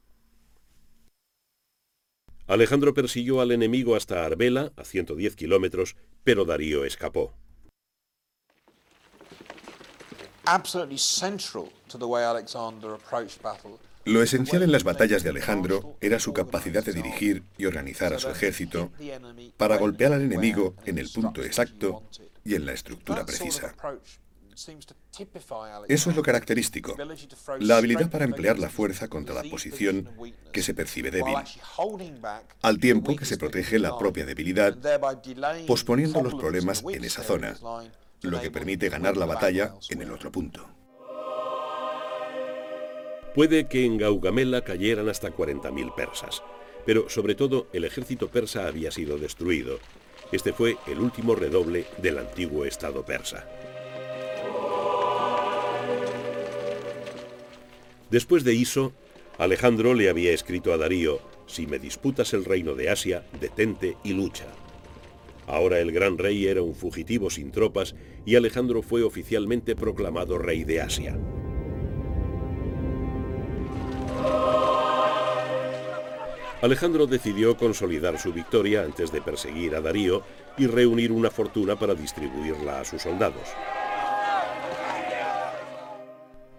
Alejandro 2.47 2.95
persiguió 2.95 3.41
al 3.41 3.51
enemigo 3.51 3.97
hasta 3.97 4.25
Arbela, 4.25 4.73
a 4.77 4.85
110 4.85 5.35
kilómetros, 5.35 5.97
pero 6.23 6.45
Darío 6.45 6.85
escapó. 6.85 7.35
Lo 14.05 14.22
esencial 14.22 14.62
en 14.62 14.72
las 14.72 14.84
batallas 14.84 15.22
de 15.22 15.30
Alejandro 15.30 15.96
era 16.00 16.18
su 16.18 16.32
capacidad 16.32 16.84
de 16.84 16.92
dirigir 16.92 17.44
y 17.57 17.66
organizar 17.66 18.12
a 18.12 18.18
su 18.18 18.28
ejército 18.28 18.90
para 19.57 19.76
golpear 19.76 20.12
al 20.12 20.22
enemigo 20.22 20.74
en 20.84 20.98
el 20.98 21.09
punto 21.09 21.42
exacto 21.42 22.03
y 22.44 22.55
en 22.55 22.66
la 22.66 22.72
estructura 22.72 23.24
precisa. 23.24 23.74
Eso 25.88 26.11
es 26.11 26.16
lo 26.16 26.22
característico, 26.22 26.96
la 27.59 27.76
habilidad 27.78 28.11
para 28.11 28.24
emplear 28.24 28.59
la 28.59 28.68
fuerza 28.68 29.09
contra 29.09 29.34
la 29.34 29.44
posición 29.44 30.11
que 30.53 30.62
se 30.62 30.74
percibe 30.74 31.11
débil, 31.11 31.36
al 32.61 32.78
tiempo 32.78 33.16
que 33.16 33.24
se 33.24 33.38
protege 33.38 33.78
la 33.78 33.96
propia 33.96 34.26
debilidad, 34.26 34.76
posponiendo 35.66 36.22
los 36.22 36.34
problemas 36.34 36.84
en 36.88 37.05
esa 37.05 37.22
zona, 37.22 37.57
lo 38.22 38.40
que 38.40 38.50
permite 38.50 38.88
ganar 38.88 39.16
la 39.16 39.26
batalla 39.26 39.74
en 39.88 40.03
el 40.03 40.11
otro 40.11 40.30
punto. 40.30 40.82
Puede 43.35 43.66
que 43.66 43.87
en 43.87 43.97
Gaugamela 43.97 44.62
cayeran 44.62 45.09
hasta 45.09 45.35
40.000 45.35 45.95
persas, 45.95 46.43
pero 46.85 47.09
sobre 47.09 47.35
todo 47.35 47.66
el 47.72 47.85
ejército 47.85 48.28
persa 48.28 48.66
había 48.66 48.91
sido 48.91 49.16
destruido. 49.16 49.78
Este 50.33 50.53
fue 50.53 50.76
el 50.87 50.99
último 50.99 51.35
redoble 51.35 51.87
del 51.97 52.18
antiguo 52.18 52.66
estado 52.66 53.07
persa. 53.07 53.49
Después 58.11 58.45
de 58.45 58.53
Iso, 58.53 58.93
Alejandro 59.39 59.95
le 59.95 60.11
había 60.11 60.33
escrito 60.33 60.74
a 60.74 60.76
Darío, 60.76 61.20
si 61.47 61.66
me 61.66 61.78
disputas 61.78 62.35
el 62.35 62.45
reino 62.45 62.74
de 62.74 62.91
Asia, 62.91 63.24
detente 63.41 63.97
y 64.05 64.12
lucha. 64.12 64.47
Ahora 65.47 65.80
el 65.80 65.91
gran 65.91 66.18
rey 66.18 66.47
era 66.47 66.61
un 66.61 66.74
fugitivo 66.74 67.30
sin 67.30 67.51
tropas 67.51 67.95
y 68.26 68.37
Alejandro 68.37 68.83
fue 68.83 69.03
oficialmente 69.03 69.74
proclamado 69.74 70.37
rey 70.37 70.64
de 70.64 70.83
Asia. 70.83 71.18
Alejandro 76.63 77.09
decidió 77.09 77.57
consolidar 77.57 78.21
su 78.21 78.33
victoria 78.33 78.85
antes 78.85 79.11
de 79.11 79.21
perseguir 79.21 79.75
a 79.75 79.81
Darío 79.81 80.23
y 80.57 80.69
reunir 80.69 81.11
una 81.11 81.29
fortuna 81.29 81.77
para 81.77 81.97
distribuirla 81.97 82.79
a 82.79 82.85
sus 82.85 83.03
soldados. 83.03 83.49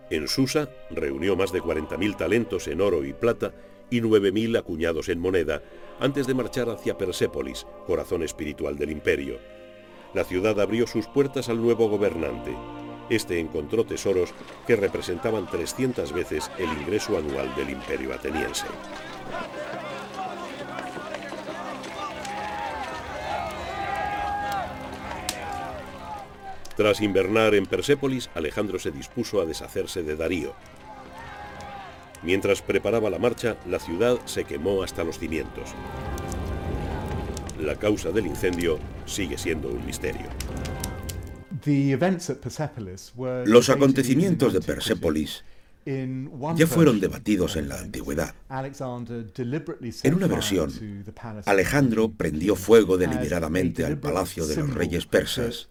En 0.09 0.27
Susa 0.27 0.67
reunió 0.91 1.37
más 1.37 1.53
de 1.53 1.61
40.000 1.61 2.17
talentos 2.17 2.67
en 2.67 2.81
oro 2.81 3.05
y 3.05 3.13
plata 3.13 3.53
y 3.89 4.01
9.000 4.01 4.59
acuñados 4.59 5.07
en 5.07 5.19
moneda 5.19 5.63
antes 6.01 6.27
de 6.27 6.33
marchar 6.33 6.69
hacia 6.69 6.97
Persépolis, 6.97 7.65
corazón 7.87 8.23
espiritual 8.23 8.77
del 8.77 8.91
imperio. 8.91 9.39
La 10.13 10.25
ciudad 10.25 10.59
abrió 10.59 10.85
sus 10.85 11.07
puertas 11.07 11.47
al 11.47 11.61
nuevo 11.61 11.87
gobernante. 11.87 12.53
Este 13.09 13.39
encontró 13.39 13.85
tesoros 13.85 14.33
que 14.67 14.75
representaban 14.75 15.49
300 15.49 16.11
veces 16.11 16.51
el 16.57 16.67
ingreso 16.81 17.17
anual 17.17 17.55
del 17.55 17.69
imperio 17.69 18.13
ateniense. 18.13 18.65
Tras 26.75 27.01
invernar 27.01 27.53
en 27.53 27.67
Persépolis, 27.67 28.29
Alejandro 28.33 28.79
se 28.79 28.91
dispuso 28.91 29.39
a 29.41 29.45
deshacerse 29.45 30.01
de 30.01 30.15
Darío. 30.15 30.55
Mientras 32.23 32.61
preparaba 32.61 33.09
la 33.09 33.19
marcha, 33.19 33.57
la 33.67 33.79
ciudad 33.79 34.17
se 34.25 34.45
quemó 34.45 34.81
hasta 34.81 35.03
los 35.03 35.19
cimientos. 35.19 35.69
La 37.59 37.75
causa 37.75 38.11
del 38.11 38.25
incendio 38.25 38.79
sigue 39.05 39.37
siendo 39.37 39.69
un 39.69 39.85
misterio. 39.85 40.27
Los 43.45 43.69
acontecimientos 43.69 44.53
de 44.53 44.61
Persépolis 44.61 45.43
ya 45.85 46.67
fueron 46.67 46.99
debatidos 46.99 47.55
en 47.55 47.69
la 47.69 47.79
antigüedad. 47.79 48.33
En 50.03 50.13
una 50.13 50.27
versión, 50.27 50.71
Alejandro 51.45 52.11
prendió 52.11 52.55
fuego 52.55 52.97
deliberadamente 52.97 53.85
al 53.85 53.99
palacio 53.99 54.47
de 54.47 54.55
los 54.55 54.73
reyes 54.73 55.05
persas 55.05 55.69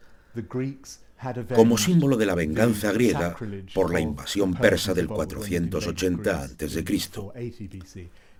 como 1.54 1.78
símbolo 1.78 2.16
de 2.16 2.26
la 2.26 2.34
venganza 2.34 2.92
griega 2.92 3.36
por 3.74 3.92
la 3.92 4.00
invasión 4.00 4.54
persa 4.54 4.92
del 4.94 5.06
480 5.06 6.42
a.C. 6.42 6.84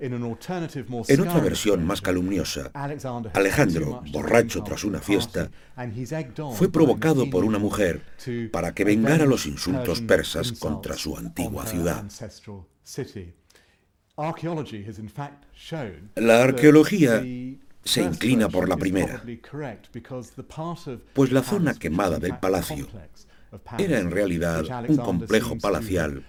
En 0.03 1.21
otra 1.21 1.41
versión 1.41 1.87
más 1.87 2.01
calumniosa, 2.01 2.73
Alejandro, 3.35 4.03
borracho 4.11 4.65
tras 4.65 4.83
una 4.83 4.99
fiesta, 4.99 5.49
fue 6.55 6.73
provocado 6.73 7.31
por 7.31 7.45
una 7.45 7.59
mujer 7.59 8.03
para 8.51 8.75
que 8.75 8.85
vengara 8.85 9.27
los 9.27 9.47
insultos 9.47 10.01
persas 10.01 10.53
contra 10.53 10.97
su 10.97 11.17
antigua 11.17 11.67
ciudad. 11.67 12.05
La 16.17 16.43
arqueología 16.43 17.25
se 17.85 18.03
inclina 18.03 18.49
por 18.49 18.69
la 18.69 18.77
primera, 18.77 19.23
pues 21.13 21.33
la 21.33 21.43
zona 21.43 21.75
quemada 21.75 22.19
del 22.19 22.39
palacio 22.39 22.89
era 23.79 23.99
en 23.99 24.11
realidad 24.11 24.65
un 24.89 24.97
complejo 24.97 25.59
palacial 25.59 26.25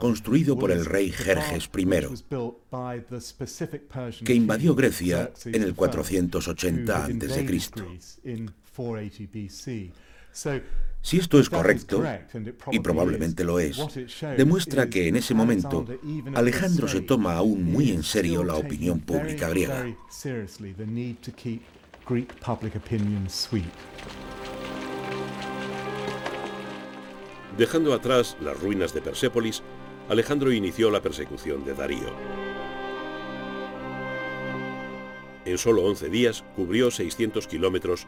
construido 0.00 0.56
por 0.58 0.70
el 0.70 0.84
rey 0.84 1.10
Jerjes 1.10 1.68
I, 1.76 1.86
que 4.24 4.34
invadió 4.34 4.74
Grecia 4.74 5.32
en 5.46 5.62
el 5.62 5.74
480 5.74 7.04
a.C. 7.04 7.44
Si 11.04 11.18
esto 11.18 11.38
es 11.38 11.50
correcto, 11.50 12.02
y 12.72 12.80
probablemente 12.80 13.44
lo 13.44 13.60
es, 13.60 13.76
demuestra 14.38 14.88
que 14.88 15.06
en 15.06 15.16
ese 15.16 15.34
momento 15.34 15.84
Alejandro 16.34 16.88
se 16.88 17.02
toma 17.02 17.34
aún 17.34 17.62
muy 17.62 17.90
en 17.90 18.02
serio 18.02 18.42
la 18.42 18.54
opinión 18.54 19.00
pública 19.00 19.50
griega. 19.50 19.84
Dejando 27.58 27.92
atrás 27.92 28.36
las 28.40 28.58
ruinas 28.58 28.94
de 28.94 29.02
Persépolis, 29.02 29.62
Alejandro 30.08 30.52
inició 30.52 30.90
la 30.90 31.02
persecución 31.02 31.66
de 31.66 31.74
Darío. 31.74 32.14
En 35.44 35.58
solo 35.58 35.84
11 35.84 36.08
días 36.08 36.44
cubrió 36.56 36.90
600 36.90 37.46
kilómetros 37.46 38.06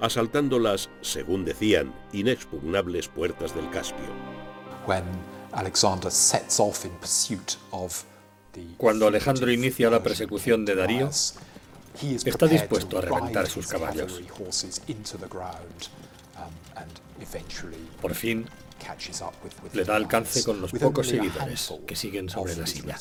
asaltando 0.00 0.58
las, 0.58 0.88
según 1.00 1.44
decían, 1.44 1.92
inexpugnables 2.12 3.08
puertas 3.08 3.54
del 3.54 3.68
Caspio. 3.70 4.12
Cuando 8.76 9.06
Alejandro 9.06 9.50
inicia 9.52 9.90
la 9.90 10.02
persecución 10.02 10.64
de 10.64 10.74
Darío, 10.74 11.10
está 12.24 12.46
dispuesto 12.46 12.98
a 12.98 13.00
reventar 13.02 13.46
sus 13.46 13.66
caballos. 13.66 14.20
Por 18.00 18.14
fin, 18.14 18.46
le 19.72 19.84
da 19.84 19.96
alcance 19.96 20.44
con 20.44 20.60
los 20.60 20.72
pocos 20.72 21.08
seguidores 21.08 21.74
que 21.86 21.96
siguen 21.96 22.28
sobre 22.28 22.56
la 22.56 22.66
silla. 22.66 22.96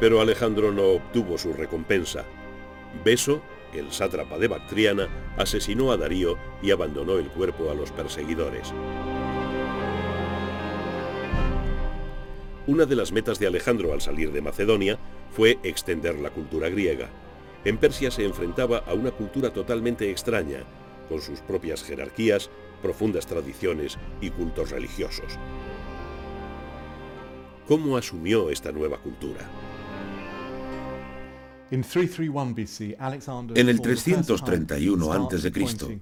Pero 0.00 0.20
Alejandro 0.20 0.72
no 0.72 0.84
obtuvo 0.84 1.38
su 1.38 1.52
recompensa. 1.52 2.24
Beso, 3.04 3.42
el 3.72 3.92
sátrapa 3.92 4.38
de 4.38 4.48
Bactriana, 4.48 5.08
asesinó 5.36 5.92
a 5.92 5.96
Darío 5.96 6.38
y 6.62 6.70
abandonó 6.70 7.18
el 7.18 7.28
cuerpo 7.28 7.70
a 7.70 7.74
los 7.74 7.90
perseguidores. 7.92 8.72
Una 12.66 12.84
de 12.84 12.96
las 12.96 13.12
metas 13.12 13.38
de 13.38 13.46
Alejandro 13.46 13.92
al 13.92 14.00
salir 14.00 14.32
de 14.32 14.42
Macedonia 14.42 14.98
fue 15.30 15.58
extender 15.62 16.16
la 16.16 16.30
cultura 16.30 16.68
griega. 16.68 17.08
En 17.64 17.78
Persia 17.78 18.10
se 18.10 18.24
enfrentaba 18.24 18.78
a 18.78 18.94
una 18.94 19.12
cultura 19.12 19.52
totalmente 19.52 20.10
extraña, 20.10 20.64
con 21.08 21.20
sus 21.20 21.40
propias 21.40 21.84
jerarquías, 21.84 22.50
profundas 22.82 23.26
tradiciones 23.26 23.98
y 24.20 24.30
cultos 24.30 24.70
religiosos. 24.70 25.38
¿Cómo 27.66 27.96
asumió 27.96 28.50
esta 28.50 28.72
nueva 28.72 28.98
cultura? 28.98 29.40
En 31.70 33.68
el 33.68 33.80
331 33.80 35.12
a.C., 35.12 36.00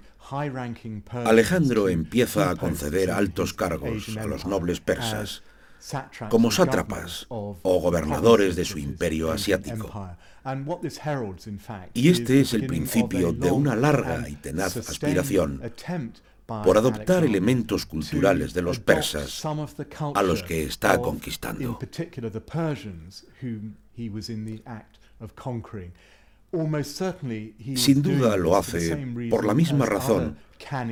Alejandro 1.25 1.89
empieza 1.89 2.51
a 2.51 2.57
conceder 2.57 3.11
altos 3.11 3.55
cargos 3.55 4.17
a 4.17 4.27
los 4.27 4.47
nobles 4.47 4.81
persas 4.81 5.43
como 6.31 6.51
sátrapas 6.51 7.27
o 7.29 7.81
gobernadores 7.81 8.57
de 8.57 8.65
su 8.65 8.79
imperio 8.79 9.31
asiático. 9.31 10.17
Y 11.95 12.09
este 12.09 12.41
es 12.41 12.55
el 12.55 12.67
principio 12.67 13.33
de 13.33 13.51
una 13.51 13.75
larga 13.77 14.29
y 14.29 14.37
tenaz 14.37 14.77
aspiración 14.77 15.61
por 16.47 16.77
adoptar 16.77 17.25
elementos 17.25 17.87
culturales 17.87 18.53
de 18.53 18.63
los 18.63 18.79
persas 18.81 19.45
a 19.47 20.23
los 20.23 20.43
que 20.43 20.65
está 20.65 21.01
conquistando. 21.01 21.79
Sin 27.77 28.03
duda 28.03 28.37
lo 28.37 28.57
hace 28.57 28.97
por 29.29 29.45
la 29.45 29.55
misma 29.55 29.87
razón 29.87 30.39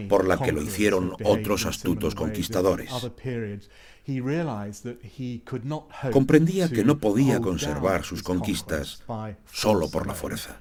por 0.09 0.27
la 0.27 0.39
que 0.39 0.53
lo 0.53 0.63
hicieron 0.63 1.15
otros 1.25 1.67
astutos 1.67 2.15
conquistadores. 2.15 2.91
Comprendía 6.13 6.69
que 6.69 6.85
no 6.85 6.99
podía 6.99 7.41
conservar 7.41 8.05
sus 8.05 8.23
conquistas 8.23 9.03
solo 9.53 9.89
por 9.91 10.07
la 10.07 10.15
fuerza. 10.15 10.61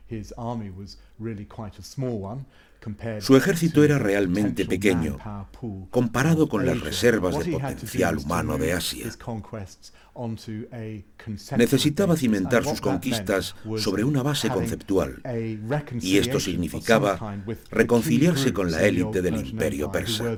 Su 3.20 3.36
ejército 3.36 3.84
era 3.84 4.00
realmente 4.00 4.66
pequeño 4.66 5.20
comparado 5.92 6.50
con 6.50 6.66
las 6.66 6.80
reservas 6.80 7.38
de 7.38 7.52
potencial 7.52 8.18
humano 8.18 8.58
de 8.58 8.74
Asia. 8.74 9.12
Necesitaba 11.58 12.18
cimentar 12.18 12.64
sus 12.64 12.82
conquistas 12.82 13.56
sobre 13.78 14.04
una 14.04 14.24
base 14.24 14.50
conceptual 14.50 15.22
y 16.02 16.18
esto 16.18 16.40
significaba 16.40 17.44
reconciliarse 17.70 18.52
con 18.52 18.72
la 18.72 18.84
élite 18.84 19.22
del 19.22 19.46
imperio 19.46 19.92
persa. 19.92 20.38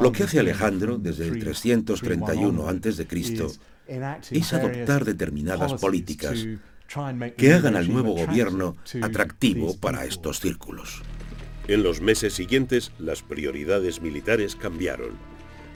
Lo 0.00 0.12
que 0.12 0.22
hace 0.22 0.38
Alejandro 0.38 0.98
desde 0.98 1.26
el 1.26 1.38
331 1.40 2.68
a.C. 2.68 3.06
es 4.30 4.52
adoptar 4.52 5.04
determinadas 5.04 5.74
políticas 5.74 6.46
que 7.36 7.52
hagan 7.52 7.76
al 7.76 7.92
nuevo 7.92 8.14
gobierno 8.14 8.76
atractivo 9.02 9.76
para 9.78 10.04
estos 10.06 10.40
círculos. 10.40 11.02
En 11.66 11.82
los 11.82 12.00
meses 12.00 12.32
siguientes, 12.32 12.92
las 12.98 13.22
prioridades 13.22 14.00
militares 14.00 14.56
cambiaron. 14.56 15.10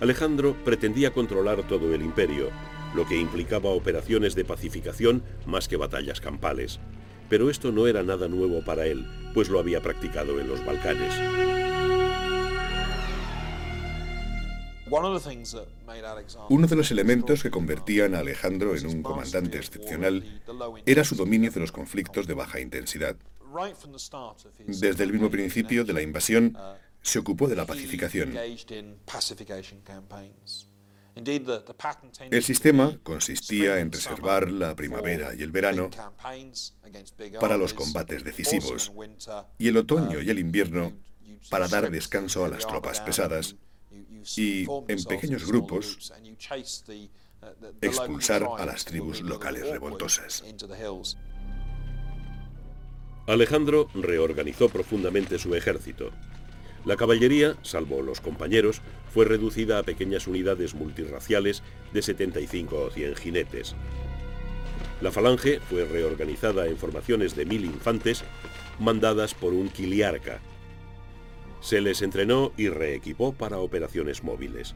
Alejandro 0.00 0.56
pretendía 0.64 1.12
controlar 1.12 1.62
todo 1.68 1.94
el 1.94 2.00
imperio, 2.00 2.48
lo 2.94 3.06
que 3.06 3.18
implicaba 3.18 3.68
operaciones 3.70 4.34
de 4.34 4.46
pacificación 4.46 5.22
más 5.46 5.68
que 5.68 5.76
batallas 5.76 6.20
campales. 6.20 6.80
Pero 7.28 7.50
esto 7.50 7.72
no 7.72 7.86
era 7.86 8.02
nada 8.02 8.26
nuevo 8.28 8.64
para 8.64 8.86
él, 8.86 9.06
pues 9.34 9.50
lo 9.50 9.58
había 9.58 9.82
practicado 9.82 10.40
en 10.40 10.48
los 10.48 10.64
Balcanes. 10.64 11.14
Uno 16.48 16.66
de 16.66 16.76
los 16.76 16.90
elementos 16.90 17.42
que 17.42 17.50
convertían 17.50 18.14
a 18.14 18.20
Alejandro 18.20 18.76
en 18.76 18.86
un 18.86 19.02
comandante 19.02 19.58
excepcional 19.58 20.42
era 20.86 21.04
su 21.04 21.14
dominio 21.14 21.50
de 21.50 21.60
los 21.60 21.72
conflictos 21.72 22.26
de 22.26 22.34
baja 22.34 22.60
intensidad. 22.60 23.16
Desde 24.66 25.04
el 25.04 25.12
mismo 25.12 25.30
principio 25.30 25.84
de 25.84 25.92
la 25.92 26.02
invasión, 26.02 26.56
se 27.02 27.18
ocupó 27.18 27.48
de 27.48 27.56
la 27.56 27.66
pacificación. 27.66 28.32
El 32.30 32.42
sistema 32.42 32.98
consistía 33.02 33.80
en 33.80 33.92
reservar 33.92 34.50
la 34.50 34.74
primavera 34.74 35.34
y 35.34 35.42
el 35.42 35.50
verano 35.50 35.90
para 37.38 37.58
los 37.58 37.74
combates 37.74 38.24
decisivos 38.24 38.92
y 39.58 39.68
el 39.68 39.76
otoño 39.76 40.22
y 40.22 40.30
el 40.30 40.38
invierno 40.38 40.92
para 41.50 41.68
dar 41.68 41.90
descanso 41.90 42.44
a 42.44 42.48
las 42.48 42.66
tropas 42.66 43.00
pesadas 43.00 43.56
y, 44.36 44.66
en 44.88 45.04
pequeños 45.04 45.46
grupos, 45.46 46.12
expulsar 47.80 48.48
a 48.58 48.66
las 48.66 48.84
tribus 48.84 49.20
locales 49.22 49.68
revoltosas. 49.68 50.44
Alejandro 53.26 53.88
reorganizó 53.94 54.68
profundamente 54.68 55.38
su 55.38 55.54
ejército. 55.54 56.10
La 56.84 56.96
caballería, 56.96 57.56
salvo 57.62 58.02
los 58.02 58.20
compañeros, 58.20 58.82
fue 59.12 59.24
reducida 59.24 59.78
a 59.78 59.84
pequeñas 59.84 60.26
unidades 60.26 60.74
multirraciales 60.74 61.62
de 61.92 62.02
75 62.02 62.76
o 62.76 62.90
100 62.90 63.14
jinetes. 63.16 63.76
La 65.00 65.12
falange 65.12 65.60
fue 65.60 65.84
reorganizada 65.84 66.66
en 66.66 66.76
formaciones 66.76 67.36
de 67.36 67.44
mil 67.44 67.64
infantes 67.64 68.24
mandadas 68.80 69.34
por 69.34 69.52
un 69.52 69.68
quiliarca, 69.68 70.40
se 71.62 71.80
les 71.80 72.02
entrenó 72.02 72.52
y 72.58 72.68
reequipó 72.68 73.32
para 73.32 73.58
operaciones 73.58 74.22
móviles. 74.22 74.74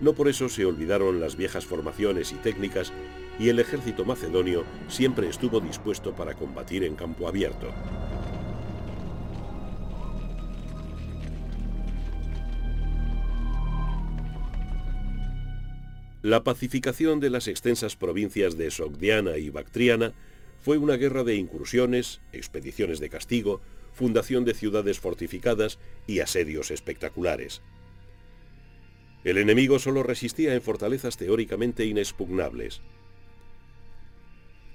No 0.00 0.12
por 0.12 0.28
eso 0.28 0.48
se 0.48 0.66
olvidaron 0.66 1.20
las 1.20 1.36
viejas 1.36 1.64
formaciones 1.64 2.32
y 2.32 2.36
técnicas 2.36 2.92
y 3.38 3.48
el 3.48 3.58
ejército 3.58 4.04
macedonio 4.04 4.64
siempre 4.88 5.28
estuvo 5.28 5.60
dispuesto 5.60 6.14
para 6.14 6.34
combatir 6.34 6.84
en 6.84 6.96
campo 6.96 7.28
abierto. 7.28 7.72
La 16.22 16.44
pacificación 16.44 17.18
de 17.20 17.30
las 17.30 17.48
extensas 17.48 17.96
provincias 17.96 18.58
de 18.58 18.70
Sogdiana 18.70 19.38
y 19.38 19.48
Bactriana 19.48 20.12
fue 20.60 20.76
una 20.76 20.96
guerra 20.96 21.24
de 21.24 21.36
incursiones, 21.36 22.20
expediciones 22.32 23.00
de 23.00 23.08
castigo, 23.08 23.62
fundación 23.92 24.44
de 24.44 24.54
ciudades 24.54 24.98
fortificadas 24.98 25.78
y 26.06 26.20
asedios 26.20 26.70
espectaculares. 26.70 27.62
El 29.24 29.36
enemigo 29.36 29.78
solo 29.78 30.02
resistía 30.02 30.54
en 30.54 30.62
fortalezas 30.62 31.16
teóricamente 31.16 31.84
inexpugnables. 31.84 32.80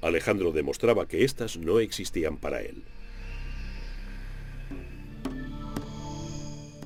Alejandro 0.01 0.51
demostraba 0.51 1.07
que 1.07 1.23
éstas 1.23 1.57
no 1.57 1.79
existían 1.79 2.37
para 2.37 2.61
él. 2.61 2.83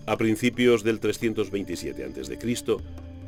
A 0.06 0.18
principios 0.18 0.84
del 0.84 1.00
327 1.00 2.04
a.C., 2.04 2.78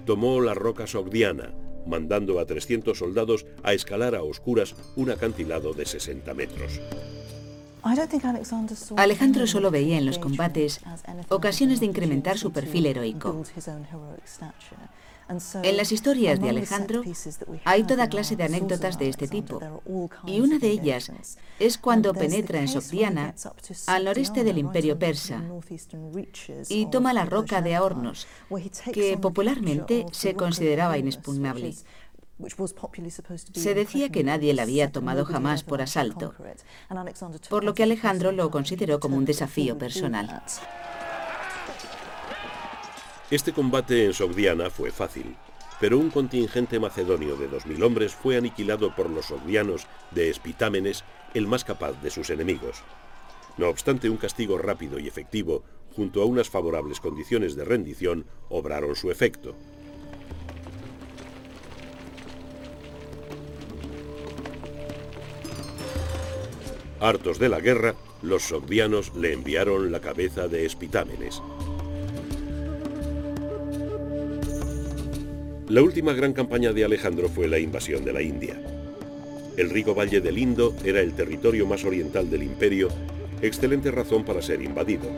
tomó 0.06 0.42
la 0.42 0.54
roca 0.54 0.88
Sogdiana, 0.88 1.54
mandando 1.86 2.40
a 2.40 2.46
300 2.46 2.98
soldados 2.98 3.46
a 3.64 3.74
escalar 3.74 4.16
a 4.16 4.24
oscuras 4.24 4.76
un 4.96 5.12
acantilado 5.12 5.74
de 5.74 5.86
60 5.86 6.34
metros. 6.34 6.80
Alejandro 8.98 9.48
solo 9.48 9.72
veía 9.72 9.98
en 9.98 10.06
los 10.06 10.20
combates 10.20 10.82
ocasiones 11.30 11.80
de 11.80 11.88
incrementar 11.88 12.38
su 12.38 12.52
perfil 12.52 12.86
heroico. 12.86 13.44
En 15.64 15.78
las 15.78 15.92
historias 15.92 16.42
de 16.42 16.50
Alejandro 16.50 17.04
hay 17.64 17.84
toda 17.84 18.10
clase 18.10 18.36
de 18.36 18.44
anécdotas 18.44 19.00
de 19.00 19.08
este 19.08 19.28
tipo, 19.28 19.62
y 20.26 20.42
una 20.42 20.60
de 20.60 20.70
ellas 20.70 21.12
es 21.60 21.78
cuando 21.78 22.14
penetra 22.14 22.60
en 22.60 22.68
Sogdiana, 22.68 23.34
al 23.88 24.06
noreste 24.06 24.44
del 24.44 24.58
imperio 24.58 25.00
persa, 25.00 25.42
y 26.68 26.88
toma 26.88 27.14
la 27.14 27.26
roca 27.26 27.62
de 27.62 27.76
Aornos, 27.76 28.28
que 28.92 29.18
popularmente 29.18 30.06
se 30.12 30.34
consideraba 30.34 30.98
inexpugnable. 30.98 31.76
Se 33.54 33.74
decía 33.74 34.10
que 34.10 34.24
nadie 34.24 34.54
la 34.54 34.64
había 34.64 34.92
tomado 34.92 35.26
jamás 35.26 35.64
por 35.64 35.82
asalto, 35.82 36.34
por 37.50 37.64
lo 37.64 37.74
que 37.74 37.84
Alejandro 37.84 38.32
lo 38.32 38.50
consideró 38.52 39.00
como 39.00 39.18
un 39.18 39.26
desafío 39.26 39.78
personal. 39.78 40.44
Este 43.30 43.54
combate 43.54 44.06
en 44.06 44.14
Sogdiana 44.14 44.70
fue 44.70 44.92
fácil, 44.92 45.38
pero 45.80 45.98
un 45.98 46.10
contingente 46.10 46.80
macedonio 46.80 47.38
de 47.38 47.50
2.000 47.50 47.84
hombres 47.84 48.14
fue 48.14 48.38
aniquilado 48.38 48.94
por 48.94 49.10
los 49.10 49.28
sogdianos 49.28 49.88
de 50.12 50.30
Espitámenes, 50.30 51.04
el 51.34 51.48
más 51.48 51.64
capaz 51.64 51.94
de 52.02 52.12
sus 52.12 52.30
enemigos. 52.30 52.84
No 53.58 53.70
obstante, 53.70 54.10
un 54.10 54.18
castigo 54.18 54.58
rápido 54.58 55.00
y 55.00 55.08
efectivo, 55.08 55.64
junto 55.96 56.22
a 56.22 56.26
unas 56.26 56.50
favorables 56.50 57.00
condiciones 57.00 57.56
de 57.56 57.66
rendición, 57.66 58.26
obraron 58.50 58.96
su 58.96 59.12
efecto. 59.12 59.56
Hartos 67.02 67.40
de 67.40 67.50
la 67.50 67.60
guerra, 67.60 67.96
los 68.22 68.44
sogdianos 68.44 69.16
le 69.16 69.34
enviaron 69.34 69.92
la 69.92 70.00
cabeza 70.00 70.48
de 70.48 70.68
Espitámenes. 70.68 71.42
La 75.68 75.82
última 75.82 76.14
gran 76.14 76.34
campaña 76.34 76.74
de 76.74 76.86
Alejandro 76.86 77.28
fue 77.28 77.48
la 77.48 77.58
invasión 77.58 78.06
de 78.06 78.14
la 78.14 78.22
India. 78.22 78.62
El 79.58 79.72
rico 79.72 79.96
valle 79.96 80.22
del 80.22 80.38
Indo 80.38 80.76
era 80.86 81.02
el 81.02 81.14
territorio 81.14 81.66
más 81.66 81.84
oriental 81.86 82.30
del 82.30 82.44
imperio, 82.44 82.90
excelente 83.42 83.90
razón 83.90 84.24
para 84.24 84.44
ser 84.44 84.62
invadido. 84.62 85.10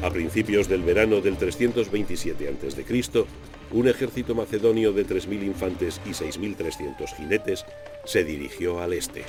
A 0.00 0.10
principios 0.10 0.68
del 0.68 0.84
verano 0.84 1.20
del 1.20 1.36
327 1.38 2.48
a.C., 2.48 2.84
un 3.70 3.88
ejército 3.88 4.34
macedonio 4.34 4.92
de 4.92 5.06
3.000 5.06 5.44
infantes 5.44 6.00
y 6.04 6.10
6.300 6.10 7.14
jinetes 7.16 7.64
se 8.04 8.24
dirigió 8.24 8.80
al 8.80 8.92
este. 8.92 9.24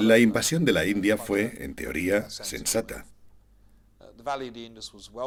La 0.00 0.18
invasión 0.18 0.64
de 0.64 0.72
la 0.72 0.86
India 0.86 1.16
fue, 1.16 1.64
en 1.64 1.74
teoría, 1.74 2.30
sensata. 2.30 3.06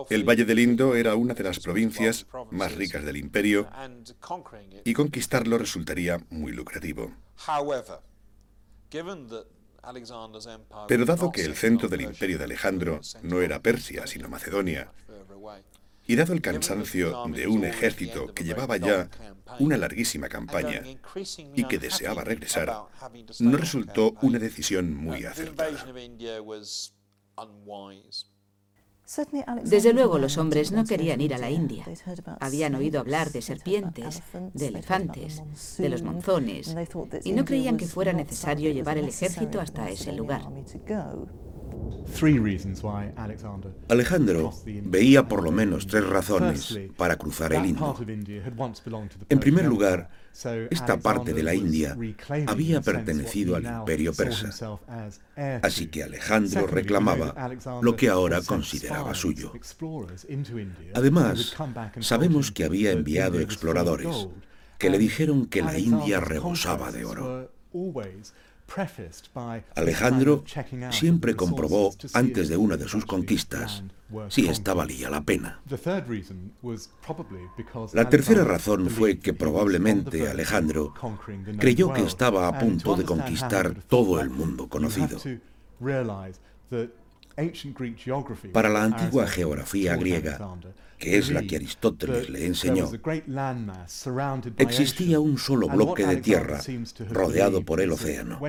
El 0.10 0.24
Valle 0.24 0.46
del 0.46 0.60
Indo 0.60 0.96
era 0.96 1.16
una 1.16 1.34
de 1.34 1.44
las 1.44 1.60
provincias 1.60 2.28
más 2.52 2.76
ricas 2.76 3.04
del 3.04 3.18
imperio 3.18 3.68
y 4.84 4.94
conquistarlo 4.94 5.58
resultaría 5.58 6.20
muy 6.30 6.52
lucrativo. 6.52 7.12
Pero 10.88 11.06
dado 11.06 11.32
que 11.32 11.44
el 11.44 11.56
centro 11.56 11.90
del 11.90 12.02
imperio 12.02 12.38
de 12.38 12.44
Alejandro 12.44 13.02
no 13.24 13.42
era 13.42 13.62
Persia, 13.62 14.06
sino 14.08 14.30
Macedonia, 14.30 14.92
y 16.08 16.16
dado 16.16 16.34
el 16.34 16.42
cansancio 16.42 17.26
de 17.28 17.48
un 17.48 17.64
ejército 17.64 18.34
que 18.34 18.44
llevaba 18.44 18.78
ya 18.78 19.10
una 19.60 19.78
larguísima 19.78 20.30
campaña 20.30 20.84
y 21.56 21.64
que 21.66 21.78
deseaba 21.78 22.24
regresar, 22.24 22.74
no 23.40 23.58
resultó 23.58 24.14
una 24.22 24.40
decisión 24.40 24.94
muy 24.96 25.26
acertada. 25.26 25.86
Desde 29.64 29.94
luego 29.94 30.18
los 30.18 30.38
hombres 30.38 30.72
no 30.72 30.86
querían 30.86 31.22
ir 31.22 31.34
a 31.34 31.38
la 31.38 31.50
India. 31.50 31.86
Habían 32.40 32.76
oído 32.76 33.00
hablar 33.00 33.32
de 33.32 33.42
serpientes, 33.42 34.22
de 34.54 34.68
elefantes, 34.68 35.44
de 35.78 35.90
los 35.90 36.02
monzones, 36.04 36.76
y 37.24 37.34
no 37.34 37.46
creían 37.46 37.78
que 37.78 37.88
fuera 37.88 38.14
necesario 38.14 38.72
llevar 38.72 38.98
el 38.98 39.10
ejército 39.10 39.60
hasta 39.60 39.90
ese 39.90 40.14
lugar. 40.14 40.44
Alejandro 43.90 44.54
veía 44.84 45.28
por 45.28 45.44
lo 45.44 45.52
menos 45.52 45.88
tres 45.88 46.06
razones 46.06 46.80
para 46.98 47.16
cruzar 47.16 47.54
el 47.54 47.66
Indo. 47.66 47.96
En 49.30 49.40
primer 49.40 49.66
lugar, 49.66 50.10
esta 50.70 50.98
parte 50.98 51.34
de 51.34 51.44
la 51.44 51.54
India 51.54 51.98
había 52.48 52.82
pertenecido 52.82 53.56
al 53.56 53.66
imperio 53.66 54.14
persa, 54.14 54.80
así 55.62 55.88
que 55.88 56.04
Alejandro 56.04 56.68
reclamaba 56.68 57.50
lo 57.82 57.96
que 57.96 58.10
ahora 58.10 58.42
consideraba 58.42 59.14
suyo. 59.14 59.54
Además, 60.94 61.56
sabemos 62.00 62.52
que 62.52 62.66
había 62.66 62.92
enviado 62.92 63.40
exploradores 63.40 64.28
que 64.78 64.90
le 64.90 64.98
dijeron 64.98 65.46
que 65.46 65.62
la 65.62 65.78
India 65.78 66.20
rebosaba 66.20 66.92
de 66.92 67.06
oro. 67.06 67.52
Alejandro 69.76 70.44
siempre 70.92 71.36
comprobó 71.36 71.94
antes 72.14 72.50
de 72.50 72.58
una 72.58 72.78
de 72.78 72.88
sus 72.88 73.06
conquistas 73.06 73.84
si 74.30 74.48
esta 74.48 74.74
valía 74.74 75.10
la 75.10 75.22
pena. 75.22 75.62
La 77.94 78.10
tercera 78.10 78.44
razón 78.44 78.90
fue 78.90 79.20
que 79.20 79.34
probablemente 79.34 80.30
Alejandro 80.30 80.94
creyó 81.58 81.94
que 81.94 82.04
estaba 82.04 82.48
a 82.48 82.60
punto 82.60 82.96
de 82.96 83.06
conquistar 83.06 83.76
todo 83.88 84.20
el 84.20 84.30
mundo 84.30 84.68
conocido. 84.68 85.18
Para 88.54 88.70
la 88.70 88.84
antigua 88.84 89.28
geografía 89.28 89.96
griega, 89.96 90.40
que 90.98 91.18
es 91.18 91.32
la 91.32 91.42
que 91.44 91.56
Aristóteles 91.56 92.30
le 92.30 92.46
enseñó, 92.46 92.90
existía 94.58 95.20
un 95.20 95.38
solo 95.38 95.68
bloque 95.68 96.06
de 96.06 96.18
tierra 96.18 96.62
rodeado 97.10 97.64
por 97.64 97.82
el 97.82 97.92
océano. 97.92 98.40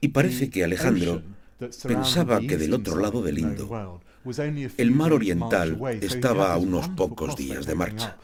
Y 0.00 0.08
parece 0.08 0.50
que 0.50 0.64
Alejandro 0.64 1.22
pensaba 1.86 2.40
que 2.40 2.56
del 2.56 2.74
otro 2.74 2.96
lado 2.96 3.22
del 3.22 3.38
Indo, 3.38 4.00
el 4.76 4.90
mar 4.92 5.12
oriental 5.12 5.78
estaba 6.00 6.52
a 6.52 6.56
unos 6.56 6.88
pocos 6.90 7.36
días 7.36 7.66
de 7.66 7.74
marcha. 7.74 8.16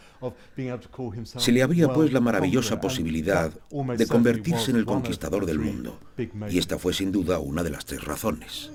Se 1.39 1.53
le 1.53 1.62
abría 1.62 1.93
pues 1.93 2.12
la 2.12 2.20
maravillosa 2.20 2.80
posibilidad 2.80 3.53
de 3.70 4.07
convertirse 4.07 4.70
en 4.70 4.76
el 4.78 4.84
conquistador 4.84 5.47
del 5.47 5.59
mundo, 5.59 6.01
y 6.51 6.59
esta 6.59 6.78
fue 6.78 6.93
sin 6.93 7.12
duda 7.12 7.39
una 7.39 7.62
de 7.62 7.70
las 7.70 7.84
tres 7.84 8.05
razones. 8.05 8.70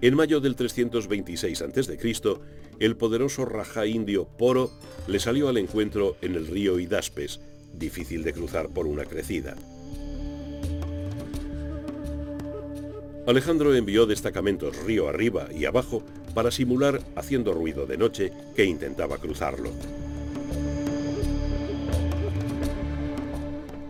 En 0.00 0.16
mayo 0.16 0.40
del 0.40 0.56
326 0.56 1.62
a.C., 1.62 1.98
el 2.80 2.96
poderoso 2.96 3.44
rajá 3.44 3.86
indio 3.86 4.26
Poro 4.26 4.72
le 5.06 5.20
salió 5.20 5.48
al 5.48 5.58
encuentro 5.58 6.16
en 6.22 6.34
el 6.34 6.48
río 6.48 6.80
Hidaspes, 6.80 7.38
difícil 7.72 8.24
de 8.24 8.32
cruzar 8.32 8.68
por 8.68 8.88
una 8.88 9.04
crecida. 9.04 9.54
Alejandro 13.24 13.72
envió 13.74 14.04
destacamentos 14.04 14.76
río 14.84 15.08
arriba 15.08 15.46
y 15.54 15.64
abajo 15.64 16.02
para 16.34 16.50
simular, 16.50 17.00
haciendo 17.14 17.52
ruido 17.54 17.86
de 17.86 17.96
noche, 17.96 18.32
que 18.56 18.64
intentaba 18.64 19.18
cruzarlo. 19.18 19.70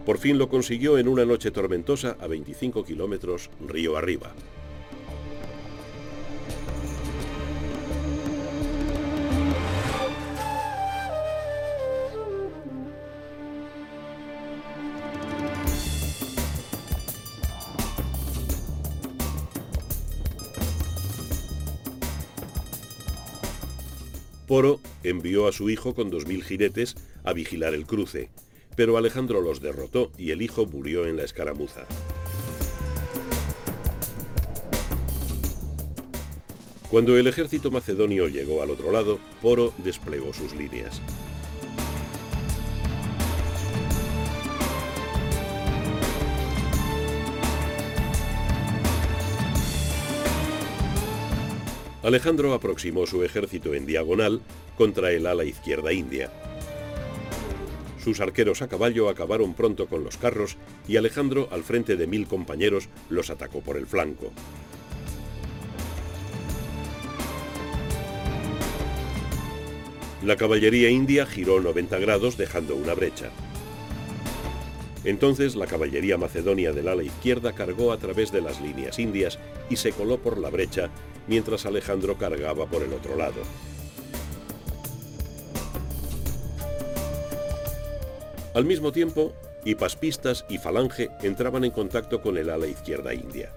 Por 0.04 0.18
fin 0.18 0.36
lo 0.36 0.48
consiguió 0.50 0.98
en 0.98 1.08
una 1.08 1.24
noche 1.24 1.50
tormentosa 1.50 2.16
a 2.20 2.26
25 2.26 2.84
kilómetros 2.84 3.48
río 3.66 3.96
arriba. 3.96 4.32
Poro 24.52 24.80
envió 25.02 25.48
a 25.48 25.52
su 25.52 25.70
hijo 25.70 25.94
con 25.94 26.10
dos 26.10 26.26
mil 26.26 26.44
jinetes 26.44 26.94
a 27.24 27.32
vigilar 27.32 27.72
el 27.72 27.86
cruce, 27.86 28.28
pero 28.76 28.98
Alejandro 28.98 29.40
los 29.40 29.62
derrotó 29.62 30.12
y 30.18 30.30
el 30.30 30.42
hijo 30.42 30.66
murió 30.66 31.06
en 31.06 31.16
la 31.16 31.22
escaramuza. 31.22 31.86
Cuando 36.90 37.16
el 37.16 37.28
ejército 37.28 37.70
macedonio 37.70 38.28
llegó 38.28 38.62
al 38.62 38.68
otro 38.68 38.92
lado, 38.92 39.18
Poro 39.40 39.72
desplegó 39.78 40.34
sus 40.34 40.54
líneas. 40.54 41.00
Alejandro 52.02 52.52
aproximó 52.52 53.06
su 53.06 53.22
ejército 53.22 53.74
en 53.74 53.86
diagonal 53.86 54.40
contra 54.76 55.12
el 55.12 55.24
ala 55.24 55.44
izquierda 55.44 55.92
india. 55.92 56.32
Sus 58.02 58.20
arqueros 58.20 58.60
a 58.60 58.68
caballo 58.68 59.08
acabaron 59.08 59.54
pronto 59.54 59.86
con 59.86 60.02
los 60.02 60.16
carros 60.16 60.56
y 60.88 60.96
Alejandro, 60.96 61.48
al 61.52 61.62
frente 61.62 61.94
de 61.96 62.08
mil 62.08 62.26
compañeros, 62.26 62.88
los 63.08 63.30
atacó 63.30 63.60
por 63.60 63.76
el 63.76 63.86
flanco. 63.86 64.32
La 70.24 70.36
caballería 70.36 70.90
india 70.90 71.24
giró 71.24 71.60
90 71.60 71.98
grados 72.00 72.36
dejando 72.36 72.74
una 72.74 72.94
brecha. 72.94 73.30
Entonces 75.04 75.54
la 75.54 75.66
caballería 75.66 76.16
macedonia 76.16 76.72
del 76.72 76.88
ala 76.88 77.02
izquierda 77.04 77.52
cargó 77.52 77.92
a 77.92 77.98
través 77.98 78.32
de 78.32 78.40
las 78.40 78.60
líneas 78.60 78.98
indias 78.98 79.38
y 79.70 79.76
se 79.76 79.92
coló 79.92 80.18
por 80.18 80.38
la 80.38 80.50
brecha 80.50 80.90
mientras 81.26 81.66
Alejandro 81.66 82.16
cargaba 82.16 82.66
por 82.66 82.82
el 82.82 82.92
otro 82.92 83.16
lado. 83.16 83.42
Al 88.54 88.66
mismo 88.66 88.92
tiempo, 88.92 89.32
hipaspistas 89.64 90.44
y 90.48 90.58
falange 90.58 91.08
entraban 91.22 91.64
en 91.64 91.70
contacto 91.70 92.20
con 92.20 92.36
el 92.36 92.50
ala 92.50 92.66
izquierda 92.66 93.14
india. 93.14 93.50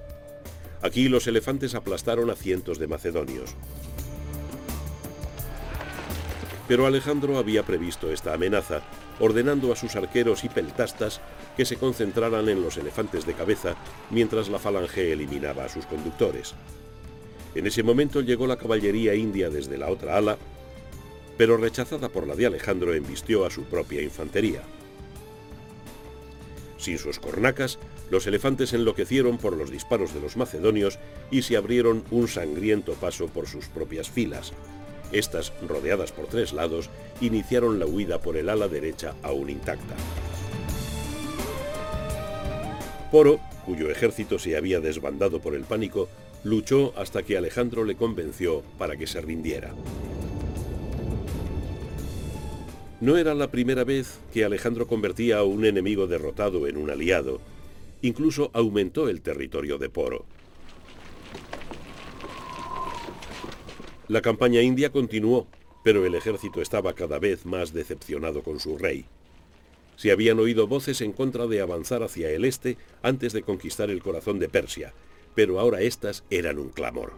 Aquí 0.82 1.10
los 1.10 1.28
elefantes 1.28 1.76
aplastaron 1.76 2.30
a 2.30 2.36
cientos 2.36 2.80
de 2.80 2.88
macedonios. 2.88 3.56
Pero 6.68 6.86
Alejandro 6.86 7.38
había 7.38 7.64
previsto 7.64 8.12
esta 8.12 8.34
amenaza, 8.34 8.82
ordenando 9.20 9.72
a 9.72 9.76
sus 9.76 9.96
arqueros 9.96 10.44
y 10.44 10.50
peltastas 10.50 11.22
que 11.58 11.66
se 11.66 11.78
concentraran 11.78 12.50
en 12.50 12.62
los 12.62 12.78
elefantes 12.78 13.26
de 13.26 13.34
cabeza 13.34 13.76
mientras 14.10 14.50
la 14.50 14.60
falange 14.60 15.12
eliminaba 15.12 15.66
a 15.66 15.70
sus 15.70 15.86
conductores. 15.86 16.56
En 17.56 17.66
ese 17.66 17.84
momento 17.84 18.22
llegó 18.22 18.48
la 18.48 18.58
caballería 18.58 19.16
india 19.16 19.50
desde 19.50 19.78
la 19.78 19.90
otra 19.90 20.18
ala, 20.18 20.38
pero 21.38 21.58
rechazada 21.58 22.10
por 22.10 22.28
la 22.28 22.36
de 22.36 22.46
Alejandro 22.46 22.94
embistió 22.94 23.46
a 23.46 23.50
su 23.50 23.64
propia 23.64 24.02
infantería. 24.02 24.62
Sin 26.78 26.98
sus 26.98 27.20
cornacas, 27.20 27.80
los 28.12 28.28
elefantes 28.28 28.74
enloquecieron 28.74 29.38
por 29.38 29.56
los 29.56 29.72
disparos 29.72 30.14
de 30.14 30.20
los 30.20 30.38
macedonios 30.38 31.00
y 31.32 31.42
se 31.42 31.58
abrieron 31.58 32.04
un 32.12 32.28
sangriento 32.28 32.94
paso 32.94 33.28
por 33.28 33.48
sus 33.48 33.68
propias 33.68 34.10
filas. 34.10 34.54
Estas, 35.12 35.54
rodeadas 35.68 36.12
por 36.12 36.28
tres 36.28 36.52
lados, 36.52 36.90
iniciaron 37.22 37.80
la 37.80 37.86
huida 37.86 38.20
por 38.20 38.38
el 38.38 38.50
ala 38.50 38.68
derecha 38.68 39.16
aún 39.24 39.50
intacta. 39.50 39.96
Poro, 43.12 43.40
cuyo 43.66 43.90
ejército 43.90 44.38
se 44.40 44.58
había 44.58 44.80
desbandado 44.80 45.40
por 45.40 45.56
el 45.56 45.64
pánico, 45.64 46.10
luchó 46.46 46.94
hasta 46.96 47.24
que 47.24 47.38
Alejandro 47.38 47.84
le 47.84 47.96
convenció 47.96 48.62
para 48.78 48.96
que 48.96 49.08
se 49.08 49.20
rindiera. 49.20 49.74
No 53.02 53.18
era 53.18 53.34
la 53.34 53.50
primera 53.50 53.84
vez 53.84 54.20
que 54.32 54.46
Alejandro 54.46 54.88
convertía 54.88 55.40
a 55.40 55.44
un 55.44 55.66
enemigo 55.66 56.06
derrotado 56.06 56.68
en 56.68 56.78
un 56.78 56.92
aliado. 56.92 57.42
Incluso 58.04 58.52
aumentó 58.54 59.10
el 59.10 59.22
territorio 59.22 59.80
de 59.80 59.90
Poro. 59.90 60.26
La 64.08 64.22
campaña 64.22 64.62
india 64.62 64.92
continuó, 64.92 65.48
pero 65.84 66.06
el 66.06 66.14
ejército 66.14 66.62
estaba 66.62 66.94
cada 66.94 67.18
vez 67.18 67.48
más 67.48 67.74
decepcionado 67.74 68.44
con 68.44 68.60
su 68.60 68.78
rey. 68.78 69.06
Se 69.98 70.12
habían 70.12 70.40
oído 70.40 70.68
voces 70.68 71.02
en 71.02 71.12
contra 71.12 71.48
de 71.48 71.62
avanzar 71.62 72.04
hacia 72.04 72.30
el 72.30 72.46
este 72.46 72.78
antes 73.02 73.34
de 73.34 73.42
conquistar 73.42 73.90
el 73.90 74.04
corazón 74.04 74.38
de 74.38 74.50
Persia, 74.50 74.94
pero 75.36 75.60
ahora 75.60 75.82
estas 75.82 76.24
eran 76.30 76.58
un 76.58 76.70
clamor. 76.70 77.14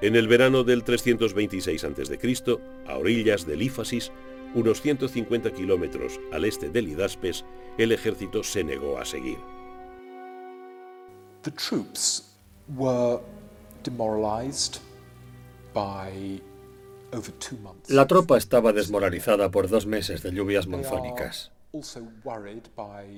En 0.00 0.14
el 0.14 0.28
verano 0.28 0.62
del 0.62 0.84
326 0.84 1.84
a.C., 1.84 2.58
a 2.86 2.96
orillas 2.96 3.46
del 3.46 3.62
Ífasis, 3.62 4.12
unos 4.54 4.80
150 4.80 5.52
kilómetros 5.52 6.20
al 6.32 6.44
este 6.44 6.70
del 6.70 6.88
Hidaspes, 6.88 7.44
el 7.78 7.90
ejército 7.90 8.44
se 8.44 8.62
negó 8.62 8.98
a 8.98 9.04
seguir. 9.04 9.38
La 17.88 18.06
tropa 18.06 18.36
estaba 18.36 18.72
desmoralizada 18.72 19.50
por 19.50 19.68
dos 19.68 19.86
meses 19.86 20.22
de 20.22 20.32
lluvias 20.32 20.66
monzónicas. 20.66 21.52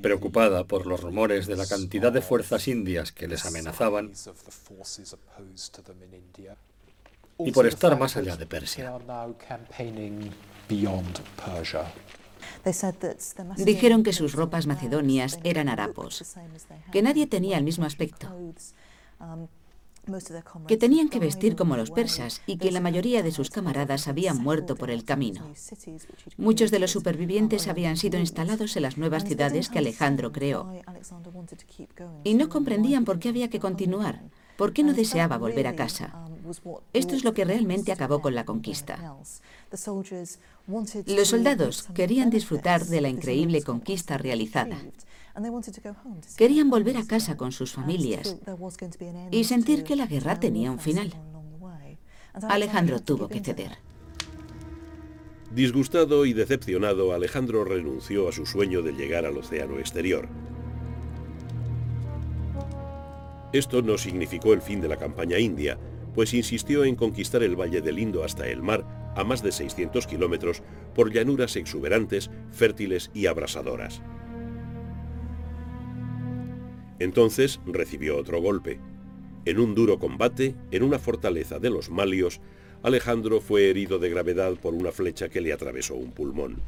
Preocupada 0.02 0.64
por 0.64 0.86
los 0.86 1.00
rumores 1.00 1.46
de 1.46 1.56
la 1.56 1.66
cantidad 1.66 2.12
de 2.12 2.20
fuerzas 2.20 2.66
indias 2.66 3.12
que 3.12 3.28
les 3.28 3.46
amenazaban, 3.46 4.12
y 7.38 7.52
por 7.52 7.66
estar 7.66 7.98
más 7.98 8.16
allá 8.16 8.36
de 8.36 8.46
Persia. 8.46 8.92
Dijeron 13.56 14.02
que 14.02 14.12
sus 14.12 14.32
ropas 14.34 14.66
macedonias 14.66 15.38
eran 15.44 15.68
harapos, 15.68 16.24
que 16.92 17.02
nadie 17.02 17.26
tenía 17.26 17.56
el 17.56 17.64
mismo 17.64 17.86
aspecto, 17.86 18.28
que 20.66 20.76
tenían 20.76 21.08
que 21.08 21.18
vestir 21.18 21.56
como 21.56 21.76
los 21.76 21.90
persas 21.90 22.42
y 22.46 22.56
que 22.56 22.70
la 22.70 22.80
mayoría 22.80 23.22
de 23.22 23.32
sus 23.32 23.50
camaradas 23.50 24.08
habían 24.08 24.38
muerto 24.38 24.76
por 24.76 24.90
el 24.90 25.04
camino. 25.04 25.52
Muchos 26.36 26.70
de 26.70 26.78
los 26.78 26.90
supervivientes 26.90 27.68
habían 27.68 27.96
sido 27.96 28.18
instalados 28.18 28.76
en 28.76 28.82
las 28.82 28.98
nuevas 28.98 29.24
ciudades 29.24 29.68
que 29.68 29.78
Alejandro 29.78 30.32
creó 30.32 30.72
y 32.24 32.34
no 32.34 32.48
comprendían 32.48 33.04
por 33.04 33.18
qué 33.18 33.28
había 33.28 33.50
que 33.50 33.60
continuar, 33.60 34.22
por 34.56 34.72
qué 34.72 34.82
no 34.82 34.92
deseaba 34.92 35.38
volver 35.38 35.66
a 35.66 35.76
casa. 35.76 36.14
Esto 36.92 37.14
es 37.14 37.24
lo 37.24 37.34
que 37.34 37.44
realmente 37.44 37.92
acabó 37.92 38.20
con 38.20 38.34
la 38.34 38.44
conquista. 38.44 39.16
Los 41.06 41.28
soldados 41.28 41.88
querían 41.94 42.30
disfrutar 42.30 42.84
de 42.86 43.00
la 43.00 43.08
increíble 43.08 43.62
conquista 43.62 44.18
realizada. 44.18 44.78
Querían 46.36 46.70
volver 46.70 46.96
a 46.96 47.06
casa 47.06 47.36
con 47.36 47.52
sus 47.52 47.72
familias 47.72 48.36
y 49.30 49.44
sentir 49.44 49.84
que 49.84 49.96
la 49.96 50.06
guerra 50.06 50.38
tenía 50.40 50.70
un 50.70 50.78
final. 50.78 51.12
Alejandro 52.48 53.00
tuvo 53.00 53.28
que 53.28 53.40
ceder. 53.40 53.78
Disgustado 55.52 56.26
y 56.26 56.32
decepcionado, 56.32 57.12
Alejandro 57.12 57.64
renunció 57.64 58.28
a 58.28 58.32
su 58.32 58.46
sueño 58.46 58.82
de 58.82 58.92
llegar 58.92 59.26
al 59.26 59.36
océano 59.36 59.78
exterior. 59.80 60.28
Esto 63.52 63.82
no 63.82 63.98
significó 63.98 64.52
el 64.52 64.62
fin 64.62 64.80
de 64.80 64.86
la 64.86 64.96
campaña 64.96 65.40
india, 65.40 65.76
pues 66.14 66.34
insistió 66.34 66.84
en 66.84 66.94
conquistar 66.94 67.42
el 67.42 67.56
Valle 67.56 67.80
del 67.80 67.98
Indo 67.98 68.22
hasta 68.22 68.46
el 68.46 68.62
mar, 68.62 69.12
a 69.16 69.24
más 69.24 69.42
de 69.42 69.50
600 69.50 70.06
kilómetros, 70.06 70.62
por 70.94 71.12
llanuras 71.12 71.56
exuberantes, 71.56 72.30
fértiles 72.52 73.10
y 73.12 73.26
abrasadoras. 73.26 74.02
Entonces 77.00 77.60
recibió 77.66 78.16
otro 78.16 78.40
golpe. 78.40 78.78
En 79.46 79.58
un 79.58 79.74
duro 79.74 79.98
combate, 79.98 80.54
en 80.70 80.82
una 80.82 80.98
fortaleza 80.98 81.58
de 81.58 81.70
los 81.70 81.90
Malios, 81.90 82.40
Alejandro 82.82 83.40
fue 83.40 83.68
herido 83.68 83.98
de 83.98 84.10
gravedad 84.10 84.54
por 84.54 84.74
una 84.74 84.92
flecha 84.92 85.28
que 85.28 85.40
le 85.40 85.52
atravesó 85.52 85.96
un 85.96 86.12
pulmón. 86.12 86.62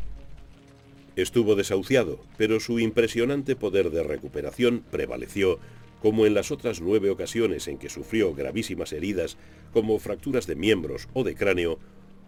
Estuvo 1.16 1.55
desahuciado, 1.55 2.20
pero 2.39 2.59
su 2.59 2.80
impresionante 2.80 3.57
poder 3.57 3.91
de 3.91 4.03
recuperación 4.03 4.83
prevaleció 4.91 5.59
como 6.01 6.26
en 6.26 6.35
las 6.35 6.51
otras 6.51 6.80
nueve 6.80 7.11
ocasiones 7.11 7.68
en 7.68 7.78
que 7.78 7.89
sufrió 7.89 8.35
gravísimas 8.35 8.93
heridas 8.93 9.37
como 9.72 9.99
fracturas 9.99 10.47
de 10.47 10.57
miembros 10.57 11.09
o 11.12 11.22
de 11.22 11.35
cráneo, 11.35 11.78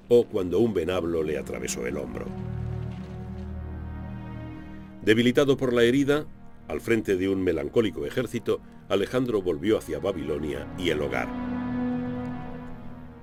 o 0.08 0.26
cuando 0.26 0.58
un 0.60 0.74
venablo 0.74 1.22
le 1.22 1.38
atravesó 1.38 1.86
el 1.86 1.96
hombro. 1.96 2.26
Debilitado 5.02 5.56
por 5.56 5.72
la 5.72 5.82
herida, 5.82 6.26
al 6.68 6.80
frente 6.80 7.16
de 7.16 7.28
un 7.28 7.42
melancólico 7.42 8.06
ejército, 8.06 8.60
Alejandro 8.88 9.42
volvió 9.42 9.78
hacia 9.78 9.98
Babilonia 9.98 10.66
y 10.78 10.90
el 10.90 11.00
hogar. 11.00 11.28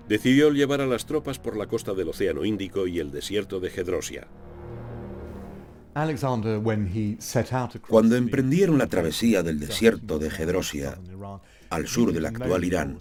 Decidió 0.08 0.52
llevar 0.52 0.82
a 0.82 0.88
las 0.88 1.06
tropas 1.06 1.40
por 1.40 1.56
la 1.56 1.68
costa 1.68 1.94
del 1.94 2.10
Océano 2.10 2.44
Índico 2.44 2.88
y 2.88 3.00
el 3.00 3.12
desierto 3.12 3.60
de 3.60 3.70
Gedrosia. 3.70 4.28
Cuando 7.88 8.16
emprendieron 8.16 8.78
la 8.78 8.88
travesía 8.88 9.44
del 9.44 9.60
desierto 9.60 10.20
de 10.20 10.30
Gedrosia, 10.30 10.98
al 11.70 11.88
sur 11.88 12.14
del 12.14 12.26
actual 12.26 12.64
Irán, 12.64 12.98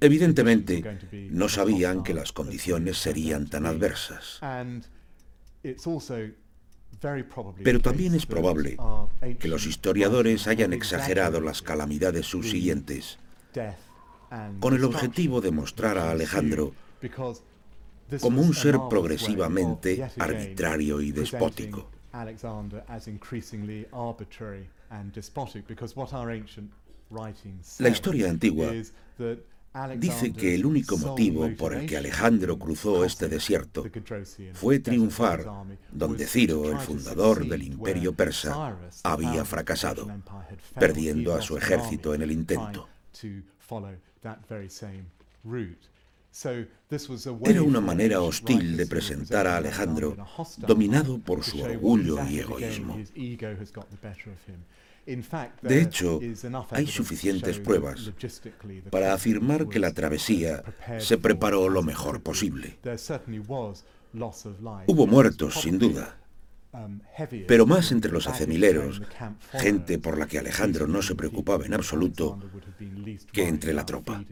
evidentemente 0.00 0.98
no 1.30 1.48
sabían 1.48 2.02
que 2.02 2.14
las 2.14 2.32
condiciones 2.32 2.98
serían 2.98 3.48
tan 3.48 3.66
adversas. 3.66 4.40
Pero 7.62 7.80
también 7.80 8.14
es 8.14 8.26
probable 8.26 8.76
que 9.38 9.48
los 9.48 9.66
historiadores 9.66 10.46
hayan 10.46 10.72
exagerado 10.72 11.40
las 11.40 11.62
calamidades 11.62 12.26
subsiguientes 12.26 13.18
con 14.60 14.74
el 14.74 14.84
objetivo 14.84 15.40
de 15.40 15.50
mostrar 15.50 15.98
a 15.98 16.10
Alejandro 16.10 16.74
como 18.20 18.42
un 18.42 18.54
ser 18.54 18.76
progresivamente 18.88 20.10
arbitrario 20.18 21.00
y 21.00 21.12
despótico. 21.12 21.90
La 27.78 27.88
historia 27.88 28.30
antigua 28.30 28.72
dice 29.96 30.32
que 30.32 30.54
el 30.54 30.66
único 30.66 30.96
motivo 30.98 31.48
por 31.56 31.74
el 31.74 31.86
que 31.86 31.96
Alejandro 31.96 32.58
cruzó 32.58 33.04
este 33.04 33.28
desierto 33.28 33.84
fue 34.54 34.78
triunfar 34.78 35.46
donde 35.92 36.26
Ciro, 36.26 36.70
el 36.70 36.78
fundador 36.78 37.46
del 37.46 37.62
imperio 37.62 38.12
persa, 38.12 38.76
había 39.02 39.44
fracasado, 39.44 40.08
perdiendo 40.78 41.34
a 41.34 41.42
su 41.42 41.56
ejército 41.56 42.14
en 42.14 42.22
el 42.22 42.32
intento. 42.32 42.88
Era 47.44 47.62
una 47.62 47.80
manera 47.80 48.20
hostil 48.20 48.76
de 48.76 48.86
presentar 48.86 49.46
a 49.46 49.56
Alejandro, 49.56 50.16
dominado 50.58 51.18
por 51.18 51.42
su 51.42 51.60
orgullo 51.60 52.24
y 52.26 52.38
egoísmo. 52.38 52.96
De 55.62 55.80
hecho, 55.80 56.20
hay 56.70 56.86
suficientes 56.86 57.58
pruebas 57.58 58.12
para 58.90 59.14
afirmar 59.14 59.68
que 59.68 59.78
la 59.78 59.92
travesía 59.92 60.62
se 60.98 61.16
preparó 61.16 61.70
lo 61.70 61.82
mejor 61.82 62.20
posible. 62.20 62.78
Hubo 64.86 65.06
muertos, 65.06 65.60
sin 65.60 65.78
duda, 65.78 66.18
um, 66.72 67.00
pero 67.46 67.66
más 67.66 67.90
entre 67.92 68.12
los 68.12 68.26
acemileros, 68.26 69.00
gente 69.52 69.98
por 69.98 70.18
la 70.18 70.26
que 70.26 70.38
Alejandro 70.38 70.86
no 70.86 71.00
se 71.00 71.14
preocupaba 71.14 71.64
en 71.64 71.74
absoluto, 71.74 72.38
que 73.32 73.48
entre 73.48 73.72
la 73.72 73.86
tropa. 73.86 74.22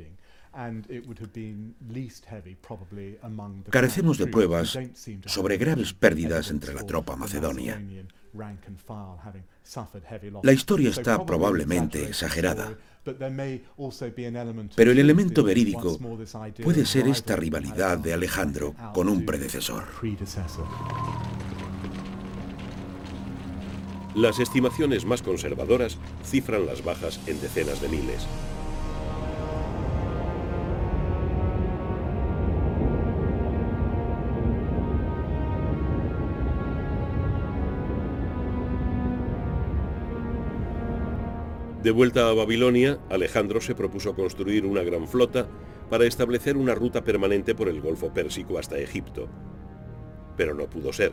Carecemos 3.70 4.16
de 4.16 4.26
pruebas 4.26 4.78
sobre 5.26 5.58
graves 5.58 5.92
pérdidas 5.92 6.50
entre 6.50 6.72
la 6.72 6.82
tropa 6.84 7.16
macedonia. 7.16 7.82
La 10.42 10.52
historia 10.52 10.90
está 10.90 11.24
probablemente 11.24 12.04
exagerada, 12.04 12.76
pero 14.74 14.90
el 14.92 14.98
elemento 14.98 15.42
verídico 15.42 15.98
puede 16.62 16.86
ser 16.86 17.08
esta 17.08 17.36
rivalidad 17.36 17.98
de 17.98 18.12
Alejandro 18.12 18.74
con 18.94 19.08
un 19.08 19.24
predecesor. 19.24 19.84
Las 24.14 24.38
estimaciones 24.38 25.04
más 25.04 25.20
conservadoras 25.20 25.98
cifran 26.24 26.64
las 26.64 26.82
bajas 26.82 27.20
en 27.26 27.38
decenas 27.40 27.82
de 27.82 27.88
miles. 27.88 28.26
De 41.86 41.92
vuelta 41.92 42.28
a 42.28 42.34
Babilonia, 42.34 42.98
Alejandro 43.10 43.60
se 43.60 43.76
propuso 43.76 44.16
construir 44.16 44.66
una 44.66 44.82
gran 44.82 45.06
flota 45.06 45.46
para 45.88 46.04
establecer 46.04 46.56
una 46.56 46.74
ruta 46.74 47.04
permanente 47.04 47.54
por 47.54 47.68
el 47.68 47.80
Golfo 47.80 48.12
Pérsico 48.12 48.58
hasta 48.58 48.76
Egipto. 48.76 49.28
Pero 50.36 50.52
no 50.52 50.68
pudo 50.68 50.92
ser. 50.92 51.12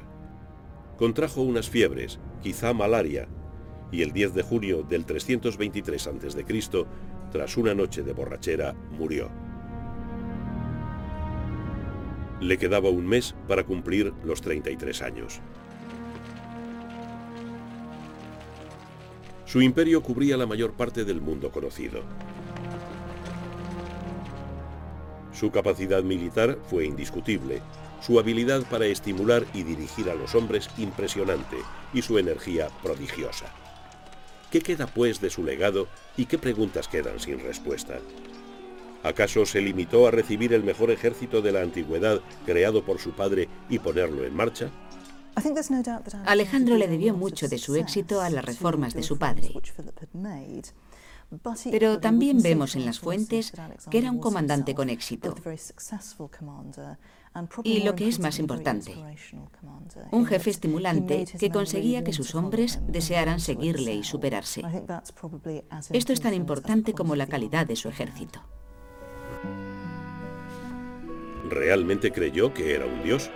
Contrajo 0.97 1.41
unas 1.43 1.69
fiebres, 1.69 2.19
quizá 2.41 2.73
malaria, 2.73 3.27
y 3.91 4.01
el 4.01 4.13
10 4.13 4.33
de 4.33 4.41
junio 4.41 4.81
del 4.81 5.05
323 5.05 6.07
a.C., 6.07 6.85
tras 7.31 7.55
una 7.55 7.75
noche 7.75 8.01
de 8.01 8.13
borrachera, 8.13 8.73
murió. 8.97 9.29
Le 12.41 12.57
quedaba 12.57 12.89
un 12.89 13.05
mes 13.05 13.35
para 13.47 13.63
cumplir 13.63 14.11
los 14.23 14.41
33 14.41 15.03
años. 15.03 15.39
Su 19.53 19.61
imperio 19.61 20.01
cubría 20.01 20.35
la 20.35 20.47
mayor 20.47 20.73
parte 20.73 21.05
del 21.05 21.21
mundo 21.21 21.51
conocido. 21.51 22.01
Su 25.31 25.51
capacidad 25.51 26.01
militar 26.01 26.57
fue 26.71 26.85
indiscutible, 26.85 27.61
su 28.01 28.17
habilidad 28.17 28.63
para 28.67 28.87
estimular 28.87 29.45
y 29.53 29.61
dirigir 29.61 30.09
a 30.09 30.15
los 30.15 30.33
hombres 30.33 30.71
impresionante 30.79 31.57
y 31.93 32.01
su 32.01 32.17
energía 32.17 32.69
prodigiosa. 32.81 33.45
¿Qué 34.51 34.59
queda 34.59 34.87
pues 34.87 35.21
de 35.21 35.29
su 35.29 35.43
legado 35.43 35.87
y 36.17 36.25
qué 36.25 36.39
preguntas 36.39 36.87
quedan 36.87 37.19
sin 37.19 37.39
respuesta? 37.39 37.99
¿Acaso 39.03 39.45
se 39.45 39.61
limitó 39.61 40.07
a 40.07 40.11
recibir 40.11 40.53
el 40.53 40.63
mejor 40.63 40.89
ejército 40.89 41.43
de 41.43 41.51
la 41.51 41.61
antigüedad 41.61 42.21
creado 42.47 42.83
por 42.83 42.97
su 42.97 43.11
padre 43.11 43.49
y 43.69 43.77
ponerlo 43.77 44.25
en 44.25 44.35
marcha? 44.35 44.71
Alejandro 46.25 46.77
le 46.77 46.87
debió 46.87 47.13
mucho 47.13 47.47
de 47.47 47.57
su 47.57 47.75
éxito 47.75 48.21
a 48.21 48.29
las 48.29 48.45
reformas 48.45 48.93
de 48.93 49.03
su 49.03 49.17
padre. 49.17 49.53
Pero 51.71 51.99
también 51.99 52.41
vemos 52.41 52.75
en 52.75 52.85
las 52.85 52.99
fuentes 52.99 53.53
que 53.89 53.97
era 53.97 54.11
un 54.11 54.19
comandante 54.19 54.75
con 54.75 54.89
éxito. 54.89 55.35
Y 57.63 57.81
lo 57.81 57.95
que 57.95 58.07
es 58.07 58.19
más 58.19 58.37
importante, 58.37 58.95
un 60.11 60.25
jefe 60.27 60.51
estimulante 60.51 61.25
que 61.39 61.49
conseguía 61.49 62.03
que 62.03 62.13
sus 62.13 62.35
hombres 62.35 62.79
desearan 62.87 63.39
seguirle 63.39 63.95
y 63.95 64.03
superarse. 64.03 64.61
Esto 65.91 66.13
es 66.13 66.21
tan 66.21 66.33
importante 66.33 66.93
como 66.93 67.15
la 67.15 67.27
calidad 67.27 67.65
de 67.65 67.75
su 67.75 67.89
ejército. 67.89 68.43
¿Realmente 71.49 72.11
creyó 72.11 72.53
que 72.53 72.75
era 72.75 72.85
un 72.85 73.03
dios? 73.03 73.29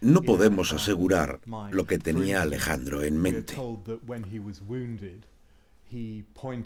No 0.00 0.22
podemos 0.22 0.72
asegurar 0.72 1.40
lo 1.70 1.86
que 1.86 1.98
tenía 1.98 2.42
Alejandro 2.42 3.02
en 3.02 3.20
mente. 3.20 3.54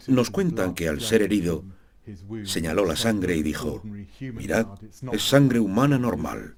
Nos 0.07 0.29
cuentan 0.29 0.73
que 0.73 0.87
al 0.87 1.01
ser 1.01 1.21
herido, 1.21 1.63
señaló 2.43 2.85
la 2.85 2.95
sangre 2.95 3.35
y 3.35 3.43
dijo, 3.43 3.83
mirad, 4.21 4.67
es 5.11 5.23
sangre 5.23 5.59
humana 5.59 5.99
normal, 5.99 6.55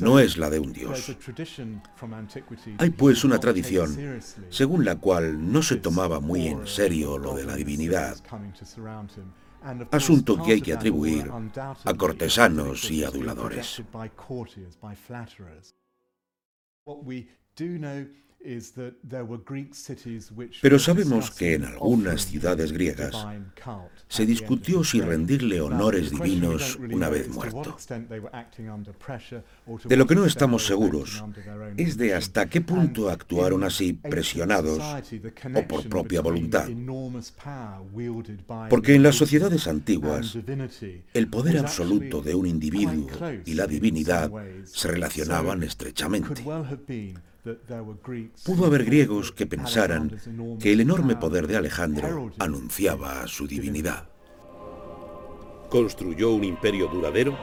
no 0.00 0.18
es 0.18 0.36
la 0.36 0.50
de 0.50 0.58
un 0.58 0.72
dios. 0.72 1.16
Hay 2.78 2.90
pues 2.90 3.24
una 3.24 3.38
tradición 3.38 4.20
según 4.50 4.84
la 4.84 4.96
cual 4.96 5.52
no 5.52 5.62
se 5.62 5.76
tomaba 5.76 6.20
muy 6.20 6.48
en 6.48 6.66
serio 6.66 7.18
lo 7.18 7.34
de 7.34 7.44
la 7.44 7.54
divinidad 7.54 8.16
asunto 9.90 10.42
que 10.42 10.52
hay 10.52 10.60
que 10.60 10.72
atribuir 10.72 11.30
a 11.84 11.94
cortesanos 11.94 12.90
y 12.90 13.04
aduladores. 13.04 13.82
Pero 20.60 20.78
sabemos 20.78 21.30
que 21.30 21.54
en 21.54 21.64
algunas 21.64 22.26
ciudades 22.26 22.72
griegas 22.72 23.14
se 24.08 24.26
discutió 24.26 24.82
si 24.84 25.00
rendirle 25.00 25.60
honores 25.60 26.10
divinos 26.10 26.76
una 26.76 27.08
vez 27.08 27.28
muerto. 27.28 27.76
De 29.84 29.96
lo 29.96 30.06
que 30.06 30.14
no 30.14 30.24
estamos 30.24 30.66
seguros 30.66 31.22
es 31.76 31.96
de 31.96 32.14
hasta 32.14 32.48
qué 32.48 32.60
punto 32.60 33.10
actuaron 33.10 33.64
así 33.64 33.92
presionados 33.92 34.82
o 35.54 35.68
por 35.68 35.88
propia 35.88 36.20
voluntad. 36.20 36.68
Porque 38.68 38.94
en 38.94 39.02
las 39.02 39.16
sociedades 39.16 39.66
antiguas 39.66 40.36
el 41.14 41.28
poder 41.28 41.58
absoluto 41.58 42.22
de 42.22 42.34
un 42.34 42.46
individuo 42.46 43.08
y 43.44 43.54
la 43.54 43.66
divinidad 43.66 44.30
se 44.64 44.88
relacionaban 44.88 45.62
estrechamente. 45.62 46.42
Pudo 48.44 48.66
haber 48.66 48.84
griegos 48.84 49.32
que 49.32 49.46
pensaran 49.46 50.20
que 50.60 50.72
el 50.72 50.80
enorme 50.80 51.16
poder 51.16 51.48
de 51.48 51.56
Alejandro 51.56 52.30
anunciaba 52.38 53.26
su 53.26 53.48
divinidad. 53.48 54.08
¿Construyó 55.68 56.30
un 56.30 56.44
imperio 56.44 56.86
duradero? 56.86 57.36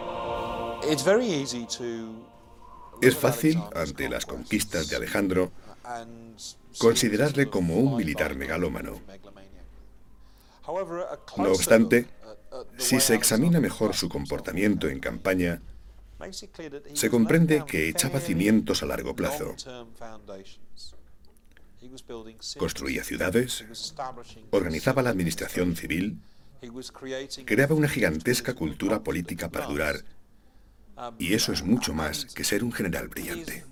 Es 3.01 3.15
fácil, 3.15 3.61
ante 3.75 4.07
las 4.07 4.25
conquistas 4.25 4.87
de 4.89 4.95
Alejandro, 4.95 5.51
considerarle 6.77 7.49
como 7.49 7.75
un 7.75 7.97
militar 7.97 8.35
megalómano. 8.35 9.01
No 11.37 11.51
obstante, 11.51 12.07
si 12.77 13.01
se 13.01 13.15
examina 13.15 13.59
mejor 13.59 13.95
su 13.95 14.07
comportamiento 14.07 14.87
en 14.87 14.99
campaña, 14.99 15.61
se 16.93 17.09
comprende 17.09 17.63
que 17.65 17.89
echaba 17.89 18.19
cimientos 18.19 18.83
a 18.83 18.85
largo 18.85 19.15
plazo. 19.15 19.55
Construía 22.57 23.03
ciudades, 23.03 23.65
organizaba 24.51 25.01
la 25.01 25.09
administración 25.09 25.75
civil, 25.75 26.19
creaba 27.45 27.75
una 27.75 27.87
gigantesca 27.87 28.53
cultura 28.53 29.01
política 29.01 29.49
para 29.49 29.67
durar, 29.67 30.03
y 31.17 31.33
eso 31.33 31.53
es 31.53 31.63
mucho 31.63 31.93
más 31.93 32.25
que 32.25 32.43
ser 32.43 32.63
un 32.63 32.73
general 32.73 33.07
brillante. 33.07 33.65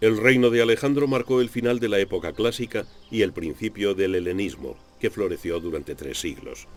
El 0.00 0.16
reino 0.16 0.50
de 0.50 0.62
Alejandro 0.62 1.06
marcó 1.06 1.40
el 1.40 1.50
final 1.50 1.78
de 1.78 1.88
la 1.88 1.98
época 1.98 2.32
clásica 2.32 2.86
y 3.10 3.22
el 3.22 3.32
principio 3.32 3.94
del 3.94 4.14
helenismo, 4.14 4.76
que 5.02 5.10
floreció 5.10 5.58
durante 5.58 5.96
tres 5.96 6.20
siglos. 6.20 6.68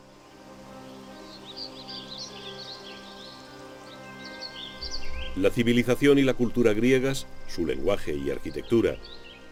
La 5.36 5.52
civilización 5.52 6.18
y 6.18 6.24
la 6.24 6.34
cultura 6.34 6.74
griegas, 6.74 7.28
su 7.48 7.68
lenguaje 7.68 8.16
y 8.16 8.32
arquitectura, 8.32 8.98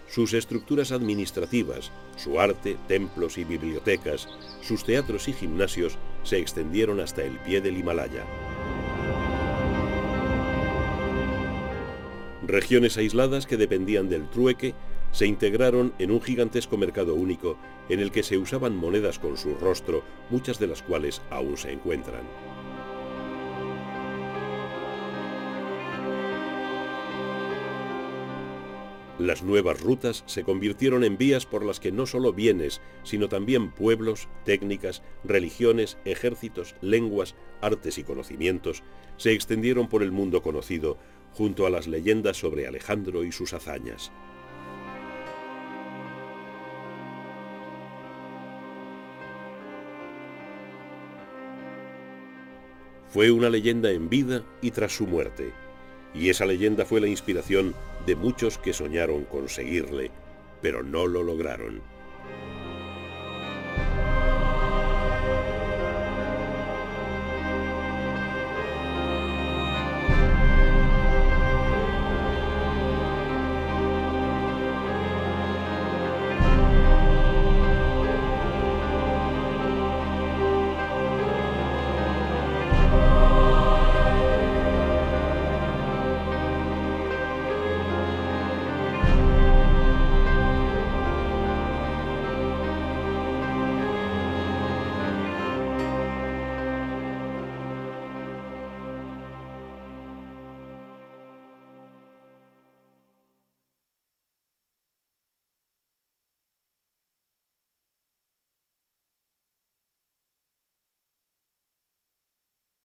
sus 0.09 0.34
estructuras 0.34 0.91
administrativas, 0.91 1.91
su 2.17 2.39
arte, 2.39 2.78
templos 2.88 3.38
y 3.38 3.43
bibliotecas, 3.43 4.28
sus 4.63 4.84
teatros 4.84 5.28
y 5.28 5.34
gimnasios 5.34 5.99
se 6.24 6.39
extendieron 6.39 6.99
hasta 6.99 7.21
el 7.21 7.38
pie 7.41 7.61
del 7.61 7.78
Himalaya. 7.78 8.26
Regiones 12.47 12.97
aisladas 12.97 13.45
que 13.45 13.55
dependían 13.55 14.09
del 14.09 14.28
trueque 14.32 14.74
se 15.14 15.26
integraron 15.26 15.93
en 15.99 16.11
un 16.11 16.22
gigantesco 16.22 16.76
mercado 16.78 17.16
único 17.16 17.57
en 17.88 18.01
el 18.01 18.11
que 18.11 18.24
se 18.24 18.38
usaban 18.38 18.76
monedas 18.76 19.20
con 19.20 19.38
su 19.38 19.55
rostro, 19.55 20.03
muchas 20.30 20.59
de 20.59 20.68
las 20.68 20.84
cuales 20.84 21.22
aún 21.30 21.55
se 21.55 21.72
encuentran. 21.72 22.24
Las 29.20 29.43
nuevas 29.43 29.80
rutas 29.80 30.24
se 30.26 30.43
convirtieron 30.43 31.03
en 31.03 31.18
vías 31.18 31.45
por 31.45 31.64
las 31.64 31.80
que 31.80 31.91
no 31.91 32.07
solo 32.07 32.34
bienes, 32.34 32.82
sino 33.03 33.30
también 33.30 33.72
pueblos, 33.72 34.28
técnicas, 34.43 35.03
religiones, 35.24 35.99
ejércitos, 36.03 36.76
lenguas, 36.82 37.36
artes 37.61 37.99
y 37.99 38.03
conocimientos 38.03 38.84
se 39.18 39.32
extendieron 39.32 39.88
por 39.88 40.01
el 40.01 40.11
mundo 40.11 40.41
conocido 40.41 40.97
junto 41.32 41.68
a 41.68 41.70
las 41.70 41.88
leyendas 41.88 42.38
sobre 42.38 42.68
Alejandro 42.68 43.24
y 43.24 43.32
sus 43.32 43.53
hazañas. 43.53 44.11
Fue 53.14 53.30
una 53.30 53.47
leyenda 53.47 53.91
en 53.91 54.09
vida 54.09 54.41
y 54.59 54.72
tras 54.72 54.93
su 54.93 55.05
muerte, 55.05 55.53
y 56.16 56.30
esa 56.30 56.47
leyenda 56.47 56.84
fue 56.84 56.99
la 56.99 57.07
inspiración 57.07 57.76
de 58.07 58.16
muchos 58.16 58.57
que 58.57 58.74
soñaron 58.74 59.26
conseguirle, 59.26 60.09
pero 60.64 60.82
no 60.82 61.05
lo 61.05 61.22
lograron. 61.22 61.80